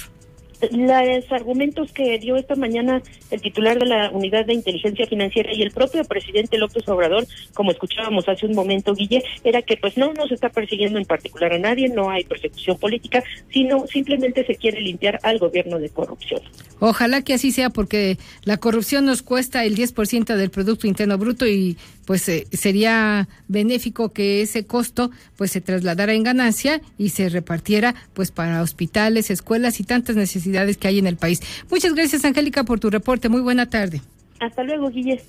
los 0.72 1.32
argumentos 1.32 1.92
que 1.92 2.18
dio 2.20 2.36
esta 2.36 2.56
mañana 2.56 3.02
el 3.32 3.42
titular 3.42 3.80
de 3.80 3.86
la 3.86 4.12
Unidad 4.12 4.46
de 4.46 4.54
Inteligencia 4.54 5.08
Financiera 5.08 5.54
y 5.54 5.62
el 5.62 5.72
propio 5.72 6.04
presidente 6.04 6.58
López 6.58 6.88
Obrador, 6.88 7.26
como 7.54 7.72
escuchábamos 7.72 8.28
hace 8.28 8.46
un 8.46 8.56
momento, 8.56 8.94
Guille, 8.94 9.24
era 9.44 9.62
que 9.62 9.78
pues 9.78 9.98
no, 9.98 10.14
no 10.14 10.28
se 10.28 10.36
está 10.36 10.50
persiguiendo 10.50 11.00
en 11.00 11.06
particular 11.06 11.54
a 11.54 11.60
nadie, 11.60 11.90
no 11.90 12.10
hay 12.10 12.24
persecución 12.24 12.78
política, 12.78 13.24
sino 13.52 13.88
simplemente 13.88 14.46
se 14.46 14.56
quiere 14.56 14.82
limpiar 14.82 15.20
al 15.24 15.40
gobierno 15.40 15.80
de 15.80 15.90
corrupción. 15.90 16.42
Ojalá 16.80 17.22
que 17.22 17.34
así 17.34 17.52
sea, 17.52 17.70
porque 17.70 18.18
la 18.44 18.58
corrupción 18.58 19.06
nos 19.06 19.22
cuesta 19.22 19.66
el 19.66 19.76
10% 19.76 20.36
del 20.36 20.50
Producto 20.50 20.88
Interno 20.88 21.18
Bruto 21.18 21.46
y 21.46 21.78
pues 22.06 22.28
eh, 22.28 22.48
sería 22.52 23.30
benéfico 23.48 24.10
que 24.10 24.42
ese 24.42 24.66
costo 24.66 25.12
pues 25.38 25.52
se 25.52 25.62
trasladara 25.62 26.14
en 26.14 26.24
ganancia 26.24 26.82
y 26.98 27.10
se 27.10 27.30
repartiera 27.30 27.94
pues 28.14 28.32
para 28.32 28.64
hospitales, 28.64 29.30
escuelas 29.30 29.80
y 29.80 29.84
tantas 29.84 30.16
necesidades 30.16 30.49
que 30.78 30.88
hay 30.88 31.00
en 31.00 31.08
el 31.08 31.18
país. 31.18 31.42
Muchas 31.70 31.94
gracias 31.94 32.26
Angélica 32.26 32.64
por 32.64 32.80
tu 32.80 32.90
reporte. 32.90 33.30
Muy 33.30 33.42
buena 33.42 33.70
tarde. 33.70 34.02
Hasta 34.40 34.64
luego, 34.64 34.90
Guille. 34.90 35.22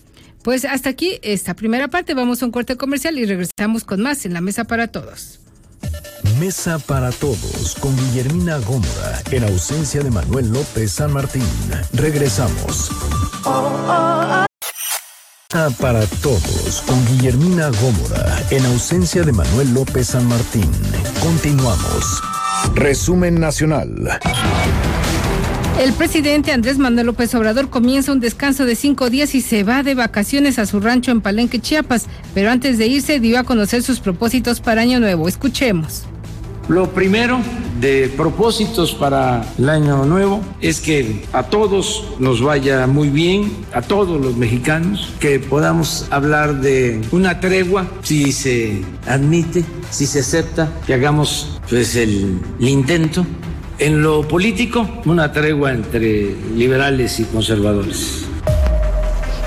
Pues 0.43 0.65
hasta 0.65 0.89
aquí 0.91 1.19
esta 1.23 1.55
primera 1.55 1.89
parte. 1.89 2.15
Vamos 2.15 2.43
a 2.43 2.47
un 2.47 2.53
corte 2.53 2.77
comercial 2.77 3.19
y 3.19 3.27
regresamos 3.27 3.85
con 3.85 4.01
más 4.01 4.25
en 4.25 4.33
la 4.33 4.41
mesa 4.41 4.65
para 4.65 4.89
todos. 4.89 5.41
Mesa 6.39 6.79
para 6.79 7.11
todos 7.11 7.77
con 7.81 7.97
Guillermina 7.97 8.59
Gómora 8.59 9.23
en 9.31 9.45
ausencia 9.45 10.03
de 10.03 10.11
Manuel 10.11 10.53
López 10.53 10.93
San 10.93 11.13
Martín. 11.13 11.43
Regresamos. 11.93 12.91
Oh, 13.45 13.51
oh, 13.51 14.45
oh. 14.45 14.50
Para 15.51 16.07
todos, 16.23 16.81
con 16.87 17.05
Guillermina 17.07 17.71
Gómora, 17.83 18.41
en 18.51 18.65
ausencia 18.67 19.25
de 19.25 19.33
Manuel 19.33 19.75
López 19.75 20.07
San 20.07 20.25
Martín. 20.29 20.71
Continuamos. 21.21 22.23
Resumen 22.77 23.41
nacional. 23.41 24.21
El 25.81 25.93
presidente 25.95 26.53
Andrés 26.53 26.79
Manuel 26.79 27.07
López 27.07 27.35
Obrador 27.35 27.69
comienza 27.69 28.13
un 28.13 28.21
descanso 28.21 28.65
de 28.65 28.77
cinco 28.77 29.11
días 29.11 29.35
y 29.35 29.41
se 29.41 29.65
va 29.65 29.83
de 29.83 29.97
vacaciones 29.97 30.61
a 30.61 30.67
su 30.67 30.79
rancho 30.79 31.11
en 31.11 31.21
Palenque, 31.21 31.59
Chiapas, 31.59 32.07
pero 32.33 32.53
antes 32.53 32.79
de 32.79 32.87
irse 32.87 33.19
dio 33.19 33.37
a 33.37 33.43
conocer 33.43 33.83
sus 33.83 33.99
propósitos 33.99 34.61
para 34.61 34.83
Año 34.83 35.01
Nuevo. 35.01 35.27
Escuchemos. 35.27 36.05
Lo 36.71 36.89
primero 36.89 37.41
de 37.81 38.09
propósitos 38.17 38.95
para 38.95 39.45
el 39.59 39.69
año 39.69 40.05
nuevo 40.05 40.41
es 40.61 40.81
que 40.81 41.25
a 41.33 41.43
todos 41.43 42.05
nos 42.21 42.41
vaya 42.41 42.87
muy 42.87 43.09
bien, 43.09 43.51
a 43.73 43.83
todos 43.83 44.21
los 44.21 44.37
mexicanos, 44.37 45.13
que 45.19 45.41
podamos 45.41 46.07
hablar 46.11 46.61
de 46.61 47.01
una 47.11 47.41
tregua, 47.41 47.91
si 48.03 48.31
se 48.31 48.85
admite, 49.09 49.65
si 49.91 50.07
se 50.07 50.21
acepta, 50.21 50.73
que 50.87 50.95
hagamos 50.95 51.59
pues 51.69 51.97
el, 51.97 52.39
el 52.61 52.69
intento. 52.69 53.27
En 53.81 54.01
lo 54.01 54.29
político, 54.29 54.89
una 55.07 55.33
tregua 55.33 55.73
entre 55.73 56.37
liberales 56.55 57.19
y 57.19 57.25
conservadores 57.25 58.30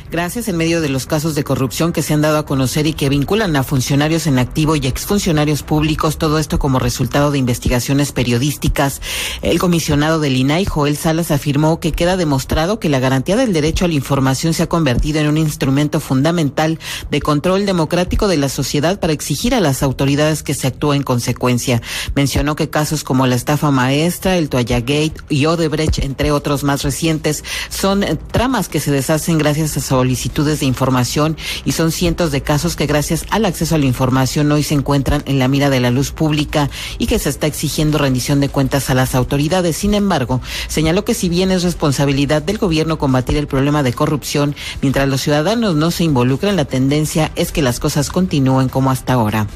Gracias 0.09 0.46
en 0.46 0.57
medio 0.57 0.80
de 0.80 0.88
los 0.88 1.04
casos 1.04 1.34
de 1.34 1.42
corrupción 1.42 1.92
que 1.92 2.00
se 2.00 2.14
han 2.14 2.22
dado 2.22 2.38
a 2.38 2.46
conocer 2.46 2.86
y 2.86 2.92
que 2.92 3.09
vinculan 3.09 3.57
a 3.57 3.64
funcionarios 3.64 4.28
en 4.28 4.38
activo 4.38 4.76
y 4.76 4.86
exfuncionarios 4.86 5.64
públicos, 5.64 6.16
todo 6.16 6.38
esto 6.38 6.61
como 6.61 6.78
resultado 6.78 7.32
de 7.32 7.38
investigaciones 7.38 8.12
periodísticas. 8.12 9.00
El 9.42 9.59
comisionado 9.59 10.20
del 10.20 10.36
INAI, 10.36 10.64
Joel 10.64 10.96
Salas, 10.96 11.32
afirmó 11.32 11.80
que 11.80 11.90
queda 11.90 12.16
demostrado 12.16 12.78
que 12.78 12.88
la 12.88 13.00
garantía 13.00 13.34
del 13.34 13.52
derecho 13.52 13.84
a 13.84 13.88
la 13.88 13.94
información 13.94 14.54
se 14.54 14.62
ha 14.62 14.68
convertido 14.68 15.18
en 15.18 15.26
un 15.26 15.38
instrumento 15.38 15.98
fundamental 15.98 16.78
de 17.11 17.20
control 17.20 17.66
democrático 17.66 18.28
de 18.28 18.36
la 18.36 18.48
sociedad 18.48 19.00
para 19.00 19.12
exigir 19.12 19.57
a 19.57 19.61
las 19.61 19.82
autoridades 19.82 20.44
que 20.44 20.54
se 20.54 20.68
actúe 20.68 20.92
en 20.92 21.02
consecuencia. 21.02 21.82
Mencionó 22.14 22.54
que 22.54 22.70
casos 22.70 23.02
como 23.02 23.26
la 23.26 23.34
estafa 23.34 23.72
maestra, 23.72 24.36
el 24.36 24.50
Toalla 24.50 24.78
Gate 24.78 25.14
y 25.28 25.46
Odebrecht, 25.46 25.98
entre 25.98 26.30
otros 26.30 26.62
más 26.62 26.84
recientes, 26.84 27.42
son 27.70 28.04
tramas 28.30 28.68
que 28.68 28.78
se 28.78 28.92
deshacen 28.92 29.38
gracias 29.38 29.76
a 29.76 29.80
solicitudes 29.97 30.61
de 30.61 30.66
información 30.66 31.38
y 31.64 31.72
son 31.72 31.90
cientos 31.90 32.30
de 32.30 32.42
casos 32.42 32.76
que 32.76 32.86
gracias 32.86 33.24
al 33.30 33.47
acceso 33.47 33.74
a 33.74 33.78
la 33.78 33.86
información 33.86 34.53
hoy 34.53 34.62
se 34.62 34.74
encuentran 34.74 35.22
en 35.24 35.38
la 35.38 35.49
mira 35.49 35.70
de 35.70 35.80
la 35.80 35.90
luz 35.90 36.12
pública 36.12 36.68
y 36.99 37.07
que 37.07 37.18
se 37.18 37.30
está 37.30 37.47
exigiendo 37.47 37.97
rendición 37.97 38.38
de 38.40 38.51
cuentas 38.51 38.90
a 38.90 38.94
las 38.94 39.14
autoridades. 39.14 39.76
Sin 39.76 39.94
embargo, 39.94 40.42
señaló 40.68 41.07
que 41.07 41.14
si 41.14 41.30
bien 41.30 41.51
es 41.51 41.62
responsabilidad 41.62 42.42
del 42.42 42.59
gobierno 42.59 42.99
combatir 42.99 43.38
el 43.38 43.47
problema 43.47 43.82
de 43.82 43.94
corrupción, 43.94 44.55
mientras 44.82 45.09
los 45.09 45.22
ciudadanos 45.22 45.76
no 45.76 45.90
se 45.90 46.05
involucren, 46.05 46.57
la 46.57 46.66
tendencia 46.66 47.32
es 47.36 47.51
que 47.51 47.62
las 47.62 47.80
cosas 47.80 48.11
continúen 48.11 48.68
como 48.68 48.90
hasta 48.90 49.14
ahora. 49.14 49.47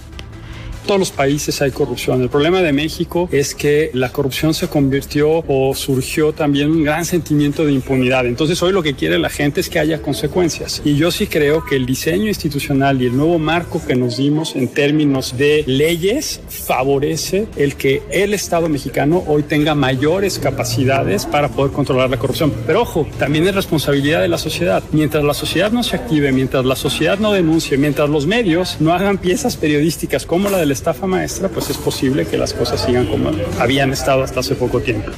Todos 0.87 0.99
los 0.99 1.11
países 1.11 1.61
hay 1.63 1.71
corrupción. 1.71 2.23
El 2.23 2.29
problema 2.29 2.63
de 2.63 2.73
México 2.73 3.29
es 3.33 3.55
que 3.55 3.91
la 3.95 4.11
corrupción 4.11 4.55
se 4.55 4.69
convirtió 4.69 5.45
o 5.47 5.75
surgió 5.75 6.33
también 6.33 6.71
un 6.71 6.85
gran 6.85 7.05
sentimiento 7.05 7.65
de 7.65 7.73
impunidad. 7.73 8.27
Entonces 8.27 8.63
hoy 8.63 8.73
lo 8.73 8.83
que 8.83 8.95
quiere 8.95 9.19
la 9.19 9.31
gente 9.31 9.61
es 9.61 9.69
que 9.69 9.79
haya 9.79 10.03
consecuencias. 10.03 10.83
Y 10.85 10.97
yo 10.97 11.11
sí 11.11 11.27
creo 11.27 11.65
que 11.65 11.77
el 11.77 11.87
diseño 11.87 12.29
institucional 12.29 13.01
y 13.03 13.07
el 13.07 13.17
nuevo 13.17 13.39
marco 13.39 13.81
que 13.85 13.97
nos 13.97 14.17
dimos 14.17 14.57
en 14.57 14.69
términos 14.69 15.37
de 15.37 15.65
leyes 15.67 16.41
favorece 16.49 17.47
el 17.57 17.77
que 17.77 18.03
el 18.11 18.35
Estado 18.35 18.69
mexicano 18.69 19.23
hoy 19.27 19.43
tenga 19.43 19.75
mayores 19.75 20.39
capacidades 20.39 21.27
para 21.27 21.49
poder 21.49 21.73
controlar 21.73 22.11
la 22.11 22.19
corrupción. 22.19 22.53
Pero 22.67 22.83
ojo, 22.83 23.07
también 23.19 23.47
es 23.47 23.55
responsabilidad 23.55 24.21
de 24.21 24.29
la 24.29 24.39
sociedad. 24.39 24.83
Mientras 24.93 25.25
la 25.25 25.35
sociedad 25.35 25.71
no 25.71 25.83
se 25.83 25.97
active, 25.97 26.33
mientras 26.33 26.65
la 26.65 26.77
sociedad 26.77 27.19
no 27.19 27.33
denuncie, 27.33 27.77
mientras 27.77 28.09
los 28.09 28.27
medios 28.27 28.77
no 28.81 28.93
hagan 28.93 29.19
piezas 29.19 29.57
periodísticas 29.57 30.27
como 30.27 30.49
la 30.49 30.59
de 30.59 30.67
la 30.71 30.75
estafa 30.75 31.09
maestra, 31.09 31.49
pues 31.49 31.69
es 31.69 31.77
posible 31.77 32.29
que 32.29 32.39
las 32.39 32.55
cosas 32.55 32.81
sigan 32.81 33.07
como 33.07 33.33
habían 33.59 33.93
estado 33.93 34.23
hasta 34.23 34.39
hace 34.39 34.55
poco 34.55 34.79
tiempo. 34.79 35.11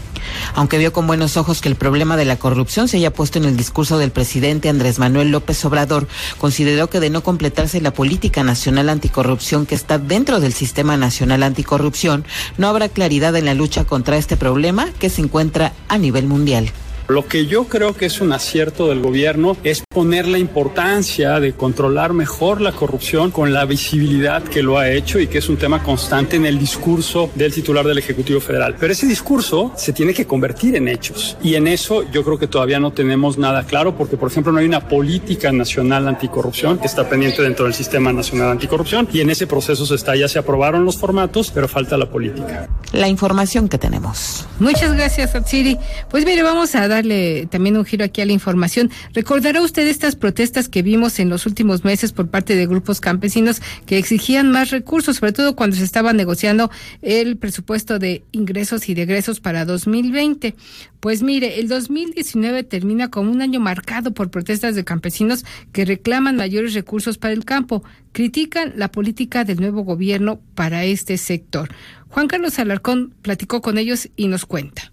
Aunque 0.55 0.79
vio 0.79 0.95
con 0.95 1.07
buenos 1.07 1.37
ojos 1.37 1.61
que 1.61 1.69
el 1.69 1.77
problema 1.77 2.17
de 2.17 2.25
la 2.25 2.37
corrupción 2.37 2.89
se 2.89 2.97
haya 2.97 3.13
puesto 3.13 3.39
en 3.39 3.45
el 3.45 3.55
discurso 3.55 3.99
del 3.99 4.13
presidente 4.13 4.71
Andrés 4.71 4.99
Manuel 4.99 5.31
López 5.31 5.63
Obrador, 5.67 6.09
consideró 6.39 6.89
que 6.89 7.01
de 7.01 7.11
no 7.11 7.23
completarse 7.23 7.83
la 7.83 7.93
política 7.93 8.43
nacional 8.43 8.89
anticorrupción 8.89 9.67
que 9.67 9.75
está 9.75 9.99
dentro 9.99 10.41
del 10.41 10.55
sistema 10.55 10.97
nacional 10.97 11.43
anticorrupción, 11.43 12.25
no 12.57 12.69
habrá 12.69 12.89
claridad 12.89 13.37
en 13.37 13.45
la 13.45 13.53
lucha 13.53 13.85
contra 13.85 14.17
este 14.17 14.39
problema 14.39 14.89
que 14.99 15.11
se 15.11 15.21
encuentra 15.21 15.75
a 15.89 15.99
nivel 15.99 16.27
mundial. 16.27 16.73
Lo 17.09 17.27
que 17.27 17.47
yo 17.47 17.65
creo 17.65 17.95
que 17.95 18.07
es 18.07 18.21
un 18.21 18.33
acierto 18.33 18.89
del 18.89 19.01
gobierno 19.01 19.57
es 19.65 19.83
poner 19.89 20.27
la 20.27 20.39
importancia 20.39 21.41
de 21.41 21.53
controlar 21.53 22.13
mejor 22.13 22.61
la 22.61 22.73
corrupción 22.73 23.31
con 23.31 23.53
la 23.53 23.65
visibilidad 23.65 24.43
que 24.43 24.63
lo 24.63 24.79
ha 24.79 24.89
hecho 24.89 25.19
y 25.19 25.27
que 25.27 25.39
es 25.39 25.49
un 25.49 25.57
tema 25.57 25.83
constante 25.83 26.37
en 26.37 26.47
el 26.47 26.59
discurso 26.59 27.31
del 27.35 27.53
titular 27.53 27.87
del 27.87 27.99
Ejecutivo 27.99 28.41
Federal. 28.41 28.77
Pero 28.79 28.93
ese 28.93 29.07
discurso 29.07 29.73
se 29.77 29.93
tiene 29.93 30.15
que 30.15 30.27
convertir 30.27 30.77
en 30.77 30.89
hechos 30.89 31.37
y 31.43 31.55
en 31.57 31.67
eso 31.67 32.09
yo 32.11 32.25
creo 32.25 32.39
que 32.39 32.47
todavía 32.47 32.81
no 32.81 32.93
tenemos 32.93 33.39
nada 33.39 33.65
claro 33.65 33.97
porque, 33.97 34.17
por 34.17 34.31
ejemplo, 34.31 34.53
no 34.53 34.61
hay 34.61 34.67
una 34.67 34.89
política 34.89 35.53
nacional 35.53 36.09
anticorrupción 36.09 36.79
que 36.79 36.87
está 36.87 37.09
pendiente 37.09 37.43
dentro 37.43 37.65
del 37.65 37.75
Sistema 37.75 38.13
Nacional 38.13 38.51
Anticorrupción 38.51 39.09
y 39.13 39.21
en 39.21 39.31
ese 39.31 39.47
proceso 39.47 39.85
se 39.87 39.97
está, 39.97 40.17
ya 40.17 40.29
se 40.29 40.39
aprobaron 40.39 40.85
los 40.85 40.97
formatos, 40.97 41.51
pero 41.53 41.69
falta 41.69 41.97
la 41.97 42.07
política. 42.07 42.69
La 42.93 43.09
información 43.09 43.69
que 43.69 43.79
tenemos. 43.79 44.47
Muchas 44.59 44.93
gracias, 44.95 45.35
Atsiri. 45.35 45.79
Pues 46.11 46.25
mire, 46.25 46.43
vamos 46.43 46.75
a 46.75 46.89
darle 46.93 47.47
también 47.51 47.77
un 47.77 47.85
giro 47.85 48.05
aquí 48.05 48.21
a 48.21 48.27
la 48.27 48.33
información. 48.33 48.91
¿Recordará 49.15 49.61
usted 49.61 49.87
estas 49.87 50.17
protestas 50.17 50.69
que 50.69 50.83
vimos 50.83 51.19
en 51.19 51.29
los 51.29 51.47
últimos 51.47 51.85
meses 51.85 52.13
por 52.13 52.29
parte 52.29 52.55
de 52.55 52.67
grupos 52.67 53.01
campesinos 53.01 53.61
que 53.87 53.99
exigían 53.99 54.51
más 54.51 54.71
recursos, 54.71 55.17
sobre 55.17 55.33
todo 55.33 55.57
cuando 55.57 55.77
se 55.77 55.85
estaba 55.85 56.13
negociando 56.13 56.71
el 57.03 57.37
presupuesto 57.37 57.99
de 57.99 58.25
ingresos 58.33 58.89
y 58.89 58.95
de 58.95 59.03
egresos 59.03 59.41
para 59.41 59.65
2020? 59.65 60.55
Pues 61.01 61.23
mire, 61.23 61.59
el 61.59 61.69
2019 61.69 62.63
termina 62.63 63.11
como 63.11 63.33
un 63.33 63.43
año 63.43 63.59
marcado 63.59 64.13
por 64.13 64.31
protestas 64.31 64.77
de 64.77 64.85
campesinos 64.85 65.45
que 65.73 65.85
reclaman 65.85 66.37
mayores 66.37 66.75
recursos 66.75 67.19
para 67.19 67.35
el 67.35 67.45
campo, 67.45 67.83
critican 68.13 68.75
la 68.77 68.91
política 68.91 69.45
del 69.45 69.61
nuevo 69.61 69.83
gobierno 69.83 70.41
para 70.55 70.85
este 70.85 71.19
sector. 71.19 71.71
Juan 72.09 72.29
Carlos 72.29 72.59
Alarcón 72.59 73.15
platicó 73.23 73.63
con 73.63 73.79
ellos 73.79 74.11
y 74.17 74.29
nos 74.29 74.47
cuenta. 74.47 74.93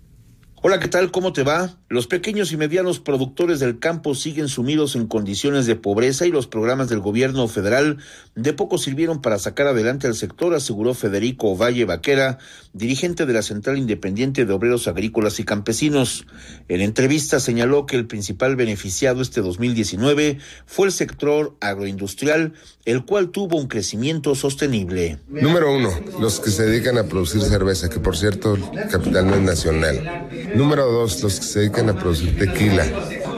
Hola, 0.62 0.80
¿qué 0.80 0.88
tal? 0.88 1.12
¿Cómo 1.12 1.32
te 1.32 1.43
va? 1.43 1.79
Los 1.90 2.06
pequeños 2.06 2.52
y 2.52 2.58
medianos 2.58 3.00
productores 3.00 3.60
del 3.60 3.80
campo 3.80 4.14
siguen 4.14 4.48
sumidos 4.48 4.96
en 4.96 5.08
condiciones 5.08 5.66
de 5.66 5.76
pobreza 5.76 6.28
y 6.28 6.30
los 6.30 6.46
programas 6.46 6.88
del 6.88 7.00
gobierno 7.00 7.48
federal 7.48 7.98
de 8.36 8.54
poco 8.54 8.78
sirvieron 8.78 9.24
para 9.24 9.40
sacar 9.40 9.66
adelante 9.66 10.06
al 10.06 10.14
sector, 10.14 10.54
aseguró 10.54 10.94
Federico 10.94 11.58
Valle 11.58 11.86
Vaquera, 11.86 12.38
dirigente 12.74 13.26
de 13.26 13.34
la 13.34 13.42
Central 13.42 13.80
Independiente 13.80 14.46
de 14.46 14.54
Obreros 14.54 14.88
Agrícolas 14.88 15.40
y 15.40 15.46
Campesinos. 15.46 16.28
En 16.68 16.82
entrevista 16.82 17.40
señaló 17.40 17.88
que 17.88 17.96
el 17.96 18.06
principal 18.06 18.56
beneficiado 18.56 19.24
este 19.24 19.42
2019 19.42 20.38
fue 20.68 20.86
el 20.86 20.94
sector 20.94 21.58
agroindustrial, 21.60 22.54
el 22.86 23.04
cual 23.04 23.30
tuvo 23.30 23.58
un 23.58 23.68
crecimiento 23.68 24.36
sostenible. 24.36 25.18
Número 25.28 25.74
uno, 25.74 25.90
los 26.20 26.40
que 26.40 26.52
se 26.52 26.68
dedican 26.68 27.00
a 27.00 27.06
producir 27.06 27.42
cerveza, 27.42 27.90
que 27.90 28.00
por 28.00 28.16
cierto, 28.16 28.58
capital 28.92 29.26
no 29.26 29.36
es 29.36 29.42
nacional. 29.42 30.30
Número 30.56 30.86
dos, 30.86 31.22
los 31.24 31.40
que 31.40 31.46
se 31.46 31.60
dedican 31.60 31.79
a 31.88 31.94
producir 31.94 32.38
tequila. 32.38 32.86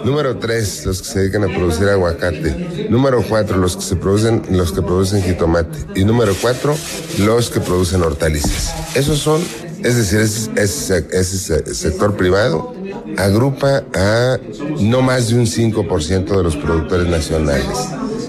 Número 0.03 0.37
tres, 0.37 0.83
los 0.85 1.01
que 1.01 1.07
se 1.07 1.19
dedican 1.19 1.43
a 1.43 1.47
producir 1.47 1.87
aguacate. 1.87 2.87
Número 2.89 3.23
cuatro, 3.27 3.57
los 3.57 3.75
que 3.75 3.83
se 3.83 3.95
producen, 3.95 4.41
los 4.49 4.71
que 4.71 4.81
producen 4.81 5.21
jitomate. 5.21 5.77
Y 5.93 6.05
número 6.05 6.33
cuatro, 6.41 6.75
los 7.19 7.51
que 7.51 7.59
producen 7.59 8.01
hortalizas. 8.01 8.73
Esos 8.95 9.19
son, 9.19 9.43
es 9.83 9.97
decir, 9.97 10.21
ese, 10.55 11.05
ese 11.11 11.75
sector 11.75 12.15
privado 12.15 12.73
agrupa 13.17 13.83
a 13.93 14.39
no 14.79 15.01
más 15.01 15.29
de 15.29 15.35
un 15.35 15.45
5% 15.45 16.25
de 16.25 16.43
los 16.43 16.55
productores 16.55 17.07
nacionales. 17.07 17.77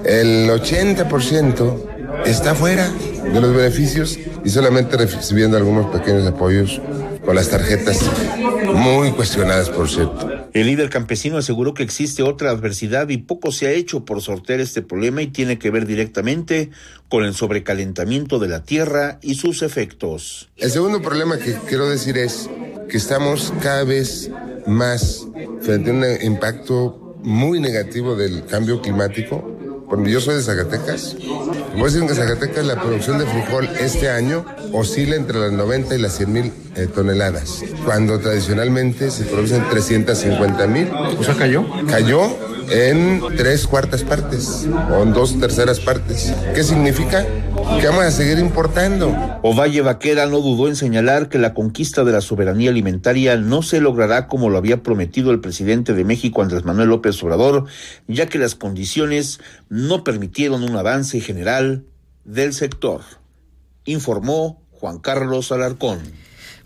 El 0.04 0.50
80% 0.50 1.92
está 2.26 2.54
fuera 2.54 2.90
de 3.32 3.40
los 3.40 3.54
beneficios 3.54 4.18
y 4.44 4.50
solamente 4.50 4.96
recibiendo 4.96 5.56
algunos 5.56 5.86
pequeños 5.86 6.26
apoyos 6.26 6.80
con 7.24 7.36
las 7.36 7.48
tarjetas 7.48 8.00
muy 8.74 9.12
cuestionadas, 9.12 9.70
por 9.70 9.88
cierto. 9.88 10.28
El 10.52 10.66
líder 10.66 10.90
campesino 10.90 11.38
aseguró 11.38 11.72
que 11.72 11.82
existe 11.82 12.22
otra 12.22 12.50
adversidad 12.50 13.08
y 13.08 13.18
poco 13.18 13.52
se 13.52 13.66
ha 13.66 13.70
hecho 13.70 14.04
por 14.04 14.20
sortear 14.20 14.60
este 14.60 14.82
problema 14.82 15.22
y 15.22 15.28
tiene 15.28 15.58
que 15.58 15.70
ver 15.70 15.86
directamente 15.86 16.70
con 17.08 17.24
el 17.24 17.34
sobrecalentamiento 17.34 18.38
de 18.38 18.48
la 18.48 18.62
tierra 18.62 19.18
y 19.22 19.36
sus 19.36 19.62
efectos. 19.62 20.50
El 20.56 20.70
segundo 20.70 21.00
problema 21.00 21.38
que 21.38 21.54
quiero 21.68 21.88
decir 21.88 22.18
es 22.18 22.50
que 22.88 22.96
estamos 22.96 23.52
cada 23.62 23.84
vez 23.84 24.30
más 24.66 25.26
frente 25.60 25.90
a 25.90 25.94
un 25.94 26.04
impacto 26.22 27.16
muy 27.22 27.60
negativo 27.60 28.16
del 28.16 28.44
cambio 28.46 28.82
climático 28.82 29.58
cuando 29.92 30.08
yo 30.08 30.22
soy 30.22 30.36
de 30.36 30.42
Zacatecas, 30.42 31.16
voy 31.74 31.82
a 31.82 31.84
decir 31.84 32.06
que 32.06 32.14
Zacatecas 32.14 32.64
la 32.64 32.80
producción 32.80 33.18
de 33.18 33.26
frijol 33.26 33.68
este 33.78 34.08
año 34.08 34.42
oscila 34.72 35.16
entre 35.16 35.38
las 35.38 35.52
90 35.52 35.94
y 35.94 35.98
las 35.98 36.16
100 36.16 36.32
mil 36.32 36.50
eh, 36.76 36.86
toneladas, 36.86 37.62
cuando 37.84 38.18
tradicionalmente 38.18 39.10
se 39.10 39.24
producen 39.24 39.68
350 39.68 40.66
mil. 40.66 40.88
¿O 40.90 41.22
sea, 41.22 41.34
cayó? 41.34 41.66
Cayó 41.90 42.22
en 42.72 43.20
tres 43.36 43.66
cuartas 43.66 44.02
partes 44.02 44.66
o 44.90 45.02
en 45.02 45.12
dos 45.12 45.38
terceras 45.38 45.78
partes. 45.78 46.32
¿Qué 46.54 46.64
significa? 46.64 47.26
Que 47.80 47.86
vamos 47.86 48.04
a 48.04 48.10
seguir 48.10 48.38
importando. 48.38 49.14
Ovalle 49.42 49.82
Vaquera 49.82 50.26
no 50.26 50.40
dudó 50.40 50.68
en 50.68 50.76
señalar 50.76 51.28
que 51.28 51.38
la 51.38 51.52
conquista 51.52 52.02
de 52.02 52.12
la 52.12 52.22
soberanía 52.22 52.70
alimentaria 52.70 53.36
no 53.36 53.62
se 53.62 53.80
logrará 53.80 54.26
como 54.26 54.48
lo 54.48 54.56
había 54.56 54.82
prometido 54.82 55.30
el 55.32 55.40
presidente 55.40 55.92
de 55.92 56.04
México, 56.04 56.40
Andrés 56.40 56.64
Manuel 56.64 56.88
López 56.88 57.22
Obrador, 57.22 57.66
ya 58.08 58.26
que 58.26 58.38
las 58.38 58.54
condiciones 58.54 59.40
no 59.68 60.02
permitieron 60.02 60.62
un 60.62 60.74
avance 60.74 61.20
general 61.20 61.84
del 62.24 62.54
sector, 62.54 63.02
informó 63.84 64.62
Juan 64.70 64.98
Carlos 64.98 65.52
Alarcón. 65.52 66.00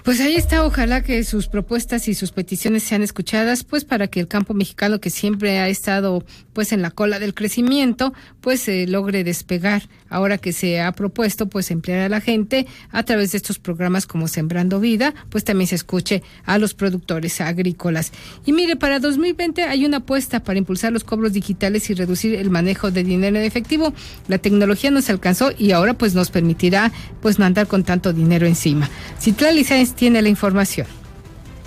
Pues 0.07 0.21
ahí 0.21 0.37
está, 0.37 0.65
ojalá 0.65 1.03
que 1.03 1.25
sus 1.25 1.49
propuestas 1.49 2.07
y 2.07 2.15
sus 2.15 2.31
peticiones 2.31 2.85
sean 2.85 3.03
escuchadas, 3.03 3.65
pues 3.65 3.85
para 3.85 4.07
que 4.07 4.21
el 4.21 4.29
campo 4.29 4.55
mexicano 4.55 5.01
que 5.01 5.11
siempre 5.11 5.59
ha 5.59 5.69
estado 5.69 6.25
pues 6.57 6.73
en 6.73 6.81
la 6.81 6.91
cola 6.91 7.19
del 7.19 7.35
crecimiento, 7.35 8.15
pues 8.41 8.63
se 8.63 8.87
logre 8.87 9.25
despegar. 9.25 9.91
Ahora 10.09 10.39
que 10.39 10.55
se 10.55 10.81
ha 10.81 10.91
propuesto 10.93 11.51
pues 11.51 11.71
emplear 11.71 12.01
a 12.01 12.09
la 12.09 12.23
gente 12.23 12.67
a 12.91 13.03
través 13.03 13.33
de 13.33 13.37
estos 13.37 13.59
programas 13.59 14.07
como 14.07 14.27
Sembrando 14.27 14.81
Vida, 14.81 15.13
pues 15.29 15.45
también 15.45 15.69
se 15.69 15.75
escuche 15.75 16.23
a 16.47 16.57
los 16.57 16.73
productores 16.73 17.43
agrícolas. 17.43 18.11
Y 18.47 18.55
mire, 18.55 18.75
para 18.75 19.01
2020 19.01 19.65
hay 19.65 19.85
una 19.85 19.99
apuesta 19.99 20.43
para 20.43 20.59
impulsar 20.59 20.95
los 20.95 21.05
cobros 21.05 21.35
digitales 21.35 21.91
y 21.91 21.95
reducir 21.95 22.35
el 22.35 22.49
manejo 22.49 22.91
de 22.91 23.05
dinero 23.05 23.37
en 23.37 23.45
efectivo. 23.45 23.93
La 24.27 24.39
tecnología 24.39 24.91
nos 24.91 25.11
alcanzó 25.11 25.51
y 25.59 25.73
ahora 25.73 25.93
pues 25.93 26.15
nos 26.15 26.31
permitirá 26.31 26.91
pues 27.21 27.39
no 27.39 27.45
andar 27.45 27.67
con 27.67 27.85
tanto 27.85 28.15
dinero 28.15 28.47
encima. 28.47 28.89
Citlali 29.21 29.63
Sáenz 29.63 29.93
tiene 29.93 30.23
la 30.23 30.31
información. 30.31 30.87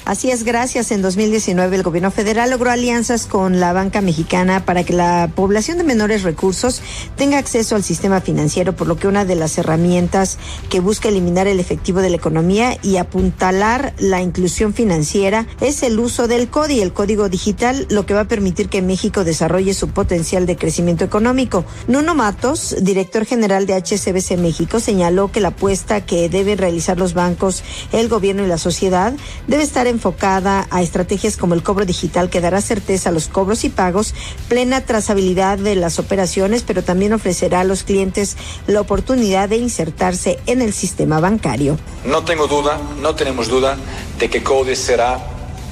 Así 0.10 0.32
es, 0.32 0.43
gracias. 0.43 0.89
En 0.89 1.03
2019 1.03 1.76
el 1.76 1.84
gobierno 1.84 2.10
federal 2.10 2.49
logró 2.49 2.72
alianzas 2.72 3.28
con 3.28 3.60
la 3.60 3.74
banca 3.74 4.01
mexicana 4.01 4.66
para 4.66 4.84
que 4.84 4.93
la 4.93 5.30
población 5.36 5.78
de 5.78 5.84
menores 5.84 6.24
recursos 6.24 6.82
tenga 7.16 7.38
acceso 7.38 7.76
al 7.76 7.84
sistema 7.84 8.20
financiero, 8.20 8.76
por 8.76 8.88
lo 8.88 8.97
que 8.97 9.07
una 9.07 9.24
de 9.24 9.36
las 9.36 9.60
herramientas 9.60 10.39
que 10.72 10.80
busca 10.80 11.10
eliminar 11.10 11.45
el 11.45 11.60
efectivo 11.60 12.01
de 12.01 12.10
la 12.10 12.16
economía 12.16 12.76
y 12.82 12.97
apuntalar 12.97 13.93
la 13.99 14.24
inclusión 14.24 14.74
financiera 14.74 15.45
es 15.62 15.84
el 15.84 15.99
uso 15.99 16.28
del 16.28 16.49
CODI, 16.49 16.82
el 16.82 16.91
código 16.91 17.30
digital, 17.30 17.86
lo 17.91 18.07
que 18.07 18.16
va 18.16 18.22
a 18.22 18.28
permitir 18.28 18.68
que 18.68 18.82
México 18.82 19.24
desarrolle 19.24 19.76
su 19.76 19.89
potencial 19.89 20.47
de 20.47 20.57
crecimiento 20.57 21.05
económico. 21.05 21.66
Nuno 21.88 22.16
Matos, 22.16 22.76
director 22.82 23.26
general 23.26 23.68
de 23.68 23.76
HCBC 23.76 24.39
México, 24.39 24.80
señaló 24.80 25.32
que 25.32 25.39
la 25.39 25.49
apuesta 25.49 26.03
que 26.03 26.30
deben 26.30 26.57
realizar 26.57 26.97
los 26.97 27.14
bancos, 27.14 27.64
el 27.91 28.10
gobierno 28.10 28.43
y 28.43 28.47
la 28.47 28.57
sociedad 28.57 29.14
debe 29.45 29.62
estar 29.62 29.86
en 29.86 29.99
enfocada 30.00 30.66
a 30.72 30.82
estrategias 30.82 31.36
como 31.36 31.56
el 31.56 31.62
cobro 31.62 31.86
digital 31.86 32.30
que 32.30 32.39
dará 32.39 32.62
certeza 32.62 33.10
a 33.10 33.12
los 33.12 33.28
cobros 33.28 33.66
y 33.66 33.70
pagos, 33.70 34.16
plena 34.47 34.86
trazabilidad 34.86 35.58
de 35.58 35.76
las 35.76 36.00
operaciones, 36.00 36.64
pero 36.64 36.84
también 36.84 37.12
ofrecerá 37.12 37.60
a 37.60 37.64
los 37.66 37.84
clientes 37.84 38.38
la 38.66 38.80
oportunidad 38.80 39.50
de 39.50 39.58
insertarse 39.58 40.39
en 40.45 40.62
el 40.62 40.72
sistema 40.72 41.20
bancario. 41.20 41.78
No 42.06 42.24
tengo 42.24 42.47
duda, 42.47 42.80
no 43.02 43.16
tenemos 43.16 43.50
duda 43.50 43.76
de 44.18 44.30
que 44.30 44.41
CODE 44.41 44.78
será 44.78 45.20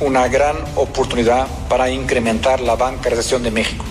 una 0.01 0.27
gran 0.27 0.57
oportunidad 0.75 1.47
para 1.69 1.89
incrementar 1.89 2.59
la 2.59 2.75
bancarización 2.75 3.43
de 3.43 3.51
México. 3.51 3.85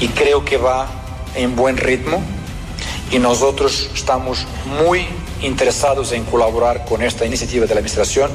Y 0.00 0.08
creo 0.08 0.42
que 0.42 0.56
va 0.56 0.88
en 1.34 1.54
buen 1.54 1.76
ritmo 1.76 2.22
y 3.10 3.18
nosotros 3.18 3.90
estamos 3.94 4.46
muy 4.64 5.06
interesados 5.42 6.12
en 6.12 6.24
colaborar 6.24 6.86
con 6.86 7.02
esta 7.02 7.26
iniciativa 7.26 7.66
de 7.66 7.74
la 7.74 7.80
Administración, 7.80 8.30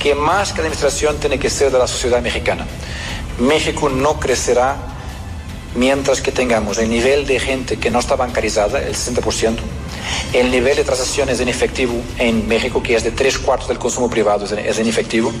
que 0.00 0.14
más 0.14 0.52
que 0.52 0.62
la 0.62 0.68
Administración 0.68 1.18
tiene 1.18 1.38
que 1.38 1.50
ser 1.50 1.70
de 1.70 1.78
la 1.78 1.86
sociedad 1.86 2.22
mexicana. 2.22 2.66
México 3.38 3.88
no 3.88 4.18
crecerá 4.18 4.76
mientras 5.74 6.20
que 6.20 6.32
tengamos 6.32 6.78
el 6.78 6.88
nivel 6.88 7.26
de 7.26 7.38
gente 7.38 7.76
que 7.76 7.90
no 7.90 8.00
está 8.00 8.16
bancarizada, 8.16 8.82
el 8.82 8.94
60%, 8.94 9.58
el 10.32 10.50
nivel 10.50 10.76
de 10.76 10.84
transacciones 10.84 11.38
en 11.40 11.48
efectivo 11.48 11.94
en 12.18 12.48
México, 12.48 12.82
que 12.82 12.96
es 12.96 13.04
de 13.04 13.12
tres 13.12 13.38
cuartos 13.38 13.68
del 13.68 13.78
consumo 13.78 14.08
privado, 14.08 14.46
es 14.46 14.78
en 14.78 14.88
efectivo, 14.88 15.32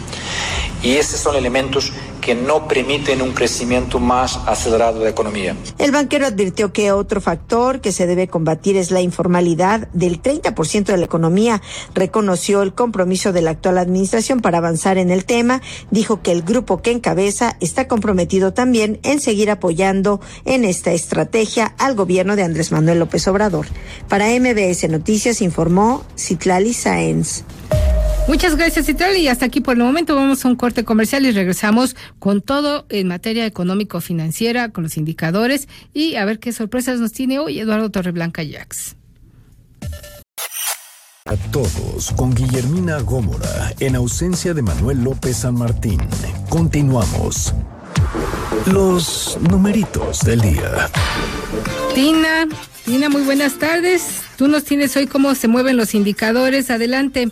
y 0.82 0.96
esos 0.96 1.18
son 1.20 1.36
elementos 1.36 1.92
que 2.30 2.36
no 2.36 2.68
permiten 2.68 3.22
un 3.22 3.32
crecimiento 3.32 3.98
más 3.98 4.38
acelerado 4.46 5.00
de 5.00 5.06
la 5.06 5.10
economía. 5.10 5.56
El 5.78 5.90
banquero 5.90 6.26
advirtió 6.26 6.72
que 6.72 6.92
otro 6.92 7.20
factor 7.20 7.80
que 7.80 7.90
se 7.90 8.06
debe 8.06 8.28
combatir 8.28 8.76
es 8.76 8.92
la 8.92 9.00
informalidad 9.00 9.88
del 9.88 10.22
30% 10.22 10.84
de 10.84 10.96
la 10.96 11.06
economía. 11.06 11.60
Reconoció 11.92 12.62
el 12.62 12.72
compromiso 12.72 13.32
de 13.32 13.42
la 13.42 13.50
actual 13.50 13.78
administración 13.78 14.38
para 14.38 14.58
avanzar 14.58 14.96
en 14.96 15.10
el 15.10 15.24
tema. 15.24 15.60
Dijo 15.90 16.22
que 16.22 16.30
el 16.30 16.42
grupo 16.42 16.82
que 16.82 16.92
encabeza 16.92 17.56
está 17.58 17.88
comprometido 17.88 18.52
también 18.52 19.00
en 19.02 19.20
seguir 19.20 19.50
apoyando 19.50 20.20
en 20.44 20.64
esta 20.64 20.92
estrategia 20.92 21.74
al 21.78 21.96
gobierno 21.96 22.36
de 22.36 22.44
Andrés 22.44 22.70
Manuel 22.70 23.00
López 23.00 23.26
Obrador. 23.26 23.66
Para 24.08 24.28
MBS 24.28 24.88
Noticias 24.88 25.42
informó 25.42 26.04
Citlali 26.16 26.74
Sáenz. 26.74 27.42
Muchas 28.30 28.54
gracias, 28.54 28.86
Citral. 28.86 29.16
Y 29.16 29.26
hasta 29.26 29.46
aquí 29.46 29.60
por 29.60 29.76
el 29.76 29.82
momento 29.82 30.14
vamos 30.14 30.44
a 30.44 30.48
un 30.48 30.54
corte 30.54 30.84
comercial 30.84 31.26
y 31.26 31.32
regresamos 31.32 31.96
con 32.20 32.42
todo 32.42 32.86
en 32.88 33.08
materia 33.08 33.44
económico-financiera, 33.44 34.68
con 34.68 34.84
los 34.84 34.96
indicadores 34.96 35.68
y 35.92 36.14
a 36.14 36.24
ver 36.24 36.38
qué 36.38 36.52
sorpresas 36.52 37.00
nos 37.00 37.10
tiene 37.10 37.40
hoy 37.40 37.58
Eduardo 37.58 37.90
Torreblanca 37.90 38.42
Jax. 38.48 38.94
A 41.26 41.36
todos 41.50 42.12
con 42.16 42.32
Guillermina 42.32 43.00
Gómora, 43.00 43.72
en 43.80 43.96
ausencia 43.96 44.54
de 44.54 44.62
Manuel 44.62 45.02
López 45.02 45.38
San 45.38 45.54
Martín. 45.54 46.00
Continuamos. 46.48 47.52
Los 48.66 49.38
numeritos 49.50 50.20
del 50.20 50.40
día. 50.40 50.88
Tina, 51.94 52.46
Tina, 52.84 53.08
muy 53.08 53.22
buenas 53.22 53.58
tardes. 53.58 54.22
Tú 54.36 54.48
nos 54.48 54.64
tienes 54.64 54.96
hoy 54.96 55.06
cómo 55.06 55.34
se 55.34 55.48
mueven 55.48 55.76
los 55.76 55.94
indicadores. 55.94 56.70
Adelante. 56.70 57.30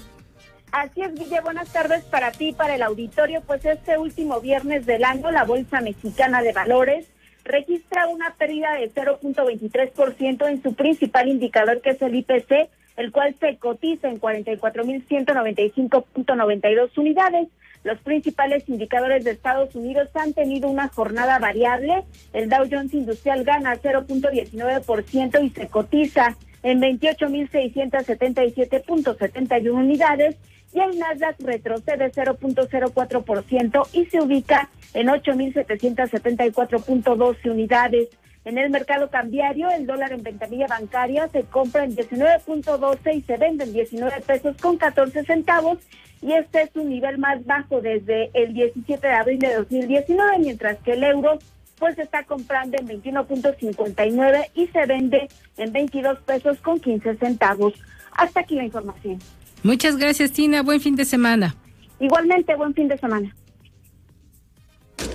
Así 0.73 1.01
es, 1.01 1.15
Guille, 1.15 1.41
buenas 1.41 1.73
tardes 1.73 2.05
para 2.05 2.31
ti, 2.31 2.53
para 2.53 2.75
el 2.75 2.83
auditorio. 2.83 3.41
Pues 3.41 3.65
este 3.65 3.97
último 3.97 4.39
viernes 4.41 4.85
del 4.85 5.03
año, 5.03 5.31
la 5.31 5.45
Bolsa 5.45 5.81
Mexicana 5.81 6.43
de 6.43 6.53
Valores 6.53 7.09
registra 7.45 8.07
una 8.09 8.35
pérdida 8.35 8.75
de 8.75 8.93
0.23% 8.93 10.47
en 10.47 10.63
su 10.63 10.75
principal 10.75 11.29
indicador, 11.29 11.81
que 11.81 11.89
es 11.91 12.03
el 12.03 12.17
IPC, 12.17 12.69
el 12.99 13.13
cual 13.13 13.35
se 13.41 13.57
cotiza 13.57 14.11
en 14.11 14.21
44.195.92 14.21 16.99
unidades. 16.99 17.49
Los 17.85 17.99
principales 18.01 18.69
indicadores 18.69 19.23
de 19.25 19.31
Estados 19.31 19.75
Unidos 19.75 20.11
han 20.15 20.35
tenido 20.35 20.69
una 20.69 20.89
jornada 20.89 21.39
variable. 21.39 22.05
El 22.35 22.51
Dow 22.51 22.69
Jones 22.71 22.93
Industrial 22.93 23.43
gana 23.45 23.75
0.19% 23.77 25.45
y 25.45 25.51
se 25.51 25.69
cotiza 25.69 26.37
en 26.63 26.83
28.677.71 26.83 29.71
unidades 29.71 30.37
y 30.73 30.81
el 30.81 30.99
Nasdaq 30.99 31.37
retrocede 31.41 32.11
0.04% 32.13 33.89
y 33.93 34.07
se 34.07 34.21
ubica 34.21 34.69
en 34.95 35.09
8.774.12 35.09 37.51
unidades. 37.51 38.09
En 38.45 38.59
el 38.59 38.71
mercado 38.71 39.11
cambiario, 39.11 39.69
el 39.71 39.87
dólar 39.87 40.13
en 40.13 40.23
ventanilla 40.23 40.67
bancaria 40.67 41.29
se 41.29 41.45
compra 41.45 41.85
en 41.85 41.95
19.12 41.97 43.15
y 43.15 43.23
se 43.23 43.37
vende 43.37 43.65
en 43.65 43.73
19 43.73 44.21
pesos 44.23 44.57
con 44.57 44.79
14 44.79 45.25
centavos 45.25 45.79
y 46.21 46.33
este 46.33 46.63
es 46.63 46.71
un 46.75 46.89
nivel 46.89 47.19
más 47.19 47.45
bajo 47.45 47.81
desde 47.81 48.31
el 48.35 48.53
17 48.55 49.07
de 49.07 49.13
abril 49.13 49.39
de 49.39 49.55
2019, 49.55 50.39
mientras 50.39 50.79
que 50.79 50.93
el 50.93 51.05
euro 51.05 51.39
pues 51.79 51.95
se 51.95 52.03
está 52.03 52.25
comprando 52.25 52.77
en 52.77 52.89
21.59 52.89 54.51
y 54.55 54.67
se 54.67 54.87
vende 54.87 55.29
en 55.57 55.73
22 55.73 56.19
pesos 56.21 56.59
con 56.59 56.81
15 56.81 57.17
centavos. 57.17 57.75
Hasta 58.13 58.41
aquí 58.41 58.57
la 58.57 58.65
información. 58.65 59.19
Muchas 59.63 59.97
gracias, 59.97 60.33
Tina. 60.33 60.63
Buen 60.63 60.81
fin 60.81 60.97
de 60.97 61.05
semana. 61.05 61.57
Igualmente, 62.01 62.55
buen 62.57 62.75
fin 62.75 62.89
de 62.89 62.99
semana. 62.99 63.35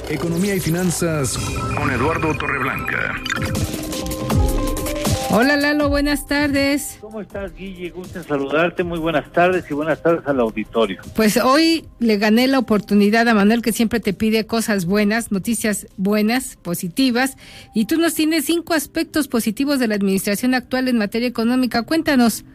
Economía 0.10 0.56
y 0.56 0.60
finanzas 0.60 1.38
con 1.78 1.90
Eduardo 1.90 2.34
Torreblanca. 2.38 3.14
Hola 5.36 5.58
Lalo, 5.58 5.90
buenas 5.90 6.28
tardes. 6.28 7.00
¿Cómo 7.02 7.20
estás, 7.20 7.56
Guille? 7.56 7.90
Gusto 7.90 8.20
en 8.20 8.26
saludarte. 8.26 8.84
Muy 8.84 9.00
buenas 9.00 9.32
tardes 9.32 9.66
y 9.68 9.74
buenas 9.74 10.00
tardes 10.04 10.28
al 10.28 10.40
auditorio. 10.40 11.02
Pues 11.16 11.38
hoy 11.38 11.88
le 11.98 12.18
gané 12.18 12.48
la 12.48 12.60
oportunidad 12.60 13.28
a 13.28 13.34
Manuel, 13.34 13.64
que 13.64 13.72
siempre 13.72 14.00
te 14.00 14.14
pide 14.14 14.46
cosas 14.46 14.86
buenas, 14.86 15.32
noticias 15.32 15.88
buenas, 15.98 16.56
positivas, 16.58 17.36
y 17.74 17.86
tú 17.86 17.98
nos 17.98 18.14
tienes 18.14 18.46
cinco 18.46 18.76
aspectos 18.76 19.28
positivos 19.28 19.80
de 19.80 19.88
la 19.88 19.96
administración 19.96 20.54
actual 20.54 20.88
en 20.88 21.00
materia 21.00 21.28
económica. 21.28 21.82
Cuéntanos. 21.82 22.46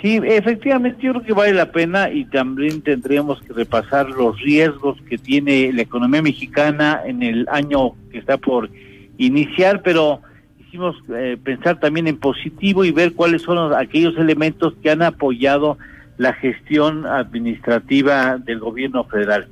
Sí, 0.00 0.20
efectivamente 0.22 1.02
yo 1.02 1.12
creo 1.12 1.24
que 1.24 1.32
vale 1.32 1.52
la 1.54 1.72
pena 1.72 2.10
y 2.10 2.24
también 2.26 2.82
tendríamos 2.82 3.40
que 3.42 3.52
repasar 3.52 4.08
los 4.10 4.40
riesgos 4.40 4.96
que 5.08 5.18
tiene 5.18 5.72
la 5.72 5.82
economía 5.82 6.22
mexicana 6.22 7.02
en 7.04 7.24
el 7.24 7.48
año 7.50 7.94
que 8.12 8.18
está 8.18 8.36
por 8.38 8.70
iniciar, 9.16 9.82
pero 9.82 10.20
quisimos 10.56 10.94
eh, 11.12 11.36
pensar 11.42 11.80
también 11.80 12.06
en 12.06 12.16
positivo 12.16 12.84
y 12.84 12.92
ver 12.92 13.14
cuáles 13.14 13.42
son 13.42 13.74
aquellos 13.74 14.16
elementos 14.18 14.74
que 14.80 14.90
han 14.90 15.02
apoyado 15.02 15.78
la 16.16 16.32
gestión 16.32 17.04
administrativa 17.04 18.38
del 18.38 18.60
gobierno 18.60 19.02
federal. 19.04 19.48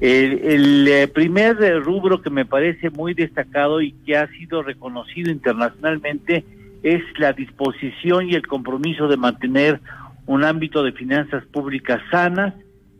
El, 0.00 0.88
eh, 0.88 1.08
primer 1.08 1.56
rubro 1.82 2.22
que 2.22 2.30
me 2.30 2.46
parece 2.46 2.88
muy 2.88 3.12
destacado 3.12 3.82
y 3.82 3.92
que 3.92 4.16
ha 4.16 4.28
sido 4.28 4.62
reconocido 4.62 5.30
internacionalmente 5.30 6.42
es 6.82 7.02
la 7.18 7.32
disposición 7.32 8.28
y 8.28 8.34
el 8.34 8.46
compromiso 8.46 9.08
de 9.08 9.16
mantener 9.16 9.80
un 10.26 10.44
ámbito 10.44 10.82
de 10.82 10.92
finanzas 10.92 11.44
públicas 11.46 12.00
sanas, 12.10 12.54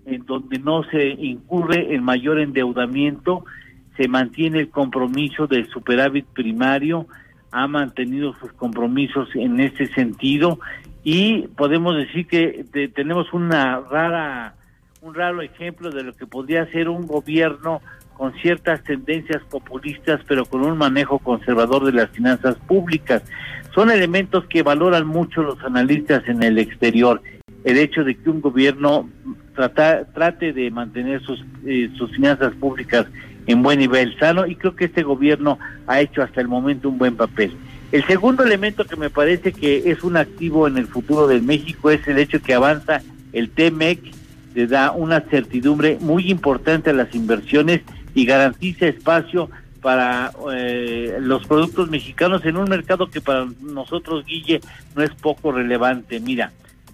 en 0.07 0.24
donde 0.26 0.59
no 0.59 0.83
se 0.85 1.09
incurre 1.09 1.95
en 1.95 2.03
mayor 2.03 2.41
endeudamiento, 2.41 3.45
se 3.97 4.09
mantiene 4.09 4.61
el 4.61 4.70
compromiso 4.70 5.47
del 5.47 5.68
superávit 5.68 6.26
primario, 6.26 7.07
ha 7.53 7.66
mantenido 7.66 8.35
sus 8.41 8.53
compromisos 8.53 9.28
en 9.35 9.61
ese 9.61 9.87
sentido 9.89 10.59
y 11.03 11.49
podemos 11.57 11.97
decir 11.97 12.26
que 12.26 12.64
tenemos 12.95 13.33
una 13.33 13.81
rara 13.81 14.55
un 15.03 15.14
raro 15.14 15.41
ejemplo 15.41 15.91
de 15.91 16.03
lo 16.03 16.14
que 16.14 16.26
podría 16.26 16.66
ser 16.70 16.89
un 16.89 17.07
gobierno 17.07 17.81
con 18.14 18.35
ciertas 18.35 18.85
tendencias 18.85 19.43
populistas 19.45 20.20
pero 20.28 20.45
con 20.45 20.62
un 20.62 20.76
manejo 20.76 21.18
conservador 21.18 21.87
de 21.87 21.93
las 21.93 22.11
finanzas 22.11 22.57
públicas 22.66 23.22
son 23.75 23.91
elementos 23.91 24.45
que 24.47 24.62
valoran 24.62 25.07
mucho 25.07 25.43
los 25.43 25.62
analistas 25.62 26.23
en 26.29 26.43
el 26.43 26.59
exterior 26.59 27.21
el 27.64 27.79
hecho 27.79 28.05
de 28.05 28.14
que 28.16 28.31
un 28.31 28.41
gobierno 28.41 29.09
trate 29.55 30.53
de 30.53 30.71
mantener 30.71 31.23
sus 31.23 31.45
eh, 31.66 31.91
sus 31.97 32.11
finanzas 32.12 32.55
públicas 32.55 33.07
en 33.47 33.62
buen 33.62 33.79
nivel 33.79 34.18
sano 34.18 34.47
y 34.47 34.57
creo 34.57 34.75
que 34.75 34.87
este 34.87 35.03
gobierno 35.03 35.59
ha 35.87 36.01
hecho 36.01 36.23
hasta 36.23 36.41
el 36.41 36.49
momento 36.49 36.89
un 36.89 36.99
buen 36.99 37.16
papel. 37.16 37.53
El 37.93 38.07
segundo 38.07 38.45
elemento 38.45 38.85
que 38.85 38.97
me 38.97 39.11
parece 39.11 39.53
que 39.53 39.91
es 39.91 40.05
un 40.05 40.16
activo 40.16 40.68
en 40.68 40.79
el 40.79 40.87
futuro 40.87 41.27
de 41.27 41.41
México 41.41 41.91
es 41.91 42.07
el 42.07 42.18
hecho 42.18 42.41
que 42.41 42.55
avanza 42.55 43.03
el 43.33 43.51
TMEC, 43.51 44.01
le 44.55 44.66
da 44.66 44.93
una 44.93 45.21
certidumbre 45.23 45.99
muy 46.01 46.31
importante 46.31 46.91
a 46.91 46.95
las 46.95 47.14
inversiones 47.14 47.83
y 48.14 48.25
garantiza 48.27 48.87
espacio 48.87 49.51
para 49.81 50.33
eh, 50.53 51.16
los 51.20 51.47
productos 51.47 51.91
mexicanos 51.91 52.45
en 52.45 52.57
un 52.57 52.68
mercado 52.68 53.09
que 53.09 53.20
para 53.20 53.47
nosotros, 53.61 54.24
Guille, 54.26 54.61
no 54.95 55.03
es 55.03 55.11
poco 55.11 55.53
relevante. 55.53 56.20
Mira, 56.20 56.53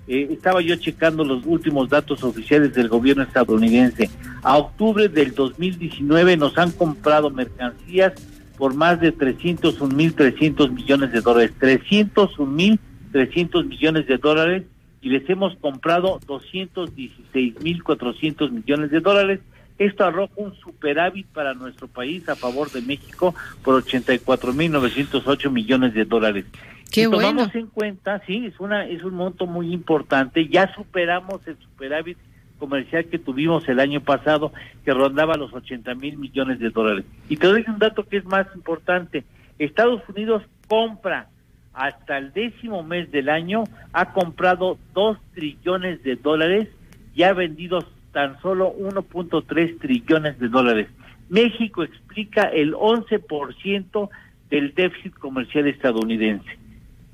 eh, 0.09 0.29
estaba 0.31 0.61
yo 0.61 0.77
checando 0.77 1.25
los 1.25 1.45
últimos 1.45 1.89
datos 1.89 2.23
oficiales 2.23 2.73
del 2.75 2.89
gobierno 2.89 3.25
estadounidense. 3.25 4.09
A 4.43 4.57
octubre 4.57 5.09
del 5.09 5.35
2019 5.35 6.37
nos 6.37 6.57
han 6.59 6.71
comprado 6.71 7.31
mercancías 7.31 8.13
por 8.57 8.75
más 8.75 9.01
de 9.01 9.13
301.300 9.15 10.71
millones 10.71 11.11
de 11.13 11.21
dólares. 11.21 11.53
301.300 11.61 13.67
millones 13.67 14.07
de 14.07 14.19
dólares 14.19 14.63
y 15.03 15.11
les 15.11 15.29
hemos 15.29 15.55
comprado 15.57 16.21
216.400 16.27 18.51
millones 18.51 18.91
de 18.91 19.01
dólares. 19.01 19.41
Esto 19.79 20.05
arroja 20.05 20.33
un 20.37 20.55
superávit 20.55 21.27
para 21.29 21.55
nuestro 21.55 21.87
país 21.87 22.29
a 22.29 22.37
favor 22.37 22.71
de 22.71 22.81
México 22.81 23.35
por 23.63 23.83
84.908 23.85 25.51
millones 25.51 25.93
de 25.95 26.05
dólares. 26.05 26.47
Qué 26.91 27.03
si 27.03 27.07
bueno. 27.07 27.29
tomamos 27.29 27.55
en 27.55 27.67
cuenta, 27.67 28.23
sí, 28.27 28.47
es 28.47 28.59
una 28.59 28.87
es 28.87 29.03
un 29.03 29.15
monto 29.15 29.47
muy 29.47 29.73
importante. 29.73 30.49
Ya 30.49 30.73
superamos 30.75 31.47
el 31.47 31.59
superávit 31.59 32.17
comercial 32.59 33.05
que 33.07 33.19
tuvimos 33.19 33.69
el 33.69 33.81
año 33.81 34.01
pasado, 34.01 34.53
que 34.85 34.95
rondaba 34.95 35.37
los 35.37 35.53
80 35.53 35.95
mil 35.95 36.17
millones 36.17 36.59
de 36.59 36.71
dólares. 36.71 37.05
Y 37.29 37.37
te 37.37 37.47
doy 37.47 37.65
un 37.69 37.79
dato 37.79 38.05
que 38.05 38.17
es 38.17 38.25
más 38.25 38.47
importante. 38.55 39.25
Estados 39.59 40.03
Unidos 40.09 40.43
compra 40.69 41.29
hasta 41.75 42.17
el 42.17 42.33
décimo 42.33 42.83
mes 42.83 43.11
del 43.11 43.29
año, 43.29 43.65
ha 43.93 44.13
comprado 44.13 44.79
2 44.95 45.19
trillones 45.35 46.03
de 46.03 46.17
dólares 46.17 46.69
y 47.15 47.25
ha 47.25 47.35
vendido 47.35 47.85
tan 48.17 48.41
solo 48.41 48.75
1.3 48.79 49.79
trillones 49.79 50.39
de 50.39 50.49
dólares. 50.49 50.89
México 51.29 51.83
explica 51.83 52.45
el 52.45 52.73
11% 52.73 54.09
del 54.49 54.73
déficit 54.73 55.13
comercial 55.19 55.67
estadounidense. 55.67 56.49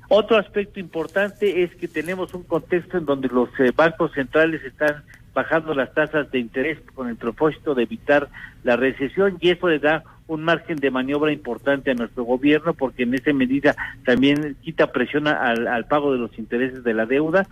Otro 0.07 0.37
aspecto 0.37 0.79
importante 0.79 1.63
es 1.63 1.75
que 1.75 1.89
tenemos 1.89 2.33
un 2.33 2.43
contexto 2.43 2.97
en 2.97 3.05
donde 3.05 3.27
los 3.27 3.49
eh, 3.59 3.73
bancos 3.75 4.13
centrales 4.13 4.63
están 4.63 5.03
bajando 5.33 5.73
las 5.73 5.93
tasas 5.93 6.31
de 6.31 6.39
interés 6.39 6.79
con 6.95 7.09
el 7.09 7.17
propósito 7.17 7.75
de 7.75 7.83
evitar 7.83 8.29
la 8.63 8.77
recesión 8.77 9.37
y 9.41 9.49
eso 9.49 9.67
le 9.67 9.79
da 9.79 10.05
un 10.27 10.45
margen 10.45 10.77
de 10.77 10.89
maniobra 10.89 11.33
importante 11.33 11.91
a 11.91 11.95
nuestro 11.95 12.23
gobierno 12.23 12.75
porque 12.75 13.03
en 13.03 13.13
esa 13.13 13.33
medida 13.33 13.75
también 14.05 14.55
quita 14.61 14.93
presión 14.93 15.27
al, 15.27 15.67
al 15.67 15.85
pago 15.85 16.13
de 16.13 16.19
los 16.19 16.39
intereses 16.39 16.81
de 16.81 16.93
la 16.93 17.05
deuda 17.05 17.45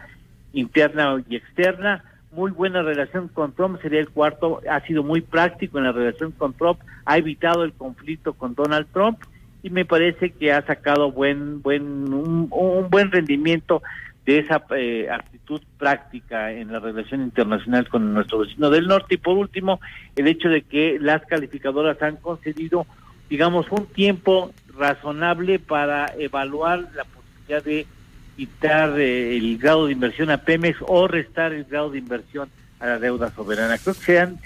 interna 0.54 1.22
y 1.28 1.36
externa. 1.36 2.06
Muy 2.32 2.52
buena 2.52 2.82
relación 2.82 3.28
con 3.28 3.54
Trump 3.54 3.82
sería 3.82 4.00
el 4.00 4.10
cuarto, 4.10 4.62
ha 4.70 4.80
sido 4.82 5.04
muy 5.04 5.20
práctico 5.20 5.78
en 5.78 5.84
la 5.84 5.92
relación 5.92 6.32
con 6.32 6.54
Trump, 6.54 6.80
ha 7.04 7.18
evitado 7.18 7.64
el 7.64 7.74
conflicto 7.74 8.34
con 8.34 8.56
Donald 8.56 8.88
Trump 8.94 9.20
y 9.64 9.70
me 9.70 9.84
parece 9.84 10.32
que 10.32 10.54
ha 10.54 10.66
sacado 10.66 11.12
buen 11.12 11.62
buen 11.62 12.14
un, 12.14 12.88
buen 12.90 13.12
rendimiento 13.12 13.84
de 14.26 14.40
esa 14.40 14.64
eh, 14.78 15.10
actitud 15.12 15.62
práctica 15.78 16.54
en 16.54 16.72
la 16.72 16.80
relación 16.80 17.22
internacional 17.22 17.90
con 17.90 18.14
nuestro 18.14 18.40
vecino 18.40 18.70
del 18.70 18.88
norte. 18.88 19.16
Y 19.16 19.18
por 19.18 19.38
último 19.38 19.82
el 20.16 20.28
hecho 20.28 20.48
de 20.48 20.62
que 20.62 21.00
las 21.02 21.26
calificadoras 21.26 22.02
han 22.02 22.16
concedido 22.16 22.86
digamos 23.30 23.66
un 23.72 23.88
tiempo 23.88 24.52
razonable 24.78 25.60
para 25.60 26.14
evaluar 26.18 26.88
la 26.96 27.04
posibilidad 27.04 27.64
de 27.64 27.88
quitar 28.36 29.00
eh, 29.00 29.38
el 29.38 29.58
grado 29.58 29.88
de 29.88 29.94
inversión 29.94 30.30
a 30.30 30.38
Pemex 30.38 30.80
o 30.82 31.08
restar 31.08 31.54
el 31.54 31.66
grado 31.66 31.92
de 31.92 32.00
inversión 32.00 32.50
a 32.80 32.88
la 32.88 33.00
deuda 33.00 33.32
soberana 33.34 33.78
creo 33.78 33.94
que 33.94 34.02
sean 34.02 34.40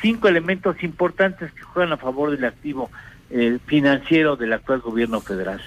cinco 0.00 0.28
elementos 0.28 0.82
importantes 0.82 1.52
que 1.52 1.62
juegan 1.62 1.92
a 1.92 1.96
favor 1.96 2.30
del 2.30 2.44
activo 2.44 2.90
eh, 3.30 3.58
financiero 3.66 4.36
del 4.36 4.52
actual 4.52 4.80
gobierno 4.80 5.20
federal. 5.20 5.60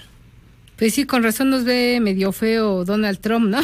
Pues 0.78 0.93
sí, 0.93 1.05
con 1.05 1.24
razón 1.24 1.49
nos 1.49 1.64
ve 1.64 1.99
medio 2.01 2.32
feo 2.32 2.84
Donald 2.86 3.20
Trump, 3.20 3.45
¿no? 3.47 3.59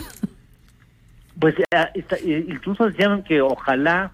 Pues 1.39 1.55
está, 1.59 1.91
incluso 2.25 2.85
decían 2.85 3.23
que 3.23 3.41
ojalá 3.41 4.11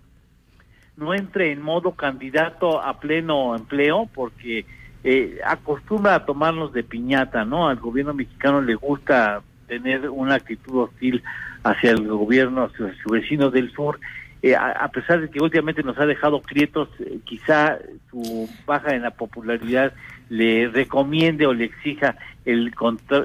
no 0.98 1.14
entre 1.14 1.52
en 1.52 1.62
modo 1.62 1.94
candidato 1.94 2.82
a 2.82 3.00
pleno 3.00 3.56
empleo 3.56 4.10
porque 4.14 4.66
eh, 5.04 5.40
acostumbra 5.46 6.16
a 6.16 6.26
tomarnos 6.26 6.74
de 6.74 6.84
piñata, 6.84 7.46
¿no? 7.46 7.68
Al 7.68 7.78
gobierno 7.78 8.14
mexicano 8.14 8.62
le 8.62 8.76
gusta 8.76 9.42
tener 9.68 10.10
una 10.10 10.36
actitud 10.36 10.84
hostil 10.84 11.24
hacia 11.64 11.92
el 11.92 12.08
gobierno, 12.08 12.66
hacia 12.66 12.94
su 13.02 13.10
vecino 13.10 13.50
del 13.50 13.72
sur. 13.72 14.00
Eh, 14.42 14.56
a, 14.56 14.72
a, 14.72 14.90
pesar 14.90 15.22
de 15.22 15.30
que 15.30 15.42
últimamente 15.42 15.84
nos 15.84 15.98
ha 15.98 16.06
dejado 16.06 16.42
quietos, 16.42 16.90
eh, 17.00 17.20
quizá 17.24 17.78
su 18.10 18.50
baja 18.66 18.94
en 18.94 19.04
la 19.04 19.12
popularidad 19.12 19.94
le 20.30 20.68
recomiende 20.68 21.46
o 21.46 21.54
le 21.54 21.66
exija 21.66 22.16
el, 22.46 22.74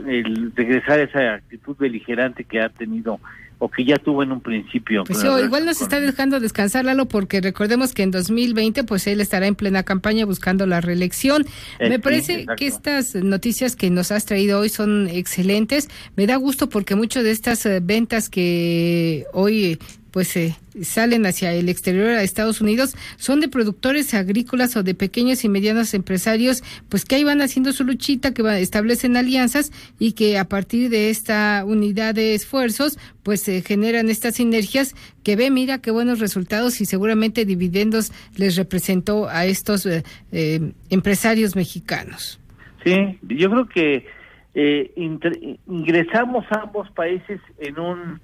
el 0.06 0.52
regresar 0.54 1.00
a 1.00 1.02
esa 1.02 1.34
actitud 1.34 1.76
beligerante 1.76 2.44
que 2.44 2.60
ha 2.60 2.68
tenido 2.68 3.18
o 3.58 3.68
que 3.68 3.84
ya 3.84 3.98
tuvo 3.98 4.22
en 4.22 4.32
un 4.32 4.40
principio. 4.40 5.04
Pues 5.04 5.18
sí, 5.20 5.26
igual 5.26 5.66
nos 5.66 5.82
está 5.82 6.00
dejando 6.00 6.40
descansar 6.40 6.84
Lalo 6.84 7.06
porque 7.06 7.40
recordemos 7.40 7.92
que 7.92 8.02
en 8.02 8.10
2020 8.10 8.84
pues 8.84 9.06
él 9.06 9.20
estará 9.20 9.46
en 9.46 9.54
plena 9.54 9.82
campaña 9.82 10.24
buscando 10.24 10.66
la 10.66 10.80
reelección. 10.80 11.44
Eh, 11.78 11.88
Me 11.88 11.96
sí, 11.96 12.00
parece 12.00 12.32
exacto. 12.40 12.56
que 12.56 12.66
estas 12.66 13.14
noticias 13.16 13.74
que 13.74 13.90
nos 13.90 14.12
has 14.12 14.26
traído 14.26 14.60
hoy 14.60 14.68
son 14.68 15.08
excelentes. 15.08 15.88
Me 16.16 16.26
da 16.26 16.36
gusto 16.36 16.68
porque 16.68 16.94
muchas 16.94 17.24
de 17.24 17.32
estas 17.32 17.66
eh, 17.66 17.80
ventas 17.82 18.28
que 18.28 19.26
hoy 19.32 19.78
pues 20.10 20.36
eh, 20.36 20.56
salen 20.82 21.26
hacia 21.26 21.52
el 21.52 21.68
exterior 21.68 22.10
a 22.10 22.22
Estados 22.22 22.60
Unidos 22.60 22.96
son 23.16 23.40
de 23.40 23.48
productores 23.48 24.14
agrícolas 24.14 24.76
o 24.76 24.82
de 24.82 24.94
pequeños 24.94 25.44
y 25.44 25.48
medianos 25.48 25.94
empresarios 25.94 26.62
pues 26.88 27.04
que 27.04 27.16
ahí 27.16 27.24
van 27.24 27.40
haciendo 27.40 27.72
su 27.72 27.84
luchita 27.84 28.32
que 28.32 28.42
va, 28.42 28.58
establecen 28.58 29.16
alianzas 29.16 29.72
y 29.98 30.12
que 30.12 30.38
a 30.38 30.44
partir 30.44 30.90
de 30.90 31.10
esta 31.10 31.64
unidad 31.66 32.14
de 32.14 32.34
esfuerzos 32.34 32.98
pues 33.22 33.42
se 33.42 33.62
generan 33.62 34.08
estas 34.08 34.36
sinergias 34.36 34.94
que 35.22 35.36
ve 35.36 35.50
mira 35.50 35.78
qué 35.78 35.90
buenos 35.90 36.20
resultados 36.20 36.80
y 36.80 36.86
seguramente 36.86 37.44
dividendos 37.44 38.12
les 38.36 38.56
representó 38.56 39.28
a 39.28 39.46
estos 39.46 39.86
eh, 39.86 40.04
eh, 40.32 40.72
empresarios 40.90 41.56
mexicanos. 41.56 42.40
Sí 42.84 43.18
yo 43.22 43.50
creo 43.50 43.68
que 43.68 44.06
eh, 44.54 44.92
ingresamos 45.66 46.44
ambos 46.50 46.90
países 46.90 47.40
en 47.58 47.78
un 47.78 48.20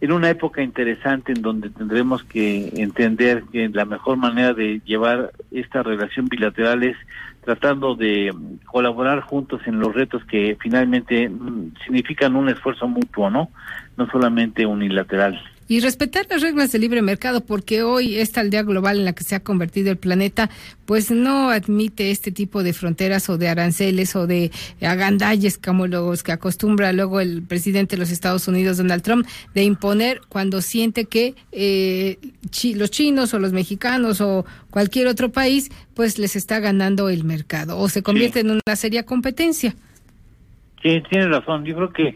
en 0.00 0.12
una 0.12 0.30
época 0.30 0.62
interesante 0.62 1.32
en 1.32 1.42
donde 1.42 1.70
tendremos 1.70 2.24
que 2.24 2.72
entender 2.76 3.44
que 3.52 3.68
la 3.68 3.84
mejor 3.84 4.16
manera 4.16 4.52
de 4.52 4.80
llevar 4.84 5.32
esta 5.50 5.82
relación 5.82 6.26
bilateral 6.26 6.82
es 6.82 6.96
tratando 7.44 7.94
de 7.94 8.34
colaborar 8.66 9.20
juntos 9.20 9.60
en 9.66 9.78
los 9.78 9.94
retos 9.94 10.24
que 10.24 10.56
finalmente 10.60 11.30
significan 11.84 12.36
un 12.36 12.48
esfuerzo 12.48 12.88
mutuo, 12.88 13.30
¿no? 13.30 13.50
No 13.96 14.06
solamente 14.10 14.66
unilateral 14.66 15.40
y 15.68 15.80
respetar 15.80 16.26
las 16.28 16.42
reglas 16.42 16.72
del 16.72 16.82
libre 16.82 17.02
mercado, 17.02 17.40
porque 17.44 17.82
hoy 17.82 18.16
esta 18.16 18.40
aldea 18.40 18.62
global 18.62 18.98
en 18.98 19.04
la 19.04 19.14
que 19.14 19.24
se 19.24 19.34
ha 19.34 19.40
convertido 19.40 19.90
el 19.90 19.96
planeta, 19.96 20.50
pues 20.86 21.10
no 21.10 21.50
admite 21.50 22.10
este 22.10 22.30
tipo 22.32 22.62
de 22.62 22.72
fronteras 22.72 23.28
o 23.30 23.38
de 23.38 23.48
aranceles 23.48 24.14
o 24.16 24.26
de 24.26 24.50
agandalles 24.82 25.58
como 25.58 25.86
los 25.86 26.22
que 26.22 26.32
acostumbra 26.32 26.92
luego 26.92 27.20
el 27.20 27.42
presidente 27.42 27.96
de 27.96 28.00
los 28.00 28.10
Estados 28.10 28.46
Unidos, 28.48 28.76
Donald 28.76 29.02
Trump, 29.02 29.26
de 29.54 29.62
imponer 29.62 30.20
cuando 30.28 30.60
siente 30.60 31.06
que 31.06 31.34
eh, 31.52 32.18
chi 32.50 32.74
los 32.74 32.90
chinos 32.90 33.32
o 33.34 33.38
los 33.38 33.52
mexicanos 33.52 34.20
o 34.20 34.44
cualquier 34.70 35.06
otro 35.06 35.30
país, 35.30 35.70
pues 35.94 36.18
les 36.18 36.36
está 36.36 36.60
ganando 36.60 37.08
el 37.08 37.24
mercado 37.24 37.78
o 37.78 37.88
se 37.88 38.02
convierte 38.02 38.40
sí. 38.40 38.46
en 38.46 38.60
una 38.66 38.76
seria 38.76 39.04
competencia. 39.04 39.74
Sí, 40.82 41.02
tiene 41.08 41.28
razón. 41.28 41.64
Yo 41.64 41.74
creo 41.76 41.92
que 41.92 42.14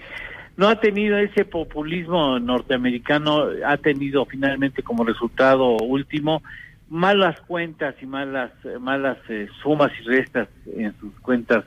no 0.58 0.68
ha 0.68 0.80
tenido 0.80 1.16
ese 1.16 1.44
populismo 1.44 2.38
norteamericano, 2.40 3.44
ha 3.64 3.76
tenido 3.76 4.26
finalmente 4.26 4.82
como 4.82 5.04
resultado 5.04 5.76
último 5.76 6.42
malas 6.90 7.40
cuentas 7.42 7.94
y 8.02 8.06
malas 8.06 8.50
malas 8.80 9.18
eh, 9.28 9.46
sumas 9.62 9.92
y 10.00 10.08
restas 10.08 10.48
en 10.76 10.92
sus 10.98 11.14
cuentas 11.20 11.64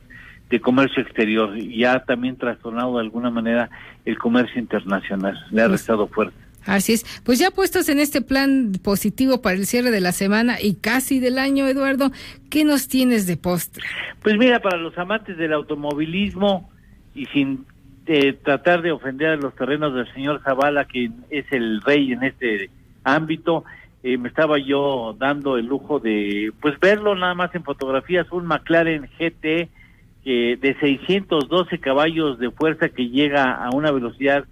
de 0.50 0.60
comercio 0.60 1.02
exterior 1.02 1.58
y 1.58 1.86
ha 1.86 2.04
también 2.04 2.36
trastornado 2.36 2.96
de 2.96 3.02
alguna 3.02 3.30
manera 3.30 3.70
el 4.04 4.18
comercio 4.18 4.60
internacional, 4.60 5.40
le 5.52 5.62
ha 5.62 5.70
restado 5.70 6.08
fuerte. 6.08 6.36
Así 6.66 6.92
es. 6.94 7.06
Pues 7.24 7.40
ya 7.40 7.50
puestos 7.50 7.88
en 7.88 8.00
este 8.00 8.22
plan 8.22 8.74
positivo 8.84 9.42
para 9.42 9.56
el 9.56 9.66
cierre 9.66 9.92
de 9.92 10.02
la 10.02 10.12
semana 10.12 10.62
y 10.62 10.76
casi 10.76 11.22
del 11.22 11.40
año, 11.40 11.66
Eduardo, 11.66 12.12
¿qué 12.50 12.66
nos 12.66 12.90
tienes 12.90 13.26
de 13.26 13.38
postre? 13.38 13.84
Pues 14.22 14.38
mira, 14.38 14.60
para 14.60 14.78
los 14.78 14.96
amantes 14.98 15.38
del 15.38 15.54
automovilismo 15.54 16.70
y 17.16 17.26
sin 17.28 17.66
eh, 18.08 18.34
tratar 18.34 18.82
de 18.82 18.92
ofender 18.92 19.30
a 19.30 19.36
los 19.36 19.56
terrenos 19.56 19.94
del 19.94 20.12
señor 20.14 20.42
Zavala, 20.44 20.86
que 20.86 21.12
es 21.30 21.46
el 21.52 21.82
rey 21.82 22.12
en 22.12 22.24
este 22.24 22.70
ámbito, 23.04 23.64
eh, 24.04 24.18
me 24.18 24.30
estaba 24.30 24.58
yo 24.58 25.16
dando 25.20 25.58
el 25.58 25.68
lujo 25.68 26.00
de 26.00 26.52
pues 26.60 26.80
verlo 26.80 27.16
nada 27.16 27.36
más 27.36 27.54
en 27.54 27.64
fotografías, 27.64 28.32
un 28.32 28.48
McLaren 28.48 29.08
GT 29.20 29.70
eh, 30.26 30.58
de 30.60 30.78
612 30.80 31.80
caballos 31.80 32.40
de 32.40 32.50
fuerza 32.50 32.90
que 32.90 33.10
llega 33.10 33.54
a 33.54 33.70
una 33.70 33.92
velocidad 33.92 34.46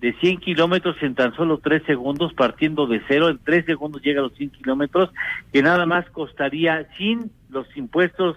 de 0.00 0.12
100 0.14 0.38
kilómetros 0.38 0.96
en 1.02 1.14
tan 1.14 1.34
solo 1.34 1.58
3 1.58 1.82
segundos, 1.84 2.32
partiendo 2.34 2.86
de 2.86 3.02
cero, 3.08 3.28
en 3.28 3.38
3 3.38 3.64
segundos 3.64 4.02
llega 4.02 4.20
a 4.20 4.24
los 4.24 4.34
100 4.34 4.50
kilómetros, 4.50 5.10
que 5.52 5.62
nada 5.62 5.86
más 5.86 6.08
costaría 6.10 6.86
sin 6.96 7.30
los 7.50 7.66
impuestos 7.76 8.36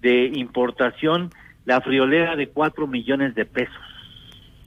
de 0.00 0.32
importación 0.34 1.30
la 1.64 1.80
friolera 1.80 2.36
de 2.36 2.48
4 2.48 2.86
millones 2.86 3.34
de 3.34 3.44
pesos. 3.44 3.91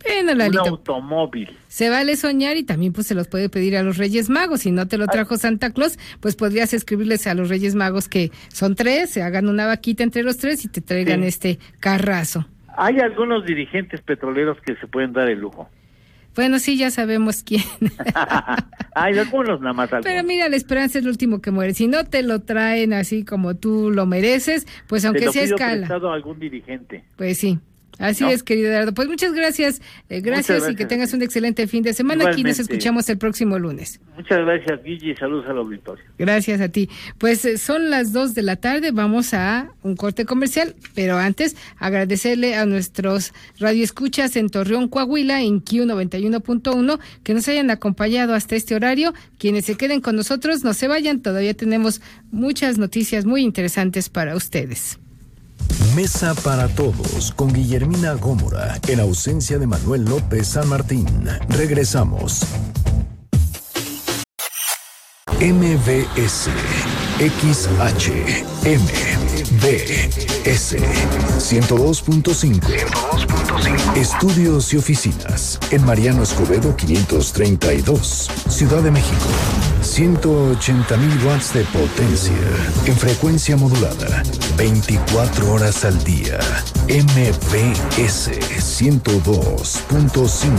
Bueno, 0.08 0.36
Lalito, 0.36 0.64
un 0.64 0.70
automóvil. 0.70 1.58
Se 1.68 1.90
vale 1.90 2.16
soñar 2.16 2.58
y 2.58 2.64
también 2.64 2.94
pues 2.94 3.08
se 3.08 3.16
los 3.16 3.28
puede 3.28 3.50
pedir 3.50 3.76
a 3.78 3.84
los 3.84 3.98
Reyes 3.98 4.30
Magos. 4.30 4.62
Si 4.62 4.72
no 4.72 4.88
te 4.88 4.98
lo 4.98 5.08
trajo 5.08 5.38
Santa 5.38 5.72
Claus, 5.72 5.98
pues 6.20 6.36
podrías 6.36 6.74
escribirles 6.74 7.28
a 7.28 7.34
los 7.34 7.50
Reyes 7.50 7.76
Magos 7.76 8.08
que 8.08 8.32
son 8.50 8.76
tres, 8.76 9.10
se 9.10 9.22
hagan 9.22 9.48
una 9.48 9.66
vaquita 9.66 10.04
entre 10.04 10.24
los 10.24 10.38
tres 10.38 10.66
y 10.66 10.70
te 10.70 10.82
traigan 10.82 11.22
sí. 11.22 11.28
este 11.28 11.60
carrazo. 11.80 12.46
Hay 12.78 13.00
algunos 13.00 13.46
dirigentes 13.46 14.02
petroleros 14.02 14.58
que 14.62 14.76
se 14.76 14.88
pueden 14.88 15.14
dar 15.14 15.30
el 15.30 15.40
lujo. 15.40 15.70
Bueno, 16.36 16.60
sí, 16.60 16.78
ya 16.78 16.92
sabemos 16.92 17.44
quién. 17.44 17.64
Hay 18.96 19.18
algunos 19.18 19.62
nada 19.62 19.74
más. 19.74 19.90
Pero 20.04 20.24
mira, 20.24 20.50
la 20.50 20.58
esperanza 20.58 21.00
es 21.00 21.06
el 21.06 21.10
último 21.10 21.42
que 21.42 21.52
muere. 21.52 21.74
Si 21.74 21.88
no 21.88 22.04
te 22.04 22.24
lo 22.24 22.42
traen 22.42 22.92
así 22.92 23.24
como 23.24 23.56
tú 23.56 23.90
lo 23.90 24.06
mereces, 24.06 24.68
pues 24.88 25.06
aunque 25.06 25.32
sea 25.32 25.44
escala. 25.44 25.88
algún 26.14 26.40
dirigente. 26.40 27.06
Pues 27.16 27.38
sí. 27.38 27.60
Así 28.00 28.26
es, 28.26 28.44
querido 28.44 28.70
Eduardo. 28.70 28.94
Pues 28.94 29.08
muchas 29.08 29.34
gracias, 29.34 29.82
eh, 30.10 30.22
gracias, 30.22 30.70
y 30.70 30.76
que 30.76 30.86
tengas 30.86 31.14
un 31.14 31.22
excelente 31.22 31.68
fin 31.68 31.84
de 31.84 31.94
semana. 31.94 32.30
Aquí 32.30 32.44
nos 32.44 32.60
escuchamos 32.60 33.08
el 33.10 33.18
próximo 33.18 33.58
lunes. 33.58 34.00
Muchas 34.16 34.40
gracias, 34.40 34.84
Guille, 34.84 35.16
saludos 35.16 35.46
al 35.48 35.58
auditorio. 35.58 36.04
Gracias 36.18 36.62
a 36.62 36.70
ti. 36.70 36.90
Pues 37.18 37.46
eh, 37.46 37.58
son 37.58 37.90
las 37.90 38.12
dos 38.12 38.34
de 38.34 38.42
la 38.42 38.58
tarde, 38.58 38.92
vamos 38.92 39.34
a 39.34 39.72
un 39.84 39.96
corte 39.96 40.26
comercial, 40.26 40.76
pero 40.94 41.18
antes 41.18 41.56
agradecerle 41.78 42.56
a 42.56 42.66
nuestros 42.66 43.34
radioescuchas 43.60 44.36
en 44.36 44.50
Torreón, 44.50 44.88
Coahuila, 44.88 45.42
en 45.42 45.64
Q91.1, 45.64 47.00
que 47.24 47.34
nos 47.34 47.48
hayan 47.48 47.70
acompañado 47.70 48.34
hasta 48.34 48.56
este 48.56 48.76
horario. 48.76 49.14
Quienes 49.38 49.66
se 49.66 49.76
queden 49.76 50.02
con 50.02 50.16
nosotros, 50.16 50.64
no 50.64 50.74
se 50.74 50.88
vayan, 50.88 51.22
todavía 51.22 51.54
tenemos 51.54 52.02
muchas 52.32 52.78
noticias 52.78 53.26
muy 53.26 53.42
interesantes 53.42 54.10
para 54.10 54.36
ustedes. 54.36 55.00
Mesa 55.96 56.34
para 56.36 56.68
Todos 56.68 57.32
con 57.36 57.54
Guillermina 57.54 58.14
Gómora, 58.14 58.80
en 58.88 59.00
ausencia 59.00 59.58
de 59.58 59.66
Manuel 59.68 60.06
López 60.06 60.48
San 60.48 60.68
Martín. 60.68 61.08
Regresamos. 61.50 62.42
MBS 65.40 66.50
XH 67.20 68.12
MBS 68.66 70.76
102.5 71.40 73.96
Estudios 73.96 74.74
y 74.74 74.78
oficinas 74.78 75.60
en 75.72 75.86
Mariano 75.86 76.24
Escobedo 76.24 76.76
532, 76.76 78.30
Ciudad 78.50 78.82
de 78.82 78.92
México. 78.92 79.28
180 79.86 80.98
mil 80.98 81.26
watts 81.26 81.54
de 81.54 81.64
potencia 81.66 82.34
en 82.86 82.98
frecuencia 82.98 83.56
modulada, 83.56 84.24
24 84.58 85.54
horas 85.54 85.86
al 85.86 86.04
día. 86.04 86.40
MBS 86.88 88.32
102.5. 88.60 90.50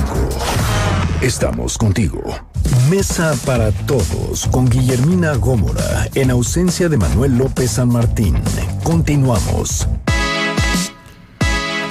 Estamos 1.21 1.77
contigo. 1.77 2.23
Mesa 2.89 3.35
para 3.45 3.73
todos 3.73 4.47
con 4.51 4.69
Guillermina 4.69 5.35
Gómora 5.35 6.09
en 6.15 6.31
ausencia 6.31 6.89
de 6.89 6.97
Manuel 6.97 7.37
López 7.37 7.73
San 7.73 7.89
Martín. 7.89 8.37
Continuamos. 8.85 9.89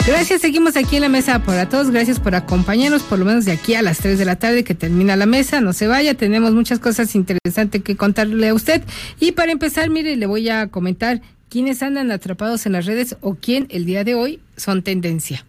Gracias, 0.07 0.41
seguimos 0.41 0.77
aquí 0.77 0.97
en 0.97 1.01
la 1.01 1.09
mesa 1.09 1.39
para 1.39 1.67
todos. 1.67 1.89
Gracias 1.89 2.19
por 2.19 2.35
acompañarnos, 2.35 3.01
por 3.01 3.17
lo 3.17 3.25
menos 3.25 3.43
de 3.43 3.53
aquí 3.53 3.73
a 3.73 3.81
las 3.81 3.97
3 3.97 4.19
de 4.19 4.25
la 4.25 4.35
tarde 4.35 4.63
que 4.63 4.75
termina 4.75 5.15
la 5.15 5.25
mesa. 5.25 5.61
No 5.61 5.73
se 5.73 5.87
vaya, 5.87 6.13
tenemos 6.13 6.53
muchas 6.53 6.77
cosas 6.77 7.15
interesantes 7.15 7.81
que 7.81 7.97
contarle 7.97 8.49
a 8.49 8.53
usted. 8.53 8.83
Y 9.19 9.31
para 9.31 9.51
empezar, 9.51 9.89
mire, 9.89 10.15
le 10.15 10.27
voy 10.27 10.47
a 10.49 10.67
comentar 10.67 11.21
quiénes 11.49 11.81
andan 11.81 12.11
atrapados 12.11 12.67
en 12.67 12.73
las 12.73 12.85
redes 12.85 13.17
o 13.21 13.33
quién 13.33 13.65
el 13.71 13.85
día 13.85 14.03
de 14.03 14.13
hoy 14.13 14.39
son 14.57 14.83
tendencia. 14.83 15.43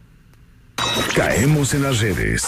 Caemos 1.15 1.75
en 1.75 1.83
las 1.83 2.01
redes. 2.01 2.47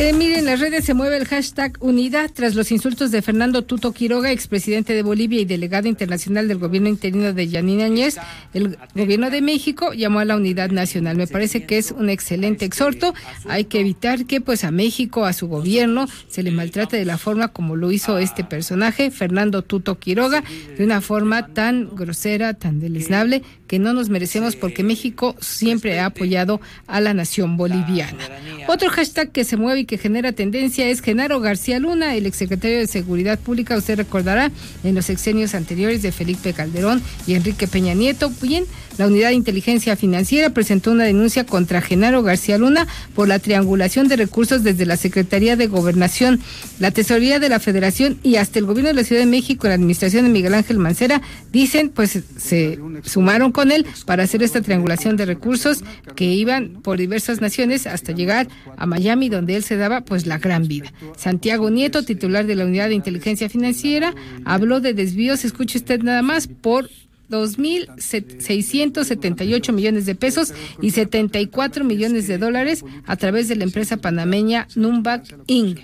Eh, 0.00 0.12
miren, 0.12 0.38
en 0.38 0.44
las 0.44 0.60
redes 0.60 0.84
se 0.84 0.94
mueve 0.94 1.16
el 1.16 1.26
hashtag 1.26 1.76
unidad 1.80 2.30
tras 2.32 2.54
los 2.54 2.70
insultos 2.70 3.10
de 3.10 3.20
Fernando 3.20 3.62
Tuto 3.62 3.90
Quiroga, 3.90 4.30
expresidente 4.30 4.92
de 4.92 5.02
Bolivia 5.02 5.40
y 5.40 5.44
delegado 5.44 5.88
internacional 5.88 6.46
del 6.46 6.58
gobierno 6.58 6.88
interino 6.88 7.32
de 7.32 7.48
Yanina 7.48 7.86
Añez. 7.86 8.16
El 8.54 8.78
gobierno 8.94 9.28
de 9.28 9.42
México 9.42 9.92
llamó 9.94 10.20
a 10.20 10.24
la 10.24 10.36
unidad 10.36 10.70
nacional. 10.70 11.16
Me 11.16 11.26
parece 11.26 11.66
que 11.66 11.78
es 11.78 11.90
un 11.90 12.10
excelente 12.10 12.64
exhorto. 12.64 13.12
Hay 13.48 13.64
que 13.64 13.80
evitar 13.80 14.24
que 14.26 14.40
pues 14.40 14.62
a 14.62 14.70
México, 14.70 15.24
a 15.24 15.32
su 15.32 15.48
gobierno, 15.48 16.06
se 16.28 16.44
le 16.44 16.52
maltrate 16.52 16.96
de 16.96 17.04
la 17.04 17.18
forma 17.18 17.48
como 17.48 17.74
lo 17.74 17.90
hizo 17.90 18.18
este 18.18 18.44
personaje, 18.44 19.10
Fernando 19.10 19.62
Tuto 19.62 19.98
Quiroga, 19.98 20.44
de 20.76 20.84
una 20.84 21.00
forma 21.00 21.48
tan 21.48 21.96
grosera, 21.96 22.54
tan 22.54 22.78
deleznable, 22.78 23.42
que 23.66 23.80
no 23.80 23.92
nos 23.94 24.10
merecemos 24.10 24.54
porque 24.54 24.84
México 24.84 25.34
siempre 25.40 25.98
ha 25.98 26.06
apoyado 26.06 26.60
a 26.86 27.00
la 27.00 27.14
nación 27.14 27.56
boliviana. 27.56 28.28
Otro 28.68 28.90
hashtag 28.90 29.32
que 29.32 29.42
se 29.42 29.56
mueve 29.56 29.80
y 29.80 29.87
que 29.88 29.98
genera 29.98 30.32
tendencia 30.32 30.86
es 30.86 31.00
Genaro 31.00 31.40
García 31.40 31.78
Luna, 31.80 32.14
el 32.14 32.26
exsecretario 32.26 32.78
de 32.78 32.86
Seguridad 32.86 33.38
Pública. 33.38 33.76
Usted 33.76 33.96
recordará 33.96 34.52
en 34.84 34.94
los 34.94 35.06
sexenios 35.06 35.54
anteriores 35.54 36.02
de 36.02 36.12
Felipe 36.12 36.52
Calderón 36.52 37.02
y 37.26 37.34
Enrique 37.34 37.66
Peña 37.66 37.94
Nieto. 37.94 38.30
Bien, 38.42 38.64
la 38.98 39.06
Unidad 39.06 39.28
de 39.28 39.34
Inteligencia 39.34 39.96
Financiera 39.96 40.50
presentó 40.50 40.90
una 40.90 41.04
denuncia 41.04 41.46
contra 41.46 41.80
Genaro 41.80 42.22
García 42.22 42.58
Luna 42.58 42.86
por 43.14 43.28
la 43.28 43.38
triangulación 43.38 44.08
de 44.08 44.16
recursos 44.16 44.64
desde 44.64 44.86
la 44.86 44.96
Secretaría 44.96 45.56
de 45.56 45.68
Gobernación, 45.68 46.40
la 46.80 46.90
Tesorería 46.90 47.38
de 47.38 47.48
la 47.48 47.60
Federación 47.60 48.18
y 48.22 48.36
hasta 48.36 48.58
el 48.58 48.66
Gobierno 48.66 48.88
de 48.88 48.94
la 48.94 49.04
Ciudad 49.04 49.22
de 49.22 49.26
México, 49.26 49.68
la 49.68 49.74
administración 49.74 50.24
de 50.24 50.30
Miguel 50.30 50.54
Ángel 50.54 50.78
Mancera, 50.78 51.22
dicen, 51.52 51.90
pues 51.90 52.18
se 52.36 52.78
sumaron 53.04 53.52
con 53.52 53.70
él 53.70 53.86
para 54.04 54.24
hacer 54.24 54.42
esta 54.42 54.60
triangulación 54.60 55.16
de 55.16 55.26
recursos 55.26 55.84
que 56.16 56.24
iban 56.24 56.80
por 56.82 56.98
diversas 56.98 57.40
naciones 57.40 57.86
hasta 57.86 58.12
llegar 58.12 58.48
a 58.76 58.86
Miami, 58.86 59.28
donde 59.28 59.54
él 59.54 59.62
se 59.62 59.76
daba 59.76 60.00
pues 60.00 60.26
la 60.26 60.38
gran 60.38 60.66
vida. 60.66 60.92
Santiago 61.16 61.70
Nieto, 61.70 62.04
titular 62.04 62.46
de 62.46 62.56
la 62.56 62.64
Unidad 62.64 62.88
de 62.88 62.94
Inteligencia 62.94 63.48
Financiera, 63.48 64.12
habló 64.44 64.80
de 64.80 64.92
desvíos, 64.92 65.44
escuche 65.44 65.78
usted 65.78 66.02
nada 66.02 66.22
más, 66.22 66.48
por 66.48 66.90
2.678 67.30 69.72
millones 69.72 70.06
de 70.06 70.14
pesos 70.14 70.54
y 70.80 70.92
74 70.92 71.84
millones 71.84 72.26
de 72.26 72.38
dólares 72.38 72.86
a 73.06 73.16
través 73.16 73.48
de 73.48 73.56
la 73.56 73.64
empresa 73.64 73.98
panameña 73.98 74.66
Numbac 74.74 75.36
Inc. 75.46 75.80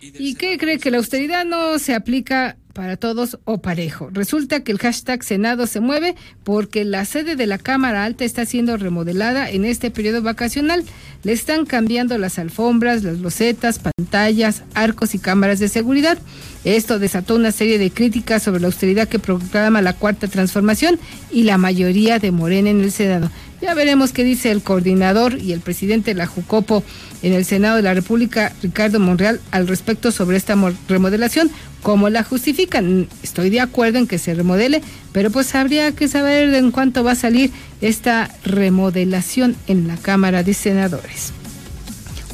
¿Y 0.00 0.34
qué 0.34 0.58
cree 0.58 0.78
que 0.78 0.90
la 0.90 0.98
austeridad 0.98 1.44
no 1.44 1.78
se 1.78 1.94
aplica 1.94 2.56
para 2.76 2.98
todos 2.98 3.38
o 3.46 3.58
parejo. 3.62 4.10
Resulta 4.12 4.62
que 4.62 4.70
el 4.70 4.78
hashtag 4.78 5.24
Senado 5.24 5.66
se 5.66 5.80
mueve 5.80 6.14
porque 6.44 6.84
la 6.84 7.06
sede 7.06 7.34
de 7.34 7.46
la 7.46 7.56
Cámara 7.56 8.04
Alta 8.04 8.26
está 8.26 8.44
siendo 8.44 8.76
remodelada 8.76 9.48
en 9.48 9.64
este 9.64 9.90
periodo 9.90 10.20
vacacional. 10.20 10.84
Le 11.22 11.32
están 11.32 11.64
cambiando 11.64 12.18
las 12.18 12.38
alfombras, 12.38 13.02
las 13.02 13.18
losetas, 13.18 13.78
pantallas, 13.78 14.62
arcos 14.74 15.14
y 15.14 15.18
cámaras 15.18 15.58
de 15.58 15.70
seguridad. 15.70 16.18
Esto 16.64 16.98
desató 16.98 17.34
una 17.34 17.50
serie 17.50 17.78
de 17.78 17.90
críticas 17.90 18.42
sobre 18.42 18.60
la 18.60 18.66
austeridad 18.66 19.08
que 19.08 19.18
proclama 19.18 19.80
la 19.80 19.94
cuarta 19.94 20.28
transformación 20.28 20.98
y 21.32 21.44
la 21.44 21.56
mayoría 21.56 22.18
de 22.18 22.30
Morena 22.30 22.68
en 22.68 22.82
el 22.82 22.92
Senado. 22.92 23.30
Ya 23.62 23.72
veremos 23.72 24.12
qué 24.12 24.22
dice 24.22 24.50
el 24.50 24.62
coordinador 24.62 25.40
y 25.40 25.52
el 25.52 25.60
presidente 25.60 26.10
de 26.10 26.18
la 26.18 26.26
Jucopo 26.26 26.84
en 27.22 27.32
el 27.32 27.44
Senado 27.44 27.76
de 27.76 27.82
la 27.82 27.94
República, 27.94 28.52
Ricardo 28.62 29.00
Monreal, 29.00 29.40
al 29.50 29.68
respecto 29.68 30.10
sobre 30.10 30.36
esta 30.36 30.56
remodelación, 30.88 31.50
cómo 31.82 32.08
la 32.08 32.22
justifican. 32.22 33.08
Estoy 33.22 33.50
de 33.50 33.60
acuerdo 33.60 33.98
en 33.98 34.06
que 34.06 34.18
se 34.18 34.34
remodele, 34.34 34.82
pero 35.12 35.30
pues 35.30 35.54
habría 35.54 35.92
que 35.92 36.08
saber 36.08 36.52
en 36.54 36.70
cuánto 36.70 37.04
va 37.04 37.12
a 37.12 37.16
salir 37.16 37.50
esta 37.80 38.30
remodelación 38.44 39.56
en 39.66 39.88
la 39.88 39.96
Cámara 39.96 40.42
de 40.42 40.54
Senadores. 40.54 41.32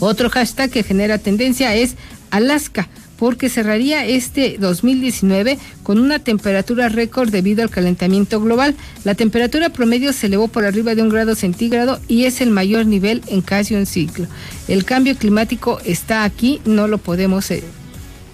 Otro 0.00 0.30
hashtag 0.30 0.70
que 0.70 0.82
genera 0.82 1.18
tendencia 1.18 1.74
es 1.74 1.94
Alaska 2.30 2.88
porque 3.22 3.48
cerraría 3.48 4.04
este 4.04 4.56
2019 4.58 5.56
con 5.84 6.00
una 6.00 6.18
temperatura 6.18 6.88
récord 6.88 7.30
debido 7.30 7.62
al 7.62 7.70
calentamiento 7.70 8.40
global. 8.40 8.74
La 9.04 9.14
temperatura 9.14 9.68
promedio 9.68 10.12
se 10.12 10.26
elevó 10.26 10.48
por 10.48 10.64
arriba 10.64 10.96
de 10.96 11.02
un 11.02 11.08
grado 11.08 11.36
centígrado 11.36 12.00
y 12.08 12.24
es 12.24 12.40
el 12.40 12.50
mayor 12.50 12.84
nivel 12.84 13.22
en 13.28 13.40
casi 13.40 13.76
un 13.76 13.86
ciclo. 13.86 14.26
El 14.66 14.84
cambio 14.84 15.14
climático 15.14 15.78
está 15.84 16.24
aquí, 16.24 16.60
no 16.64 16.88
lo 16.88 16.98
podemos 16.98 17.48
eh, 17.52 17.62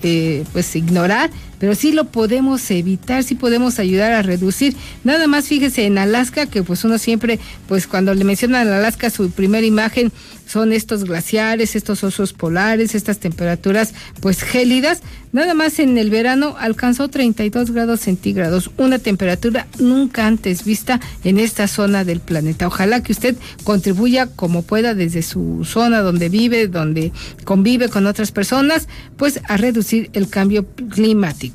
eh, 0.03 0.45
pues 0.55 0.75
ignorar 0.75 1.29
pero 1.59 1.75
sí 1.75 1.93
lo 1.93 2.05
podemos 2.05 2.71
evitar, 2.71 3.25
sí 3.25 3.35
podemos 3.35 3.79
ayudar 3.79 4.13
a 4.13 4.23
reducir. 4.23 4.77
Nada 5.05 5.27
más 5.27 5.47
fíjese 5.47 5.87
en 5.87 5.99
Alaska, 5.99 6.47
que 6.47 6.63
pues 6.63 6.85
uno 6.85 6.99
siempre, 6.99 7.39
pues 7.67 7.87
cuando 7.87 8.15
le 8.15 8.25
mencionan 8.25 8.69
Alaska, 8.69 9.11
su 9.11 9.31
primera 9.31 9.67
imagen 9.67 10.13
son 10.47 10.73
estos 10.73 11.05
glaciares, 11.05 11.77
estos 11.77 12.03
osos 12.05 12.33
polares, 12.33 12.95
estas 12.95 13.19
temperaturas 13.19 13.93
pues 14.21 14.43
gélidas. 14.43 15.03
Nada 15.31 15.53
más 15.53 15.79
en 15.79 15.99
el 15.99 16.09
verano 16.09 16.57
alcanzó 16.59 17.09
32 17.09 17.71
grados 17.71 18.01
centígrados, 18.01 18.71
una 18.79 18.99
temperatura 18.99 19.67
nunca 19.79 20.27
antes 20.27 20.65
vista 20.65 21.01
en 21.23 21.39
esta 21.39 21.69
zona 21.69 22.05
del 22.05 22.21
planeta. 22.21 22.67
Ojalá 22.67 23.03
que 23.03 23.13
usted 23.13 23.37
contribuya 23.63 24.27
como 24.27 24.63
pueda 24.63 24.95
desde 24.95 25.23
su 25.23 25.67
zona 25.67 26.01
donde 26.01 26.31
vive, 26.31 26.67
donde 26.67 27.13
convive 27.45 27.91
con 27.91 28.07
otras 28.07 28.33
personas, 28.33 28.89
pues 29.19 29.41
a 29.49 29.59
reducir 29.59 30.09
el 30.15 30.31
cambio 30.31 30.67
climático. 30.91 31.48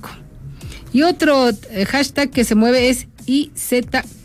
Y 0.91 1.01
otro 1.01 1.49
eh, 1.49 1.85
hashtag 1.85 2.29
que 2.29 2.43
se 2.43 2.55
mueve 2.55 2.89
es 2.89 3.07
IZ 3.25 3.73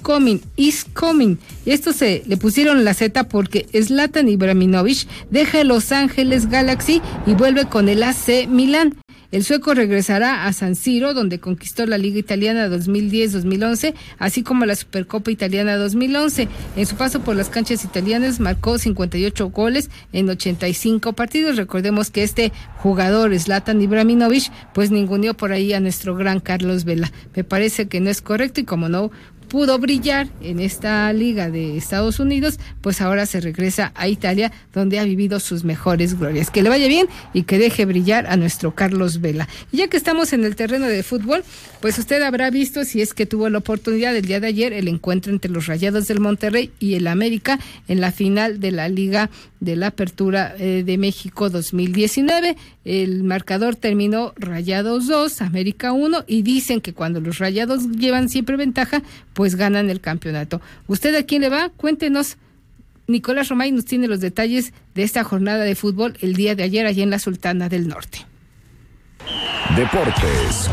Coming, 0.02 0.40
is 0.56 0.84
coming. 0.94 1.36
Esto 1.66 1.92
se 1.92 2.22
le 2.26 2.36
pusieron 2.36 2.84
la 2.84 2.94
Z 2.94 3.28
porque 3.28 3.66
Zlatan 3.74 4.28
Ibrahimovic 4.28 5.06
deja 5.30 5.64
Los 5.64 5.92
Ángeles 5.92 6.48
Galaxy 6.48 7.02
y 7.26 7.34
vuelve 7.34 7.66
con 7.66 7.88
el 7.88 8.02
AC 8.02 8.48
Milan. 8.48 8.96
El 9.30 9.44
sueco 9.44 9.74
regresará 9.74 10.46
a 10.46 10.52
San 10.54 10.74
Siro, 10.74 11.12
donde 11.12 11.38
conquistó 11.38 11.84
la 11.84 11.98
Liga 11.98 12.18
Italiana 12.18 12.66
2010-2011, 12.68 13.92
así 14.18 14.42
como 14.42 14.64
la 14.64 14.74
Supercopa 14.74 15.30
Italiana 15.30 15.76
2011. 15.76 16.48
En 16.76 16.86
su 16.86 16.96
paso 16.96 17.20
por 17.20 17.36
las 17.36 17.50
canchas 17.50 17.84
italianas 17.84 18.40
marcó 18.40 18.78
58 18.78 19.50
goles 19.50 19.90
en 20.14 20.30
85 20.30 21.12
partidos. 21.12 21.58
Recordemos 21.58 22.10
que 22.10 22.22
este 22.22 22.52
jugador, 22.78 23.38
Zlatan 23.38 23.82
Ibrahimovic, 23.82 24.50
pues 24.72 24.90
ninguneó 24.90 25.34
por 25.34 25.52
ahí 25.52 25.74
a 25.74 25.80
nuestro 25.80 26.14
gran 26.16 26.40
Carlos 26.40 26.84
Vela. 26.84 27.12
Me 27.36 27.44
parece 27.44 27.86
que 27.86 28.00
no 28.00 28.08
es 28.08 28.22
correcto 28.22 28.60
y 28.60 28.64
como 28.64 28.88
no 28.88 29.10
pudo 29.48 29.78
brillar 29.78 30.28
en 30.40 30.60
esta 30.60 31.12
liga 31.12 31.50
de 31.50 31.76
Estados 31.76 32.20
Unidos, 32.20 32.58
pues 32.80 33.00
ahora 33.00 33.26
se 33.26 33.40
regresa 33.40 33.92
a 33.94 34.08
Italia, 34.08 34.52
donde 34.72 34.98
ha 34.98 35.04
vivido 35.04 35.40
sus 35.40 35.64
mejores 35.64 36.18
glorias. 36.18 36.50
Que 36.50 36.62
le 36.62 36.68
vaya 36.68 36.86
bien 36.86 37.08
y 37.32 37.42
que 37.42 37.58
deje 37.58 37.84
brillar 37.84 38.26
a 38.26 38.36
nuestro 38.36 38.74
Carlos 38.74 39.20
Vela. 39.20 39.48
Y 39.72 39.78
ya 39.78 39.88
que 39.88 39.96
estamos 39.96 40.32
en 40.32 40.44
el 40.44 40.56
terreno 40.56 40.86
de 40.86 41.02
fútbol, 41.02 41.42
pues 41.80 41.98
usted 41.98 42.22
habrá 42.22 42.50
visto, 42.50 42.84
si 42.84 43.00
es 43.00 43.14
que 43.14 43.26
tuvo 43.26 43.48
la 43.48 43.58
oportunidad 43.58 44.14
el 44.14 44.26
día 44.26 44.40
de 44.40 44.48
ayer, 44.48 44.72
el 44.72 44.88
encuentro 44.88 45.32
entre 45.32 45.50
los 45.50 45.66
Rayados 45.66 46.06
del 46.06 46.20
Monterrey 46.20 46.70
y 46.78 46.94
el 46.94 47.06
América 47.06 47.58
en 47.88 48.00
la 48.00 48.12
final 48.12 48.60
de 48.60 48.72
la 48.72 48.88
Liga 48.88 49.30
de 49.60 49.76
la 49.76 49.88
Apertura 49.88 50.54
eh, 50.58 50.82
de 50.84 50.98
México 50.98 51.50
2019. 51.50 52.56
El 52.84 53.24
marcador 53.24 53.76
terminó 53.76 54.32
Rayados 54.36 55.06
2, 55.08 55.42
América 55.42 55.92
1 55.92 56.24
y 56.26 56.42
dicen 56.42 56.80
que 56.80 56.94
cuando 56.94 57.20
los 57.20 57.38
Rayados 57.38 57.88
llevan 57.90 58.28
siempre 58.28 58.56
ventaja, 58.56 59.02
pues 59.38 59.54
ganan 59.54 59.88
el 59.88 60.00
campeonato. 60.00 60.60
¿Usted 60.88 61.14
a 61.14 61.22
quién 61.22 61.42
le 61.42 61.48
va? 61.48 61.68
Cuéntenos. 61.68 62.38
Nicolás 63.06 63.48
Romay 63.48 63.70
nos 63.70 63.84
tiene 63.84 64.08
los 64.08 64.18
detalles 64.18 64.72
de 64.96 65.04
esta 65.04 65.22
jornada 65.22 65.62
de 65.62 65.76
fútbol 65.76 66.18
el 66.22 66.34
día 66.34 66.56
de 66.56 66.64
ayer 66.64 66.86
allá 66.86 67.04
en 67.04 67.10
la 67.10 67.20
Sultana 67.20 67.68
del 67.68 67.86
Norte. 67.86 68.26
Deportes 69.76 70.68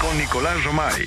con 0.00 0.16
Nicolás 0.16 0.62
Romay. 0.62 1.02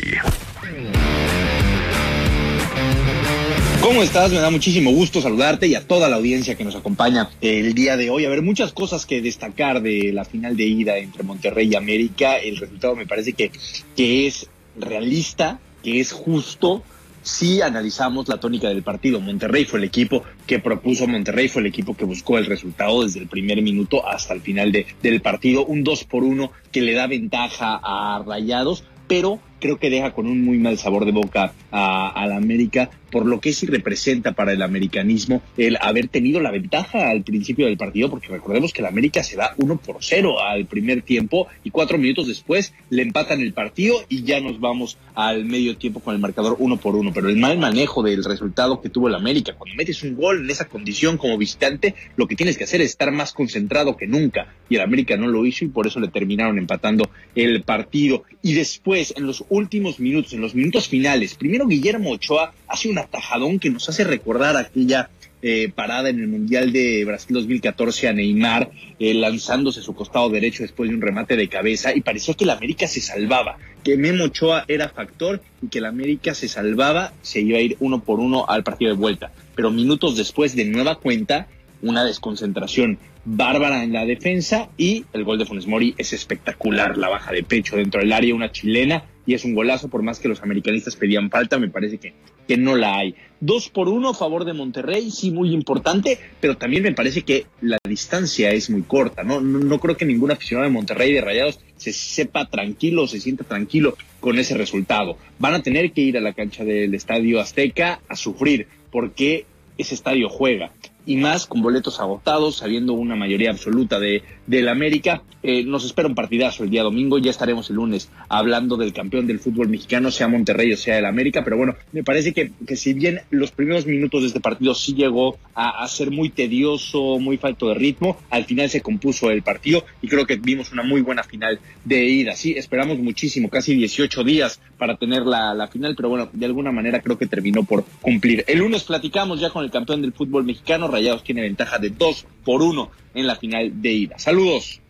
¿Cómo 3.80 4.03
estás? 4.03 4.30
Me 4.30 4.39
da 4.39 4.49
muchísimo 4.49 4.91
gusto 4.91 5.22
saludarte 5.22 5.66
y 5.66 5.76
a 5.76 5.88
toda 5.88 6.10
la 6.10 6.18
audiencia 6.18 6.55
que 6.55 6.66
nos 6.66 6.76
acompaña 6.76 7.30
el 7.39 7.74
día 7.74 7.95
de 7.95 8.10
hoy. 8.10 8.26
A 8.26 8.30
ver, 8.30 8.41
muchas 8.41 8.74
cosas 8.74 9.05
que 9.05 9.22
destacar 9.22 9.82
de 9.82 10.12
la 10.12 10.26
final 10.26 10.57
de 10.57 10.66
ida 10.66 10.97
entre 10.97 11.24
Monterrey 11.24 11.70
y 11.72 11.76
América. 11.76 12.36
El 12.38 12.57
resultado 12.57 12.97
me 12.97 13.07
parece 13.07 13.32
que, 13.32 13.49
que 13.95 14.28
es 14.28 14.49
realista, 14.78 15.62
que 15.84 15.99
es 15.99 16.11
justo 16.11 16.84
si 17.21 17.61
analizamos 17.61 18.27
la 18.27 18.39
tónica 18.39 18.69
del 18.69 18.84
partido. 18.84 19.19
Monterrey 19.19 19.65
fue 19.65 19.80
el 19.80 19.86
equipo 19.86 20.23
que 20.47 20.59
propuso, 20.59 21.07
Monterrey 21.07 21.47
fue 21.47 21.61
el 21.61 21.67
equipo 21.67 21.95
que 21.95 22.05
buscó 22.05 22.38
el 22.38 22.45
resultado 22.45 23.03
desde 23.03 23.19
el 23.19 23.27
primer 23.27 23.61
minuto 23.61 24.07
hasta 24.07 24.34
el 24.34 24.41
final 24.41 24.71
de, 24.71 24.88
del 25.01 25.21
partido. 25.21 25.65
Un 25.65 25.84
2 25.84 26.03
por 26.05 26.23
1 26.23 26.51
que 26.71 26.82
le 26.82 26.93
da 26.93 27.07
ventaja 27.07 27.80
a 27.84 28.23
Rayados, 28.25 28.84
pero 29.07 29.39
creo 29.59 29.77
que 29.77 29.89
deja 29.89 30.11
con 30.11 30.27
un 30.27 30.43
muy 30.43 30.57
mal 30.57 30.77
sabor 30.77 31.05
de 31.05 31.11
boca 31.11 31.53
a, 31.71 32.25
la 32.27 32.38
América 32.38 32.89
por 33.12 33.26
lo 33.26 33.39
que 33.39 33.53
sí 33.53 33.66
representa 33.66 34.34
para 34.34 34.53
el 34.53 34.62
americanismo 34.62 35.41
el 35.57 35.78
haber 35.82 36.07
tenido 36.07 36.39
la 36.39 36.51
ventaja 36.51 37.10
al 37.10 37.24
principio 37.24 37.66
del 37.66 37.78
partido, 37.78 38.10
porque 38.10 38.28
recordemos 38.28 38.74
que 38.74 38.82
la 38.82 38.89
América 38.89 39.24
se 39.24 39.36
da 39.36 39.53
uno 39.57 39.78
por 39.78 39.97
cero 39.99 40.41
al 40.41 40.66
primer 40.66 41.01
tiempo 41.01 41.47
y 41.64 41.72
cuatro 41.72 41.97
minutos 41.97 42.28
después 42.28 42.74
le 42.89 43.01
empatan 43.01 43.41
el 43.41 43.53
partido 43.53 43.95
y 44.10 44.24
ya 44.24 44.39
nos 44.39 44.60
vamos 44.60 44.97
al 45.16 45.45
medio 45.45 45.78
tiempo 45.78 45.99
con 45.99 46.14
el 46.14 46.22
marcador 46.22 46.55
uno 46.60 46.78
por 46.78 46.95
uno. 46.95 47.12
Pero 47.14 47.30
el 47.30 47.38
mal 47.38 47.57
manejo 47.57 48.03
del 48.03 48.24
resultado 48.24 48.82
que 48.82 48.89
tuvo 48.89 49.07
el 49.07 49.16
América, 49.16 49.55
cuando 49.57 49.76
metes 49.76 50.03
un 50.03 50.16
gol 50.16 50.41
en 50.41 50.49
esa 50.49 50.66
condición 50.66 51.18
como 51.18 51.38
visitante, 51.38 51.95
lo 52.16 52.28
que 52.28 52.36
tienes 52.36 52.57
que 52.57 52.64
hacer 52.64 52.82
es 52.82 52.91
estar 52.91 53.12
más 53.12 53.34
concentrado 53.34 53.97
que 53.97 54.07
nunca. 54.07 54.53
Y 54.70 54.76
el 54.76 54.82
América 54.82 55.18
no 55.18 55.28
lo 55.28 55.45
hizo 55.45 55.66
y 55.66 55.70
por 55.70 55.88
eso 55.88 55.99
le 55.99 56.07
terminaron 56.10 56.57
empatando 56.57 57.10
el 57.36 57.64
partido. 57.64 58.24
Y 58.41 58.53
después, 58.53 59.14
en 59.18 59.26
los 59.26 59.43
últimos 59.49 59.99
minutos, 59.99 60.34
en 60.34 60.41
los 60.41 60.55
minutos 60.55 60.88
finales, 60.88 61.36
primero 61.36 61.68
Guillermo 61.68 62.12
Ochoa 62.12 62.53
hace 62.68 62.89
un 62.89 62.99
atajadón 63.00 63.60
que 63.60 63.70
nos 63.70 63.89
hace 63.89 64.04
recordar 64.04 64.58
aquella 64.58 65.10
eh, 65.41 65.72
parada 65.74 66.10
en 66.10 66.20
el 66.20 66.28
Mundial 66.28 66.74
de 66.74 67.06
Brasil 67.06 67.34
2014 67.34 68.10
a 68.10 68.14
Neymar, 68.14 68.72
eh, 69.00 69.14
lanzándose 69.14 69.82
su 69.82 69.95
costado 69.95 70.30
derecho 70.30 70.64
después 70.64 70.89
de 70.89 70.95
un 70.95 71.02
remate 71.02 71.38
de 71.38 71.47
cabeza 71.47 71.95
y 71.95 72.02
parecía 72.02 72.34
que 72.34 72.45
la 72.45 72.54
América 72.54 72.88
se 72.88 73.00
salvaba, 73.00 73.58
que 73.82 73.95
Memo 73.95 74.26
Ochoa 74.26 74.66
era 74.68 74.89
factor 74.89 75.41
y 75.62 75.70
que 75.70 75.80
la 75.80 75.88
América 75.89 76.34
se 76.34 76.50
salvaba, 76.50 77.14
se 77.22 77.39
iba 77.39 77.58
a 77.58 77.62
ir 77.62 77.78
uno 77.80 78.04
por 78.04 78.20
uno 78.20 78.45
al 78.50 78.64
partido 78.64 78.91
de 78.91 78.97
vuelta. 78.97 79.32
Pero 79.56 79.72
minutos 79.72 80.18
después, 80.18 80.58
de 80.58 80.66
nueva 80.66 80.95
cuenta, 80.95 81.47
una 81.82 82.04
desconcentración 82.04 83.00
bárbara 83.24 83.84
en 83.84 83.93
la 83.93 84.06
defensa 84.06 84.68
y 84.78 85.06
el 85.14 85.24
gol 85.24 85.39
de 85.39 85.45
Funes 85.45 85.68
Mori 85.68 85.95
es 85.97 86.12
espectacular, 86.12 86.97
la 86.97 87.08
baja 87.08 87.32
de 87.32 87.43
pecho 87.43 87.78
dentro 87.78 88.02
del 88.02 88.12
área, 88.12 88.36
una 88.36 88.52
chilena 88.52 89.06
y 89.30 89.36
es 89.36 89.45
un 89.45 89.53
golazo, 89.53 89.89
por 89.89 90.01
más 90.01 90.17
que 90.17 90.27
los 90.27 90.41
americanistas 90.41 90.95
pedían 90.95 91.30
falta, 91.30 91.59
me 91.59 91.69
parece 91.69 91.99
que, 91.99 92.13
que 92.47 92.57
no 92.57 92.75
la 92.75 92.97
hay. 92.97 93.13
Dos 93.39 93.69
por 93.69 93.88
uno 93.88 94.09
a 94.09 94.13
favor 94.15 94.43
de 94.43 94.53
Monterrey, 94.53 95.11
sí, 95.11 95.30
muy 95.30 95.53
importante, 95.53 96.17
pero 96.41 96.57
también 96.57 96.82
me 96.82 96.93
parece 96.93 97.21
que 97.21 97.45
la 97.61 97.77
distancia 97.88 98.49
es 98.49 98.71
muy 98.71 98.82
corta, 98.82 99.23
¿no? 99.23 99.39
No, 99.39 99.80
creo 99.80 99.95
que 99.95 100.05
ningún 100.05 100.32
aficionado 100.32 100.67
de 100.67 100.73
Monterrey 100.73 101.13
de 101.13 101.21
Rayados 101.21 101.59
se 101.77 101.93
sepa 101.93 102.49
tranquilo, 102.49 103.07
se 103.07 103.19
sienta 103.19 103.43
tranquilo 103.43 103.95
con 104.19 104.39
ese 104.39 104.57
resultado. 104.57 105.15
Van 105.38 105.53
a 105.53 105.61
tener 105.61 105.91
que 105.91 106.01
ir 106.01 106.17
a 106.17 106.21
la 106.21 106.34
cancha 106.34 106.63
del 106.63 106.95
Estadio 106.95 107.39
Azteca 107.39 107.99
a 108.09 108.15
sufrir, 108.15 108.65
porque 108.89 109.45
ese 109.77 109.93
estadio 109.93 110.27
juega 110.27 110.71
y 111.10 111.16
más 111.16 111.47
con 111.47 111.64
boletos 111.64 111.99
agotados, 111.99 112.57
sabiendo 112.57 112.93
una 112.93 113.16
mayoría 113.16 113.49
absoluta 113.49 113.99
de 113.99 114.22
del 114.45 114.68
América. 114.68 115.24
Eh, 115.41 115.64
nos 115.64 115.86
espera 115.86 116.07
un 116.07 116.16
partidazo 116.16 116.64
el 116.64 116.70
día 116.70 116.84
domingo, 116.84 117.18
ya 117.18 117.32
estaremos 117.32 117.70
el 117.70 117.78
lunes 117.78 118.10
hablando 118.28 118.78
del 118.78 118.93
campeón 118.93 119.26
del 119.26 119.39
fútbol 119.39 119.70
mexicano, 119.70 120.12
sea 120.12 120.28
Monterrey 120.28 120.74
o 120.74 120.78
sea 120.78 120.97
el 120.97 121.05
América, 121.05 121.43
pero 121.43 121.55
bueno, 121.55 121.76
me 121.93 122.03
parece 122.03 122.34
que, 122.34 122.51
que 122.68 122.76
si 122.76 122.93
bien 122.93 123.22
los 123.30 123.51
primeros 123.51 123.86
minutos 123.86 124.22
de 124.22 124.28
este 124.28 124.39
partido 124.39 124.76
sí 124.76 124.93
llegó 124.95 125.38
a, 125.55 125.88
ser 125.88 126.12
muy 126.12 126.30
tedioso, 126.30 127.20
muy 127.20 127.38
falto 127.38 127.70
de 127.70 127.76
ritmo, 127.76 128.18
al 128.30 128.45
final 128.45 128.70
se 128.70 128.82
compuso 128.82 129.32
el 129.32 129.41
partido 129.41 129.86
y 130.01 130.07
creo 130.07 130.26
que 130.26 130.36
vimos 130.36 130.72
una 130.72 130.84
muy 130.84 131.01
buena 131.01 131.24
final 131.24 131.60
de 131.86 132.05
ida. 132.05 132.36
Sí, 132.36 132.53
esperamos 132.55 132.99
muchísimo, 132.99 133.49
casi 133.49 133.76
18 133.76 134.24
días 134.24 134.60
para 134.78 134.97
tener 134.97 135.24
la, 135.24 135.53
la 135.53 135.68
final, 135.68 135.95
pero 135.95 136.10
bueno, 136.10 136.30
de 136.32 136.45
alguna 136.45 136.72
manera 136.72 137.01
creo 137.01 137.18
que 137.18 137.28
terminó 137.28 137.64
por 137.64 137.86
cumplir. 138.01 138.43
El 138.47 138.60
lunes 138.60 138.84
platicamos 138.84 139.39
ya 139.39 139.49
con 139.49 139.64
el 139.64 139.72
campeón 139.72 140.01
del 140.01 140.14
fútbol 140.14 140.43
mexicano, 140.43 140.88
Rayados 141.00 141.24
tiene 141.24 141.41
ventaja 141.41 141.78
de 141.78 141.89
dos 141.89 142.26
por 142.43 142.62
uno 142.62 142.91
en 143.14 143.28
la 143.28 143.36
final 143.36 143.82
de 143.82 143.91
ida. 143.91 144.20
Saludos. 144.20 144.82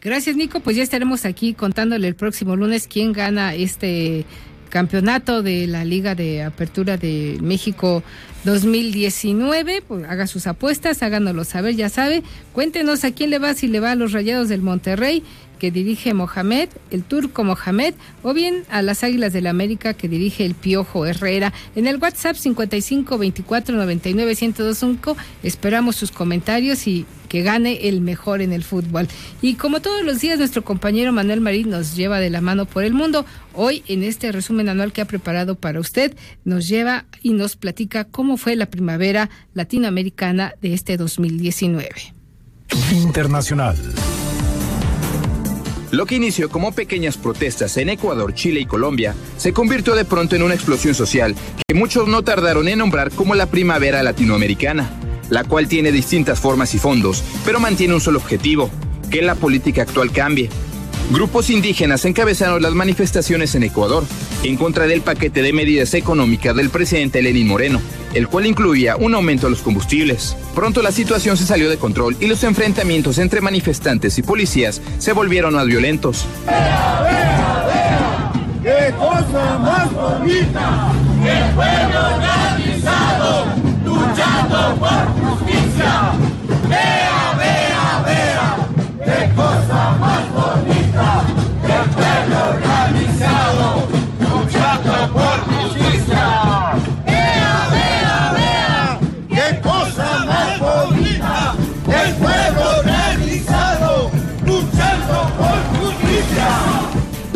Gracias, 0.00 0.36
Nico. 0.36 0.60
Pues 0.60 0.76
ya 0.76 0.82
estaremos 0.82 1.24
aquí 1.24 1.54
contándole 1.54 2.06
el 2.06 2.14
próximo 2.14 2.54
lunes 2.54 2.86
quién 2.86 3.12
gana 3.12 3.54
este 3.54 4.24
campeonato 4.68 5.42
de 5.42 5.66
la 5.66 5.84
Liga 5.84 6.14
de 6.14 6.42
Apertura 6.42 6.96
de 6.96 7.38
México 7.42 8.02
2019. 8.44 9.82
Pues 9.86 10.04
haga 10.04 10.26
sus 10.26 10.46
apuestas, 10.46 11.02
háganoslo 11.02 11.44
saber, 11.44 11.76
ya 11.76 11.88
sabe. 11.88 12.22
Cuéntenos 12.52 13.04
a 13.04 13.12
quién 13.12 13.30
le 13.30 13.38
va, 13.38 13.54
si 13.54 13.68
le 13.68 13.80
va 13.80 13.92
a 13.92 13.94
los 13.94 14.12
Rayados 14.12 14.48
del 14.48 14.62
Monterrey 14.62 15.22
que 15.58 15.70
dirige 15.70 16.14
Mohamed, 16.14 16.68
el 16.90 17.02
turco 17.02 17.44
Mohamed, 17.44 17.94
o 18.22 18.32
bien 18.32 18.64
a 18.70 18.80
las 18.80 19.04
Águilas 19.04 19.32
del 19.32 19.44
la 19.44 19.50
América 19.50 19.94
que 19.94 20.08
dirige 20.08 20.44
el 20.44 20.54
Piojo 20.54 21.06
Herrera. 21.06 21.52
En 21.74 21.86
el 21.86 21.98
WhatsApp 21.98 22.36
55 22.36 23.18
24 23.18 23.76
99 23.76 24.36
1025 24.40 25.16
esperamos 25.42 25.96
sus 25.96 26.10
comentarios 26.10 26.86
y 26.86 27.06
que 27.28 27.42
gane 27.42 27.88
el 27.88 28.00
mejor 28.00 28.42
en 28.42 28.52
el 28.52 28.64
fútbol. 28.64 29.08
Y 29.42 29.54
como 29.54 29.80
todos 29.80 30.04
los 30.04 30.20
días, 30.20 30.38
nuestro 30.38 30.64
compañero 30.64 31.12
Manuel 31.12 31.40
Marín 31.40 31.70
nos 31.70 31.94
lleva 31.94 32.20
de 32.20 32.30
la 32.30 32.40
mano 32.40 32.66
por 32.66 32.84
el 32.84 32.94
mundo. 32.94 33.24
Hoy, 33.54 33.82
en 33.86 34.02
este 34.02 34.32
resumen 34.32 34.68
anual 34.68 34.92
que 34.92 35.00
ha 35.00 35.06
preparado 35.06 35.54
para 35.54 35.80
usted, 35.80 36.16
nos 36.44 36.68
lleva 36.68 37.04
y 37.22 37.32
nos 37.32 37.56
platica 37.56 38.04
cómo 38.04 38.36
fue 38.36 38.56
la 38.56 38.66
primavera 38.66 39.30
latinoamericana 39.54 40.54
de 40.60 40.74
este 40.74 40.96
2019. 40.96 41.88
Internacional. 42.92 43.76
Lo 45.90 46.04
que 46.04 46.16
inició 46.16 46.50
como 46.50 46.72
pequeñas 46.72 47.16
protestas 47.16 47.76
en 47.78 47.88
Ecuador, 47.88 48.34
Chile 48.34 48.60
y 48.60 48.66
Colombia 48.66 49.14
se 49.38 49.54
convirtió 49.54 49.94
de 49.94 50.04
pronto 50.04 50.36
en 50.36 50.42
una 50.42 50.54
explosión 50.54 50.94
social 50.94 51.34
que 51.66 51.74
muchos 51.74 52.08
no 52.08 52.22
tardaron 52.22 52.68
en 52.68 52.78
nombrar 52.78 53.10
como 53.10 53.34
la 53.34 53.46
primavera 53.46 54.02
latinoamericana, 54.02 54.90
la 55.30 55.44
cual 55.44 55.68
tiene 55.68 55.92
distintas 55.92 56.40
formas 56.40 56.74
y 56.74 56.78
fondos, 56.78 57.22
pero 57.44 57.60
mantiene 57.60 57.94
un 57.94 58.00
solo 58.00 58.18
objetivo, 58.18 58.70
que 59.10 59.22
la 59.22 59.34
política 59.34 59.82
actual 59.82 60.12
cambie, 60.12 60.50
Grupos 61.10 61.48
indígenas 61.48 62.04
encabezaron 62.04 62.60
las 62.62 62.74
manifestaciones 62.74 63.54
en 63.54 63.62
Ecuador 63.62 64.04
en 64.42 64.56
contra 64.56 64.86
del 64.86 65.00
paquete 65.00 65.40
de 65.40 65.54
medidas 65.54 65.94
económicas 65.94 66.54
del 66.54 66.68
presidente 66.68 67.22
Lenín 67.22 67.48
Moreno, 67.48 67.80
el 68.12 68.28
cual 68.28 68.44
incluía 68.44 68.94
un 68.96 69.14
aumento 69.14 69.46
a 69.46 69.50
los 69.50 69.60
combustibles. 69.60 70.36
Pronto 70.54 70.82
la 70.82 70.92
situación 70.92 71.38
se 71.38 71.46
salió 71.46 71.70
de 71.70 71.78
control 71.78 72.14
y 72.20 72.26
los 72.26 72.44
enfrentamientos 72.44 73.16
entre 73.16 73.40
manifestantes 73.40 74.18
y 74.18 74.22
policías 74.22 74.82
se 74.98 75.12
volvieron 75.12 75.54
más 75.54 75.64
violentos. 75.64 76.26
¡Vea, 76.44 77.00
vea, 77.02 78.32
vea! 78.62 78.90
¡Qué 78.90 78.94
cosa 78.94 79.58
más 79.60 79.90
bonita! 79.90 80.92
¡El 81.24 81.54
pueblo 81.54 82.00
organizado 82.16 83.46
luchando 83.82 84.76
por 84.78 85.17
Yeah! 86.70 87.07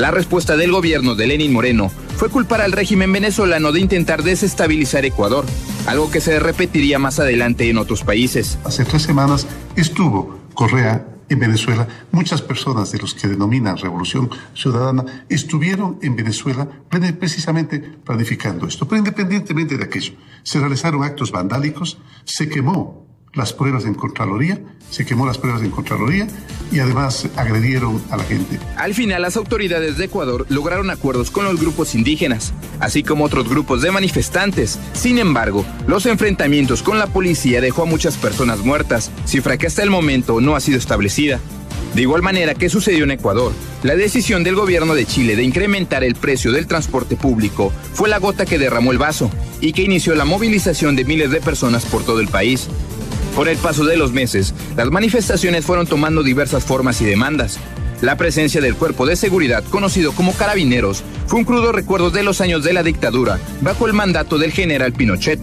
La 0.03 0.11
respuesta 0.11 0.57
del 0.57 0.73
gobierno 0.73 1.15
de 1.15 1.29
Lenín 1.29 1.53
Moreno 1.53 1.89
fue 2.17 2.29
culpar 2.29 2.61
al 2.61 2.73
régimen 2.73 3.13
venezolano 3.13 3.71
de 3.71 3.79
intentar 3.79 4.25
desestabilizar 4.25 5.05
Ecuador, 5.05 5.47
algo 5.87 6.11
que 6.11 6.21
se 6.21 6.41
repetiría 6.41 6.99
más 6.99 7.21
adelante 7.21 7.71
en 7.71 7.79
otros 7.79 8.03
países. 8.03 8.59
Hace 8.65 8.85
tres 8.85 9.03
semanas 9.03 9.47
estuvo 9.77 10.41
Correa 10.55 11.07
en 11.29 11.39
Venezuela. 11.39 11.87
Muchas 12.11 12.43
personas 12.43 12.91
de 12.91 12.99
los 12.99 13.15
que 13.15 13.29
denominan 13.29 13.77
Revolución 13.77 14.29
Ciudadana 14.55 15.05
estuvieron 15.29 16.01
en 16.03 16.17
Venezuela 16.17 16.69
precisamente 16.89 17.79
planificando 17.79 18.67
esto. 18.67 18.89
Pero 18.89 18.99
independientemente 18.99 19.79
de 19.79 19.85
aquello, 19.85 20.15
se 20.43 20.59
realizaron 20.59 21.05
actos 21.05 21.31
vandálicos, 21.31 21.99
se 22.25 22.49
quemó 22.49 23.07
las 23.35 23.53
pruebas 23.53 23.85
en 23.85 23.95
Contraloría, 23.95 24.61
se 24.91 25.07
quemó 25.07 25.25
las 25.25 25.39
pruebas 25.39 25.63
en 25.63 25.71
Contraloría 25.71 26.27
y 26.71 26.81
además 26.81 27.29
agredieron 27.37 28.03
a 28.11 28.19
la 28.19 28.25
gente. 28.25 28.59
Al 28.77 28.95
final, 28.95 29.23
las 29.23 29.37
autoridades 29.37 29.97
de 29.97 30.05
Ecuador 30.05 30.45
lograron 30.51 30.91
acuerdos 30.91 31.31
con 31.31 31.45
los 31.45 31.59
grupos 31.59 31.95
indígenas, 31.95 32.53
así 32.79 33.03
como 33.03 33.25
otros 33.25 33.49
grupos 33.49 33.81
de 33.81 33.91
manifestantes. 33.91 34.79
Sin 34.93 35.19
embargo, 35.19 35.65
los 35.87 36.05
enfrentamientos 36.07 36.83
con 36.83 36.99
la 36.99 37.07
policía 37.07 37.61
dejó 37.61 37.83
a 37.83 37.87
muchas 37.87 38.19
personas 38.19 38.59
muertas, 38.59 39.11
cifra 39.25 39.57
que 39.57 39.67
hasta 39.67 39.83
el 39.83 39.91
momento 39.91 40.41
no 40.41 40.55
ha 40.55 40.61
sido 40.61 40.79
establecida. 40.79 41.41
De 41.95 42.03
igual 42.03 42.23
manera 42.23 42.55
que 42.55 42.71
sucedió 42.71 43.05
en 43.05 43.11
Ecuador, 43.11 43.53
la 43.83 43.97
decisión 43.97 44.45
del 44.45 44.55
gobierno 44.55 44.95
de 44.95 45.05
Chile 45.05 45.37
de 45.37 45.43
incrementar 45.43 46.05
el 46.05 46.15
precio 46.15 46.51
del 46.51 46.67
transporte 46.67 47.17
público 47.17 47.71
fue 47.93 48.09
la 48.09 48.19
gota 48.19 48.47
que 48.47 48.59
derramó 48.59 48.93
el 48.93 48.99
vaso 48.99 49.31
y 49.61 49.75
que 49.75 49.83
inició 49.83 50.15
la 50.15 50.25
movilización 50.25 50.97
de 50.97 51.05
miles 51.05 51.31
de 51.31 51.43
personas 51.43 51.85
por 51.85 52.03
todo 52.03 52.21
el 52.21 52.29
país. 52.29 52.69
Con 53.35 53.49
el 53.49 53.57
paso 53.57 53.85
de 53.85 53.97
los 53.97 54.13
meses, 54.13 54.55
las 54.77 54.91
manifestaciones 54.91 55.65
fueron 55.65 55.87
tomando 55.87 56.23
diversas 56.23 56.65
formas 56.65 57.01
y 57.01 57.07
demandas. 57.07 57.59
La 58.03 58.17
presencia 58.17 58.61
del 58.61 58.75
cuerpo 58.75 59.07
de 59.07 59.17
seguridad, 59.17 59.65
conocido 59.65 60.13
como 60.13 60.35
carabineros, 60.35 61.03
fue 61.27 61.39
un 61.39 61.45
crudo 61.47 61.73
recuerdo 61.73 62.11
de 62.11 62.23
los 62.23 62.43
años 62.43 62.63
de 62.63 62.75
la 62.75 62.83
dictadura 62.83 63.39
bajo 63.63 63.87
el 63.87 63.95
mandato 63.95 64.37
del 64.37 64.53
general 64.53 64.93
Pinochet. 64.93 65.41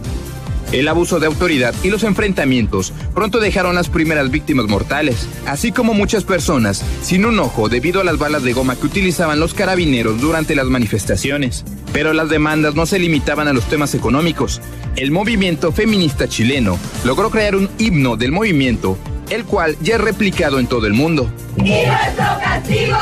El 0.71 0.87
abuso 0.87 1.19
de 1.19 1.25
autoridad 1.25 1.73
y 1.81 1.89
los 1.89 2.03
enfrentamientos 2.03 2.93
pronto 3.15 3.39
dejaron 3.39 3.73
las 3.73 3.89
primeras 3.89 4.29
víctimas 4.29 4.67
mortales, 4.67 5.27
así 5.47 5.71
como 5.71 5.95
muchas 5.95 6.25
personas 6.25 6.83
sin 7.01 7.25
un 7.25 7.39
ojo 7.39 7.69
debido 7.69 8.01
a 8.01 8.03
las 8.03 8.19
balas 8.19 8.43
de 8.43 8.53
goma 8.53 8.75
que 8.75 8.85
utilizaban 8.85 9.39
los 9.39 9.55
carabineros 9.55 10.21
durante 10.21 10.53
las 10.53 10.67
manifestaciones. 10.67 11.65
Pero 11.93 12.13
las 12.13 12.29
demandas 12.29 12.75
no 12.75 12.85
se 12.85 12.99
limitaban 12.99 13.47
a 13.47 13.53
los 13.53 13.65
temas 13.65 13.95
económicos. 13.95 14.61
El 14.95 15.11
movimiento 15.11 15.71
feminista 15.71 16.27
chileno 16.27 16.77
logró 17.03 17.29
crear 17.29 17.55
un 17.55 17.69
himno 17.77 18.15
del 18.15 18.31
movimiento, 18.31 18.97
el 19.29 19.45
cual 19.45 19.75
ya 19.81 19.95
es 19.95 20.01
replicado 20.01 20.59
en 20.59 20.67
todo 20.67 20.87
el 20.87 20.93
mundo. 20.93 21.31
Y 21.57 21.85
nuestro 21.85 22.25
castigo 22.43 22.97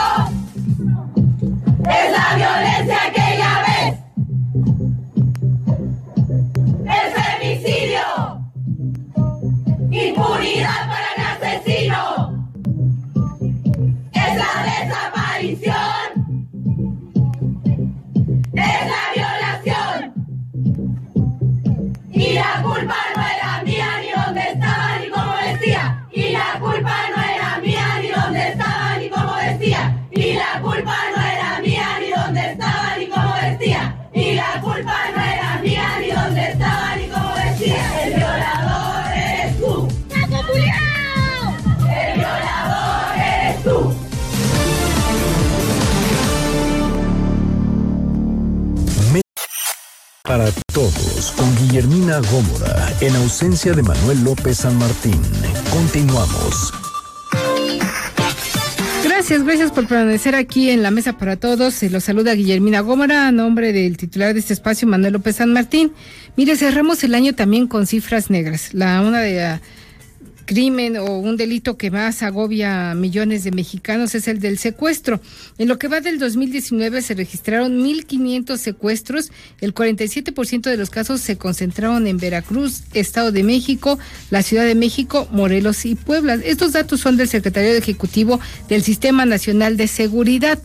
es 1.89 2.11
la 2.11 2.35
violencia 2.35 3.06
con 51.25 51.55
Guillermina 51.55 52.19
Gómora, 52.31 52.93
en 53.01 53.15
ausencia 53.15 53.73
de 53.73 53.81
Manuel 53.81 54.23
López 54.23 54.57
San 54.57 54.77
Martín. 54.77 55.19
Continuamos. 55.71 56.71
Gracias, 59.03 59.43
gracias 59.43 59.71
por 59.71 59.87
permanecer 59.87 60.35
aquí 60.35 60.69
en 60.69 60.83
la 60.83 60.91
mesa 60.91 61.17
para 61.17 61.35
todos. 61.35 61.73
Se 61.73 61.89
los 61.89 62.03
saluda 62.03 62.35
Guillermina 62.35 62.81
Gómora 62.81 63.27
a 63.27 63.31
nombre 63.31 63.73
del 63.73 63.97
titular 63.97 64.33
de 64.35 64.41
este 64.41 64.53
espacio, 64.53 64.87
Manuel 64.87 65.13
López 65.13 65.37
San 65.37 65.53
Martín. 65.53 65.91
Mire, 66.35 66.55
cerramos 66.55 67.03
el 67.03 67.15
año 67.15 67.33
también 67.33 67.67
con 67.67 67.87
cifras 67.87 68.29
negras. 68.29 68.75
La 68.75 69.01
una 69.01 69.19
de 69.21 69.43
ah, 69.43 69.61
crimen 70.47 70.97
o 70.97 71.19
un 71.19 71.37
delito 71.37 71.77
que 71.77 71.91
más 71.91 72.23
agobia 72.23 72.89
a 72.89 72.95
millones 72.95 73.43
de 73.43 73.51
mexicanos 73.51 74.15
es 74.15 74.27
el 74.27 74.39
del 74.39 74.57
secuestro. 74.57 75.21
En 75.59 75.67
lo 75.67 75.77
que 75.77 75.87
va 75.87 76.01
del 76.01 76.17
2019 76.17 77.03
se 77.03 77.13
registraron 77.13 77.83
1.500 77.83 78.57
secuestros, 78.57 79.31
el 79.61 79.75
47% 79.75 80.61
de 80.61 80.77
los 80.77 80.89
casos 80.89 81.21
se 81.21 81.37
concentraron 81.37 82.07
en 82.07 82.17
Veracruz, 82.17 82.83
Estado 82.93 83.31
de 83.31 83.43
México, 83.43 83.99
la 84.31 84.41
Ciudad 84.41 84.65
de 84.65 84.73
México, 84.73 85.27
Morelos 85.31 85.85
y 85.85 85.93
Puebla. 85.93 86.35
Estos 86.43 86.71
datos 86.71 87.01
son 87.01 87.17
del 87.17 87.27
secretario 87.27 87.73
ejecutivo 87.73 88.39
del 88.69 88.81
Sistema 88.81 89.25
Nacional 89.25 89.77
de 89.77 89.87
Seguridad. 89.87 90.59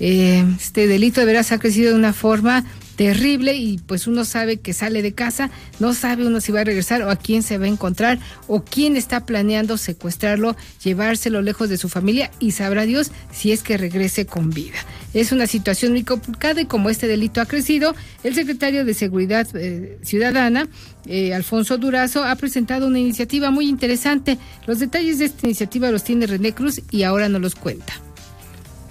Eh, 0.00 0.44
este 0.58 0.86
delito 0.86 1.20
de 1.20 1.26
veras 1.26 1.52
ha 1.52 1.58
crecido 1.58 1.90
de 1.90 1.96
una 1.96 2.12
forma 2.12 2.66
terrible 2.98 3.54
y 3.54 3.78
pues 3.78 4.08
uno 4.08 4.24
sabe 4.24 4.56
que 4.56 4.72
sale 4.72 5.02
de 5.02 5.12
casa, 5.12 5.50
no 5.78 5.94
sabe 5.94 6.26
uno 6.26 6.40
si 6.40 6.50
va 6.50 6.62
a 6.62 6.64
regresar 6.64 7.00
o 7.02 7.10
a 7.10 7.16
quién 7.16 7.44
se 7.44 7.56
va 7.56 7.66
a 7.66 7.68
encontrar 7.68 8.18
o 8.48 8.64
quién 8.64 8.96
está 8.96 9.24
planeando 9.24 9.78
secuestrarlo, 9.78 10.56
llevárselo 10.82 11.40
lejos 11.40 11.68
de 11.68 11.76
su 11.76 11.88
familia 11.88 12.32
y 12.40 12.50
sabrá 12.50 12.86
Dios 12.86 13.12
si 13.30 13.52
es 13.52 13.62
que 13.62 13.76
regrese 13.76 14.26
con 14.26 14.50
vida. 14.50 14.78
Es 15.14 15.30
una 15.30 15.46
situación 15.46 15.92
muy 15.92 16.02
complicada 16.02 16.60
y 16.60 16.66
como 16.66 16.90
este 16.90 17.06
delito 17.06 17.40
ha 17.40 17.46
crecido, 17.46 17.94
el 18.24 18.34
secretario 18.34 18.84
de 18.84 18.94
Seguridad 18.94 19.46
eh, 19.54 20.00
Ciudadana, 20.02 20.66
eh, 21.06 21.34
Alfonso 21.34 21.78
Durazo, 21.78 22.24
ha 22.24 22.34
presentado 22.34 22.88
una 22.88 22.98
iniciativa 22.98 23.52
muy 23.52 23.68
interesante. 23.68 24.38
Los 24.66 24.80
detalles 24.80 25.20
de 25.20 25.26
esta 25.26 25.46
iniciativa 25.46 25.92
los 25.92 26.02
tiene 26.02 26.26
René 26.26 26.52
Cruz 26.52 26.82
y 26.90 27.04
ahora 27.04 27.28
nos 27.28 27.40
los 27.40 27.54
cuenta. 27.54 28.07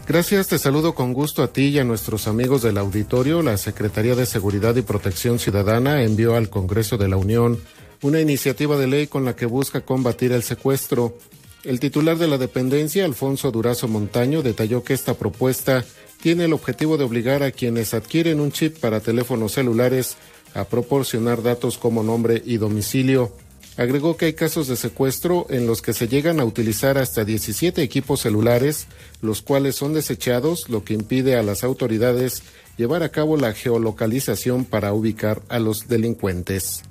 Gracias, 0.07 0.47
te 0.47 0.57
saludo 0.57 0.95
con 0.95 1.11
gusto 1.11 1.43
a 1.43 1.51
ti 1.51 1.63
y 1.63 1.79
a 1.79 1.83
nuestros 1.83 2.29
amigos 2.29 2.61
del 2.61 2.77
auditorio. 2.77 3.41
La 3.41 3.57
Secretaría 3.57 4.15
de 4.15 4.25
Seguridad 4.25 4.73
y 4.77 4.81
Protección 4.81 5.37
Ciudadana 5.37 6.01
envió 6.01 6.37
al 6.37 6.49
Congreso 6.49 6.97
de 6.97 7.09
la 7.09 7.17
Unión 7.17 7.59
una 8.01 8.21
iniciativa 8.21 8.77
de 8.77 8.87
ley 8.87 9.07
con 9.07 9.25
la 9.25 9.35
que 9.35 9.45
busca 9.45 9.81
combatir 9.81 10.31
el 10.31 10.43
secuestro. 10.43 11.17
El 11.65 11.81
titular 11.81 12.17
de 12.17 12.27
la 12.27 12.37
dependencia, 12.37 13.03
Alfonso 13.03 13.51
Durazo 13.51 13.89
Montaño, 13.89 14.43
detalló 14.43 14.81
que 14.81 14.93
esta 14.93 15.13
propuesta 15.13 15.83
tiene 16.21 16.45
el 16.45 16.53
objetivo 16.53 16.97
de 16.97 17.03
obligar 17.03 17.43
a 17.43 17.51
quienes 17.51 17.93
adquieren 17.93 18.39
un 18.39 18.53
chip 18.53 18.79
para 18.79 19.01
teléfonos 19.01 19.51
celulares 19.51 20.15
a 20.53 20.63
proporcionar 20.63 21.43
datos 21.43 21.77
como 21.77 22.01
nombre 22.01 22.41
y 22.45 22.55
domicilio. 22.55 23.33
Agregó 23.77 24.17
que 24.17 24.25
hay 24.25 24.33
casos 24.33 24.67
de 24.67 24.75
secuestro 24.75 25.45
en 25.51 25.67
los 25.67 25.83
que 25.83 25.93
se 25.93 26.07
llegan 26.07 26.39
a 26.39 26.45
utilizar 26.45 26.97
hasta 26.97 27.23
17 27.23 27.83
equipos 27.83 28.21
celulares, 28.21 28.87
los 29.21 29.43
cuales 29.43 29.75
son 29.75 29.93
desechados, 29.93 30.67
lo 30.67 30.83
que 30.83 30.95
impide 30.95 31.37
a 31.37 31.43
las 31.43 31.63
autoridades 31.63 32.41
llevar 32.75 33.03
a 33.03 33.09
cabo 33.09 33.37
la 33.37 33.53
geolocalización 33.53 34.65
para 34.65 34.93
ubicar 34.93 35.43
a 35.47 35.59
los 35.59 35.87
delincuentes. 35.87 36.81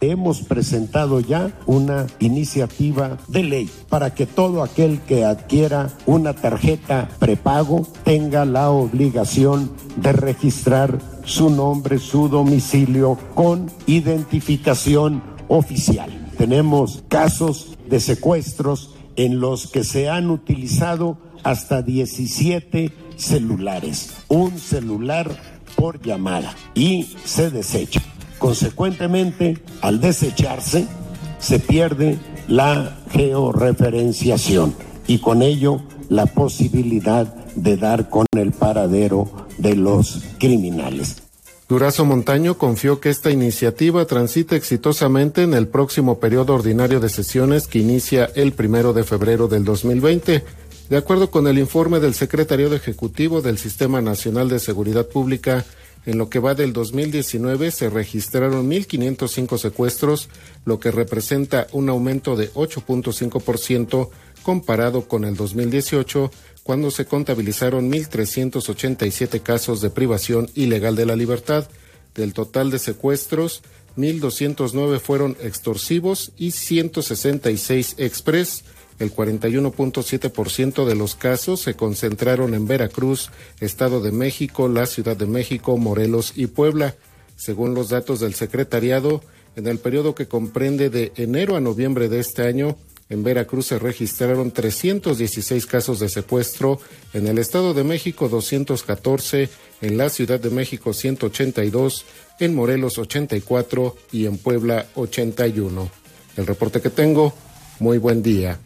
Hemos 0.00 0.42
presentado 0.42 1.20
ya 1.20 1.58
una 1.64 2.06
iniciativa 2.18 3.18
de 3.28 3.44
ley 3.44 3.70
para 3.88 4.12
que 4.12 4.26
todo 4.26 4.64
aquel 4.64 5.00
que 5.02 5.24
adquiera 5.24 5.96
una 6.06 6.34
tarjeta 6.34 7.08
prepago 7.20 7.86
tenga 8.04 8.44
la 8.44 8.70
obligación 8.70 9.70
de 9.96 10.12
registrar 10.12 10.98
su 11.24 11.50
nombre, 11.50 11.98
su 11.98 12.28
domicilio 12.28 13.16
con 13.34 13.70
identificación 13.86 15.35
oficial. 15.48 16.10
Tenemos 16.38 17.02
casos 17.08 17.76
de 17.88 18.00
secuestros 18.00 18.94
en 19.16 19.40
los 19.40 19.66
que 19.66 19.84
se 19.84 20.08
han 20.08 20.30
utilizado 20.30 21.18
hasta 21.42 21.82
17 21.82 22.92
celulares, 23.16 24.14
un 24.28 24.58
celular 24.58 25.30
por 25.76 26.02
llamada 26.02 26.54
y 26.74 27.08
se 27.24 27.50
desecha. 27.50 28.02
Consecuentemente, 28.38 29.62
al 29.80 30.00
desecharse, 30.00 30.86
se 31.38 31.58
pierde 31.58 32.18
la 32.48 32.98
georreferenciación 33.10 34.74
y 35.06 35.18
con 35.18 35.42
ello 35.42 35.82
la 36.08 36.26
posibilidad 36.26 37.26
de 37.54 37.76
dar 37.76 38.10
con 38.10 38.26
el 38.36 38.52
paradero 38.52 39.30
de 39.58 39.76
los 39.76 40.22
criminales. 40.38 41.25
Durazo 41.68 42.04
Montaño 42.04 42.58
confió 42.58 43.00
que 43.00 43.10
esta 43.10 43.30
iniciativa 43.30 44.04
transita 44.04 44.54
exitosamente 44.54 45.42
en 45.42 45.52
el 45.52 45.66
próximo 45.66 46.20
periodo 46.20 46.54
ordinario 46.54 47.00
de 47.00 47.08
sesiones 47.08 47.66
que 47.66 47.80
inicia 47.80 48.30
el 48.36 48.52
primero 48.52 48.92
de 48.92 49.02
febrero 49.02 49.48
del 49.48 49.64
2020 49.64 50.44
De 50.88 50.96
acuerdo 50.96 51.32
con 51.32 51.48
el 51.48 51.58
informe 51.58 51.98
del 51.98 52.14
secretario 52.14 52.72
ejecutivo 52.72 53.42
del 53.42 53.58
Sistema 53.58 54.00
Nacional 54.00 54.48
de 54.48 54.60
Seguridad 54.60 55.06
Pública, 55.08 55.64
en 56.04 56.16
lo 56.16 56.30
que 56.30 56.38
va 56.38 56.54
del 56.54 56.72
2019 56.72 57.72
se 57.72 57.90
registraron 57.90 58.70
1.505 58.70 59.58
secuestros, 59.58 60.28
lo 60.64 60.78
que 60.78 60.92
representa 60.92 61.66
un 61.72 61.88
aumento 61.88 62.36
de 62.36 62.52
8.5% 62.52 64.10
comparado 64.44 65.08
con 65.08 65.24
el 65.24 65.34
2018, 65.34 66.30
cuando 66.66 66.90
se 66.90 67.04
contabilizaron 67.04 67.92
1.387 67.92 69.40
casos 69.40 69.80
de 69.80 69.88
privación 69.88 70.50
ilegal 70.56 70.96
de 70.96 71.06
la 71.06 71.14
libertad. 71.14 71.68
Del 72.16 72.32
total 72.32 72.72
de 72.72 72.80
secuestros, 72.80 73.62
1.209 73.96 74.98
fueron 74.98 75.36
extorsivos 75.40 76.32
y 76.36 76.50
166 76.50 77.94
express. 77.98 78.64
El 78.98 79.14
41.7% 79.14 80.86
de 80.86 80.96
los 80.96 81.14
casos 81.14 81.60
se 81.60 81.74
concentraron 81.74 82.52
en 82.52 82.66
Veracruz, 82.66 83.30
Estado 83.60 84.00
de 84.00 84.10
México, 84.10 84.66
la 84.66 84.86
Ciudad 84.86 85.16
de 85.16 85.26
México, 85.26 85.76
Morelos 85.76 86.32
y 86.34 86.48
Puebla. 86.48 86.96
Según 87.36 87.74
los 87.74 87.90
datos 87.90 88.18
del 88.18 88.34
secretariado, 88.34 89.22
en 89.54 89.68
el 89.68 89.78
periodo 89.78 90.16
que 90.16 90.26
comprende 90.26 90.90
de 90.90 91.12
enero 91.14 91.54
a 91.54 91.60
noviembre 91.60 92.08
de 92.08 92.18
este 92.18 92.42
año, 92.42 92.76
en 93.08 93.22
Veracruz 93.22 93.66
se 93.66 93.78
registraron 93.78 94.50
316 94.50 95.66
casos 95.66 96.00
de 96.00 96.08
secuestro, 96.08 96.80
en 97.12 97.26
el 97.26 97.38
Estado 97.38 97.72
de 97.72 97.84
México 97.84 98.28
214, 98.28 99.48
en 99.80 99.96
la 99.96 100.08
Ciudad 100.08 100.40
de 100.40 100.50
México 100.50 100.92
182, 100.92 102.04
en 102.40 102.54
Morelos 102.54 102.98
84 102.98 103.96
y 104.12 104.26
en 104.26 104.38
Puebla 104.38 104.86
81. 104.96 105.90
El 106.36 106.46
reporte 106.46 106.80
que 106.80 106.90
tengo, 106.90 107.32
muy 107.78 107.98
buen 107.98 108.22
día. 108.22 108.58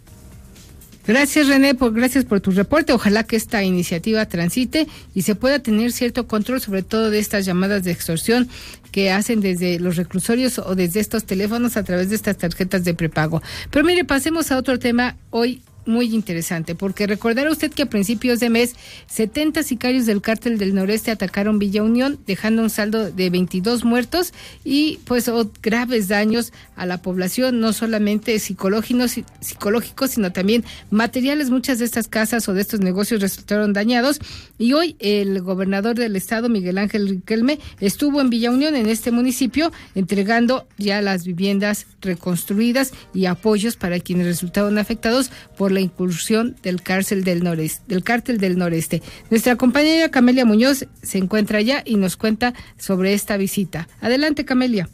Gracias 1.06 1.48
René, 1.48 1.74
por, 1.74 1.92
gracias 1.92 2.24
por 2.24 2.40
tu 2.40 2.50
reporte. 2.50 2.92
Ojalá 2.92 3.24
que 3.24 3.36
esta 3.36 3.62
iniciativa 3.62 4.26
transite 4.26 4.86
y 5.14 5.22
se 5.22 5.34
pueda 5.34 5.58
tener 5.58 5.92
cierto 5.92 6.26
control 6.26 6.60
sobre 6.60 6.82
todo 6.82 7.10
de 7.10 7.18
estas 7.18 7.44
llamadas 7.46 7.84
de 7.84 7.92
extorsión 7.92 8.48
que 8.92 9.10
hacen 9.10 9.40
desde 9.40 9.78
los 9.78 9.96
reclusorios 9.96 10.58
o 10.58 10.74
desde 10.74 11.00
estos 11.00 11.24
teléfonos 11.24 11.76
a 11.76 11.84
través 11.84 12.10
de 12.10 12.16
estas 12.16 12.36
tarjetas 12.36 12.84
de 12.84 12.94
prepago. 12.94 13.42
Pero 13.70 13.84
mire, 13.84 14.04
pasemos 14.04 14.50
a 14.52 14.58
otro 14.58 14.78
tema 14.78 15.16
hoy 15.30 15.62
muy 15.86 16.14
interesante, 16.14 16.74
porque 16.74 17.06
recordará 17.06 17.50
usted 17.50 17.72
que 17.72 17.82
a 17.82 17.86
principios 17.86 18.40
de 18.40 18.50
mes 18.50 18.74
70 19.06 19.62
sicarios 19.62 20.06
del 20.06 20.20
cártel 20.20 20.58
del 20.58 20.74
noreste 20.74 21.10
atacaron 21.10 21.58
Villa 21.58 21.82
Unión, 21.82 22.18
dejando 22.26 22.62
un 22.62 22.70
saldo 22.70 23.10
de 23.10 23.30
22 23.30 23.84
muertos 23.84 24.32
y 24.64 24.98
pues 25.04 25.30
graves 25.62 26.08
daños 26.08 26.52
a 26.76 26.86
la 26.86 27.02
población, 27.02 27.60
no 27.60 27.72
solamente 27.72 28.38
psicológicos, 28.38 29.16
psicológicos, 29.40 30.10
sino 30.12 30.32
también 30.32 30.64
materiales. 30.90 31.50
Muchas 31.50 31.78
de 31.78 31.84
estas 31.84 32.08
casas 32.08 32.48
o 32.48 32.54
de 32.54 32.60
estos 32.60 32.80
negocios 32.80 33.20
resultaron 33.20 33.72
dañados 33.72 34.20
y 34.58 34.72
hoy 34.72 34.96
el 34.98 35.40
gobernador 35.42 35.96
del 35.96 36.16
estado, 36.16 36.48
Miguel 36.48 36.78
Ángel 36.78 37.08
Riquelme, 37.08 37.58
estuvo 37.80 38.20
en 38.20 38.30
Villa 38.30 38.50
Unión, 38.50 38.76
en 38.76 38.86
este 38.86 39.10
municipio, 39.10 39.72
entregando 39.94 40.66
ya 40.78 41.00
las 41.02 41.24
viviendas 41.24 41.86
reconstruidas 42.00 42.92
y 43.14 43.26
apoyos 43.26 43.76
para 43.76 44.00
quienes 44.00 44.26
resultaron 44.26 44.78
afectados 44.78 45.30
por 45.56 45.72
la 45.72 45.79
incursión 45.80 46.56
del 46.62 46.82
cárcel 46.82 47.24
del 47.24 47.42
noreste, 47.42 47.82
del 47.88 48.04
cártel 48.04 48.38
del 48.38 48.58
noreste. 48.58 49.02
Nuestra 49.30 49.56
compañera 49.56 50.10
Camelia 50.10 50.44
Muñoz 50.44 50.86
se 51.02 51.18
encuentra 51.18 51.58
allá 51.58 51.82
y 51.84 51.96
nos 51.96 52.16
cuenta 52.16 52.54
sobre 52.76 53.14
esta 53.14 53.36
visita. 53.36 53.88
Adelante, 54.00 54.44
Camelia. 54.44 54.88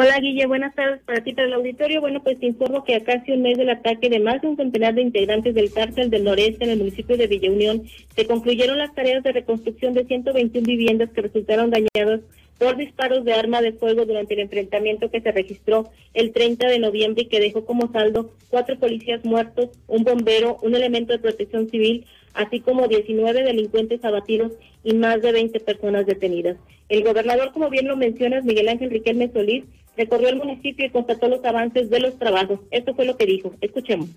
Hola 0.00 0.20
Guille, 0.20 0.46
buenas 0.46 0.76
tardes 0.76 1.00
para 1.04 1.24
ti, 1.24 1.32
para 1.32 1.48
el 1.48 1.54
auditorio. 1.54 2.00
Bueno, 2.00 2.22
pues 2.22 2.38
te 2.38 2.46
informo 2.46 2.84
que 2.84 2.94
a 2.94 3.02
casi 3.02 3.32
un 3.32 3.42
mes 3.42 3.58
del 3.58 3.70
ataque 3.70 4.08
de 4.08 4.20
más 4.20 4.40
de 4.40 4.46
un 4.46 4.56
centenar 4.56 4.94
de 4.94 5.02
integrantes 5.02 5.56
del 5.56 5.72
cárcel 5.72 6.08
del 6.08 6.22
noreste 6.22 6.62
en 6.62 6.70
el 6.70 6.78
municipio 6.78 7.16
de 7.16 7.26
Villa 7.26 7.50
Unión, 7.50 7.82
se 8.14 8.24
concluyeron 8.24 8.78
las 8.78 8.94
tareas 8.94 9.24
de 9.24 9.32
reconstrucción 9.32 9.94
de 9.94 10.04
121 10.04 10.64
viviendas 10.64 11.10
que 11.10 11.22
resultaron 11.22 11.70
dañadas 11.70 12.20
por 12.58 12.76
disparos 12.76 13.24
de 13.24 13.32
arma 13.32 13.62
de 13.62 13.72
fuego 13.72 14.04
durante 14.04 14.34
el 14.34 14.40
enfrentamiento 14.40 15.10
que 15.10 15.20
se 15.20 15.32
registró 15.32 15.90
el 16.12 16.32
30 16.32 16.68
de 16.68 16.78
noviembre 16.80 17.22
y 17.22 17.26
que 17.26 17.40
dejó 17.40 17.64
como 17.64 17.90
saldo 17.92 18.30
cuatro 18.50 18.78
policías 18.78 19.24
muertos, 19.24 19.70
un 19.86 20.04
bombero, 20.04 20.58
un 20.62 20.74
elemento 20.74 21.12
de 21.12 21.20
protección 21.20 21.70
civil, 21.70 22.04
así 22.34 22.60
como 22.60 22.88
19 22.88 23.42
delincuentes 23.42 24.04
abatidos 24.04 24.52
y 24.82 24.94
más 24.94 25.22
de 25.22 25.32
20 25.32 25.60
personas 25.60 26.06
detenidas. 26.06 26.56
El 26.88 27.04
gobernador, 27.04 27.52
como 27.52 27.70
bien 27.70 27.86
lo 27.86 27.96
mencionas, 27.96 28.44
Miguel 28.44 28.68
Ángel 28.68 28.90
Riquelme 28.90 29.30
Solís, 29.32 29.64
recorrió 29.96 30.28
el 30.28 30.36
municipio 30.36 30.86
y 30.86 30.90
constató 30.90 31.28
los 31.28 31.44
avances 31.44 31.90
de 31.90 32.00
los 32.00 32.18
trabajos. 32.18 32.60
Esto 32.70 32.94
fue 32.94 33.04
lo 33.04 33.16
que 33.16 33.26
dijo. 33.26 33.52
Escuchemos. 33.60 34.08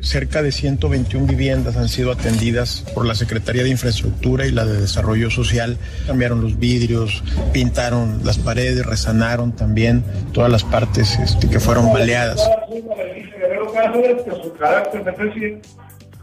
Cerca 0.00 0.42
de 0.42 0.50
121 0.50 1.26
viviendas 1.26 1.76
han 1.76 1.88
sido 1.88 2.10
atendidas 2.10 2.84
por 2.94 3.06
la 3.06 3.14
Secretaría 3.14 3.62
de 3.62 3.70
Infraestructura 3.70 4.46
y 4.46 4.50
la 4.50 4.64
de 4.64 4.80
Desarrollo 4.80 5.30
Social. 5.30 5.78
Cambiaron 6.06 6.40
los 6.40 6.58
vidrios, 6.58 7.22
pintaron 7.52 8.20
las 8.24 8.38
paredes, 8.38 8.84
resanaron 8.84 9.54
también 9.54 10.02
todas 10.32 10.50
las 10.50 10.64
partes 10.64 11.18
este, 11.18 11.48
que 11.48 11.60
fueron 11.60 11.92
baleadas. 11.92 12.42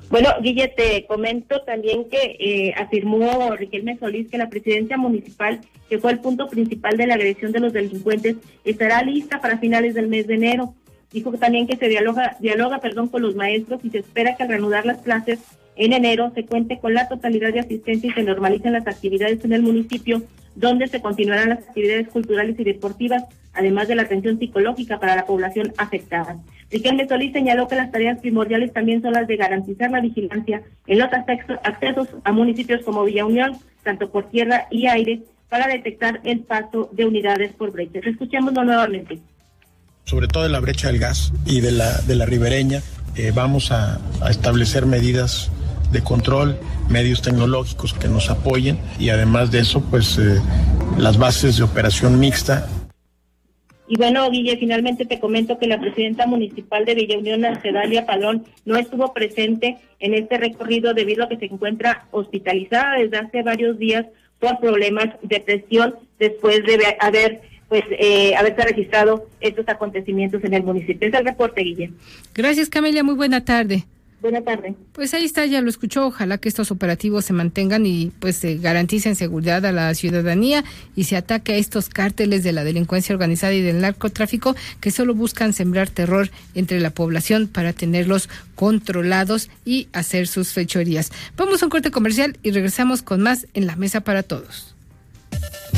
Bueno, 0.10 0.30
Guille, 0.42 0.70
te 0.70 1.06
comento 1.06 1.62
también 1.62 2.10
que 2.10 2.36
eh, 2.40 2.74
afirmó 2.76 3.56
Riquelme 3.56 3.98
Solís 4.00 4.28
que 4.30 4.40
la 4.40 4.50
presidencia 4.50 4.98
municipal, 4.98 5.62
que 5.88 6.00
fue 6.00 6.12
el 6.12 6.20
punto 6.20 6.48
principal 6.48 6.98
de 6.98 7.06
la 7.06 7.14
agresión 7.14 7.52
de 7.52 7.60
los 7.60 7.74
delincuentes, 7.74 8.38
estará 8.66 9.04
lista 9.04 9.40
para 9.40 9.60
finales 9.60 9.94
del 9.94 10.08
mes 10.08 10.26
de 10.26 10.34
enero. 10.34 10.74
Dijo 11.12 11.32
también 11.34 11.66
que 11.66 11.76
se 11.76 11.88
dialoga, 11.88 12.38
dialoga 12.40 12.80
perdón, 12.80 13.08
con 13.08 13.24
los 13.24 13.36
maestros 13.36 13.82
y 13.84 13.90
se 13.90 14.00
espera 14.00 14.36
que 14.36 14.44
al 14.44 14.50
reanudar 14.50 14.86
las 14.86 15.02
clases 15.02 15.40
en 15.76 15.94
enero 15.94 16.32
se 16.36 16.46
cuente 16.46 16.78
con 16.78 16.94
la 16.94 17.08
totalidad 17.08 17.52
de 17.54 17.62
asistencia 17.62 18.10
y 18.10 18.14
se 18.14 18.24
normalicen 18.24 18.74
las 18.74 18.86
actividades 18.86 19.44
en 19.44 19.54
el 19.54 19.64
municipio, 19.64 20.22
donde 20.56 20.88
se 20.88 21.02
continuarán 21.02 21.50
las 21.50 21.60
actividades 21.60 22.10
culturales 22.10 22.60
y 22.60 22.64
deportivas, 22.64 23.24
además 23.54 23.88
de 23.88 23.96
la 23.96 24.04
atención 24.04 24.38
psicológica 24.38 25.00
para 25.00 25.16
la 25.16 25.26
población 25.26 25.74
afectada. 25.78 26.38
Riquelme 26.70 27.08
Solís 27.08 27.34
señaló 27.34 27.68
que 27.68 27.76
las 27.76 27.92
tareas 27.92 28.20
primordiales 28.20 28.74
también 28.74 29.02
son 29.02 29.14
las 29.14 29.26
de 29.26 29.38
garantizar 29.38 29.90
la 29.90 30.02
vigilancia 30.02 30.62
en 30.86 31.00
los 31.00 31.10
accesos 31.12 32.10
a 32.24 32.32
municipios 32.32 32.84
como 32.84 33.06
Villa 33.06 33.26
Unión, 33.26 33.58
tanto 33.82 34.12
por 34.12 34.30
tierra 34.30 34.68
y 34.70 34.86
aire, 34.86 35.22
para 35.50 35.68
detectar 35.68 36.20
el 36.26 36.42
paso 36.42 36.90
de 36.92 37.06
unidades 37.06 37.54
por 37.54 37.72
brechas. 37.72 38.06
Escuchémoslo 38.06 38.64
nuevamente 38.64 39.20
sobre 40.10 40.28
todo 40.28 40.42
de 40.42 40.50
la 40.50 40.60
brecha 40.60 40.88
del 40.88 40.98
gas 40.98 41.32
y 41.46 41.62
de 41.62 41.72
la, 41.72 42.00
de 42.02 42.16
la 42.16 42.26
ribereña. 42.26 42.82
Eh, 43.16 43.32
vamos 43.34 43.72
a, 43.72 44.00
establecer 44.28 44.88
medidas 44.88 45.52
de 45.92 46.02
control, 46.02 46.58
medios 46.90 47.22
tecnológicos 47.22 47.94
que 47.94 48.08
nos 48.08 48.30
apoyen 48.30 48.80
y 48.98 49.10
además 49.10 49.52
de 49.52 49.60
eso, 49.60 49.82
pues 49.82 50.18
eh, 50.18 50.42
las 50.98 51.18
bases 51.18 51.58
de 51.58 51.64
operación 51.64 52.20
mixta. 52.20 52.68
Y 53.88 53.98
bueno, 53.98 54.30
Guille, 54.30 54.58
finalmente 54.58 55.06
te 55.06 55.20
comento 55.20 55.58
que 55.60 55.68
la 55.68 55.80
presidenta 55.80 56.26
municipal 56.26 56.86
de 56.86 56.96
Villa 56.96 57.18
Unión, 57.18 57.46
Arcedalia 57.46 58.06
Palón, 58.06 58.46
no 58.66 58.78
estuvo 58.78 59.14
presente 59.14 59.78
en 60.00 60.14
este 60.16 60.38
recorrido 60.38 60.94
debido 60.94 61.24
a 61.24 61.30
que 61.30 61.38
se 61.38 61.46
encuentra 61.46 62.08
hospitalizada 62.12 62.98
desde 62.98 63.18
hace 63.18 63.44
varios 63.44 63.78
días 63.78 64.06
por 64.40 64.60
problemas 64.60 65.10
de 65.22 65.40
presión 65.40 65.96
después 66.18 66.64
de 66.64 66.98
haber 67.00 67.42
pues 67.70 67.84
eh, 67.92 68.36
haberse 68.36 68.62
registrado 68.64 69.28
estos 69.40 69.68
acontecimientos 69.70 70.44
en 70.44 70.56
el 70.56 70.64
municipio. 70.64 71.08
Es 71.08 71.14
el 71.14 71.26
reporte, 71.26 71.62
Guille. 71.62 71.92
Gracias, 72.34 72.68
Camelia. 72.68 73.04
Muy 73.04 73.16
buena 73.16 73.46
tarde. 73.46 73.86
Buena 74.22 74.42
tarde. 74.42 74.76
Pues 74.92 75.14
ahí 75.14 75.24
está, 75.24 75.46
ya 75.46 75.62
lo 75.62 75.70
escuchó. 75.70 76.08
Ojalá 76.08 76.38
que 76.40 76.50
estos 76.50 76.72
operativos 76.72 77.24
se 77.24 77.32
mantengan 77.32 77.86
y 77.86 78.12
pues 78.20 78.36
se 78.36 78.58
garanticen 78.58 79.16
seguridad 79.16 79.66
a 79.66 79.72
la 79.72 79.94
ciudadanía 79.96 80.66
y 80.94 81.06
se 81.06 81.16
ataque 81.16 81.54
a 81.54 81.56
estos 81.56 81.88
cárteles 81.88 82.44
de 82.44 82.52
la 82.52 82.66
delincuencia 82.66 83.16
organizada 83.16 83.54
y 83.54 83.62
del 83.62 83.80
narcotráfico 83.80 84.58
que 84.82 84.92
solo 84.92 85.16
buscan 85.16 85.54
sembrar 85.54 85.90
terror 85.90 86.32
entre 86.54 86.82
la 86.82 86.90
población 86.90 87.48
para 87.48 87.72
tenerlos 87.72 88.28
controlados 88.56 89.50
y 89.64 89.88
hacer 89.94 90.28
sus 90.28 90.52
fechorías. 90.52 91.12
Vamos 91.38 91.62
a 91.62 91.68
un 91.68 91.70
corte 91.70 91.90
comercial 91.90 92.38
y 92.44 92.52
regresamos 92.52 93.02
con 93.02 93.22
más 93.22 93.48
en 93.54 93.68
la 93.68 93.78
mesa 93.78 94.02
para 94.02 94.24
todos. 94.24 94.69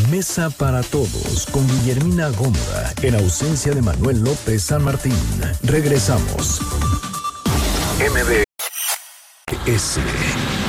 Mesa 0.09 0.49
para 0.49 0.83
todos 0.83 1.47
con 1.51 1.67
Guillermina 1.67 2.29
Gómora 2.29 2.93
en 3.01 3.15
ausencia 3.15 3.73
de 3.73 3.81
Manuel 3.81 4.23
López 4.23 4.63
San 4.63 4.83
Martín. 4.83 5.15
Regresamos. 5.63 6.61
MB 7.99 8.43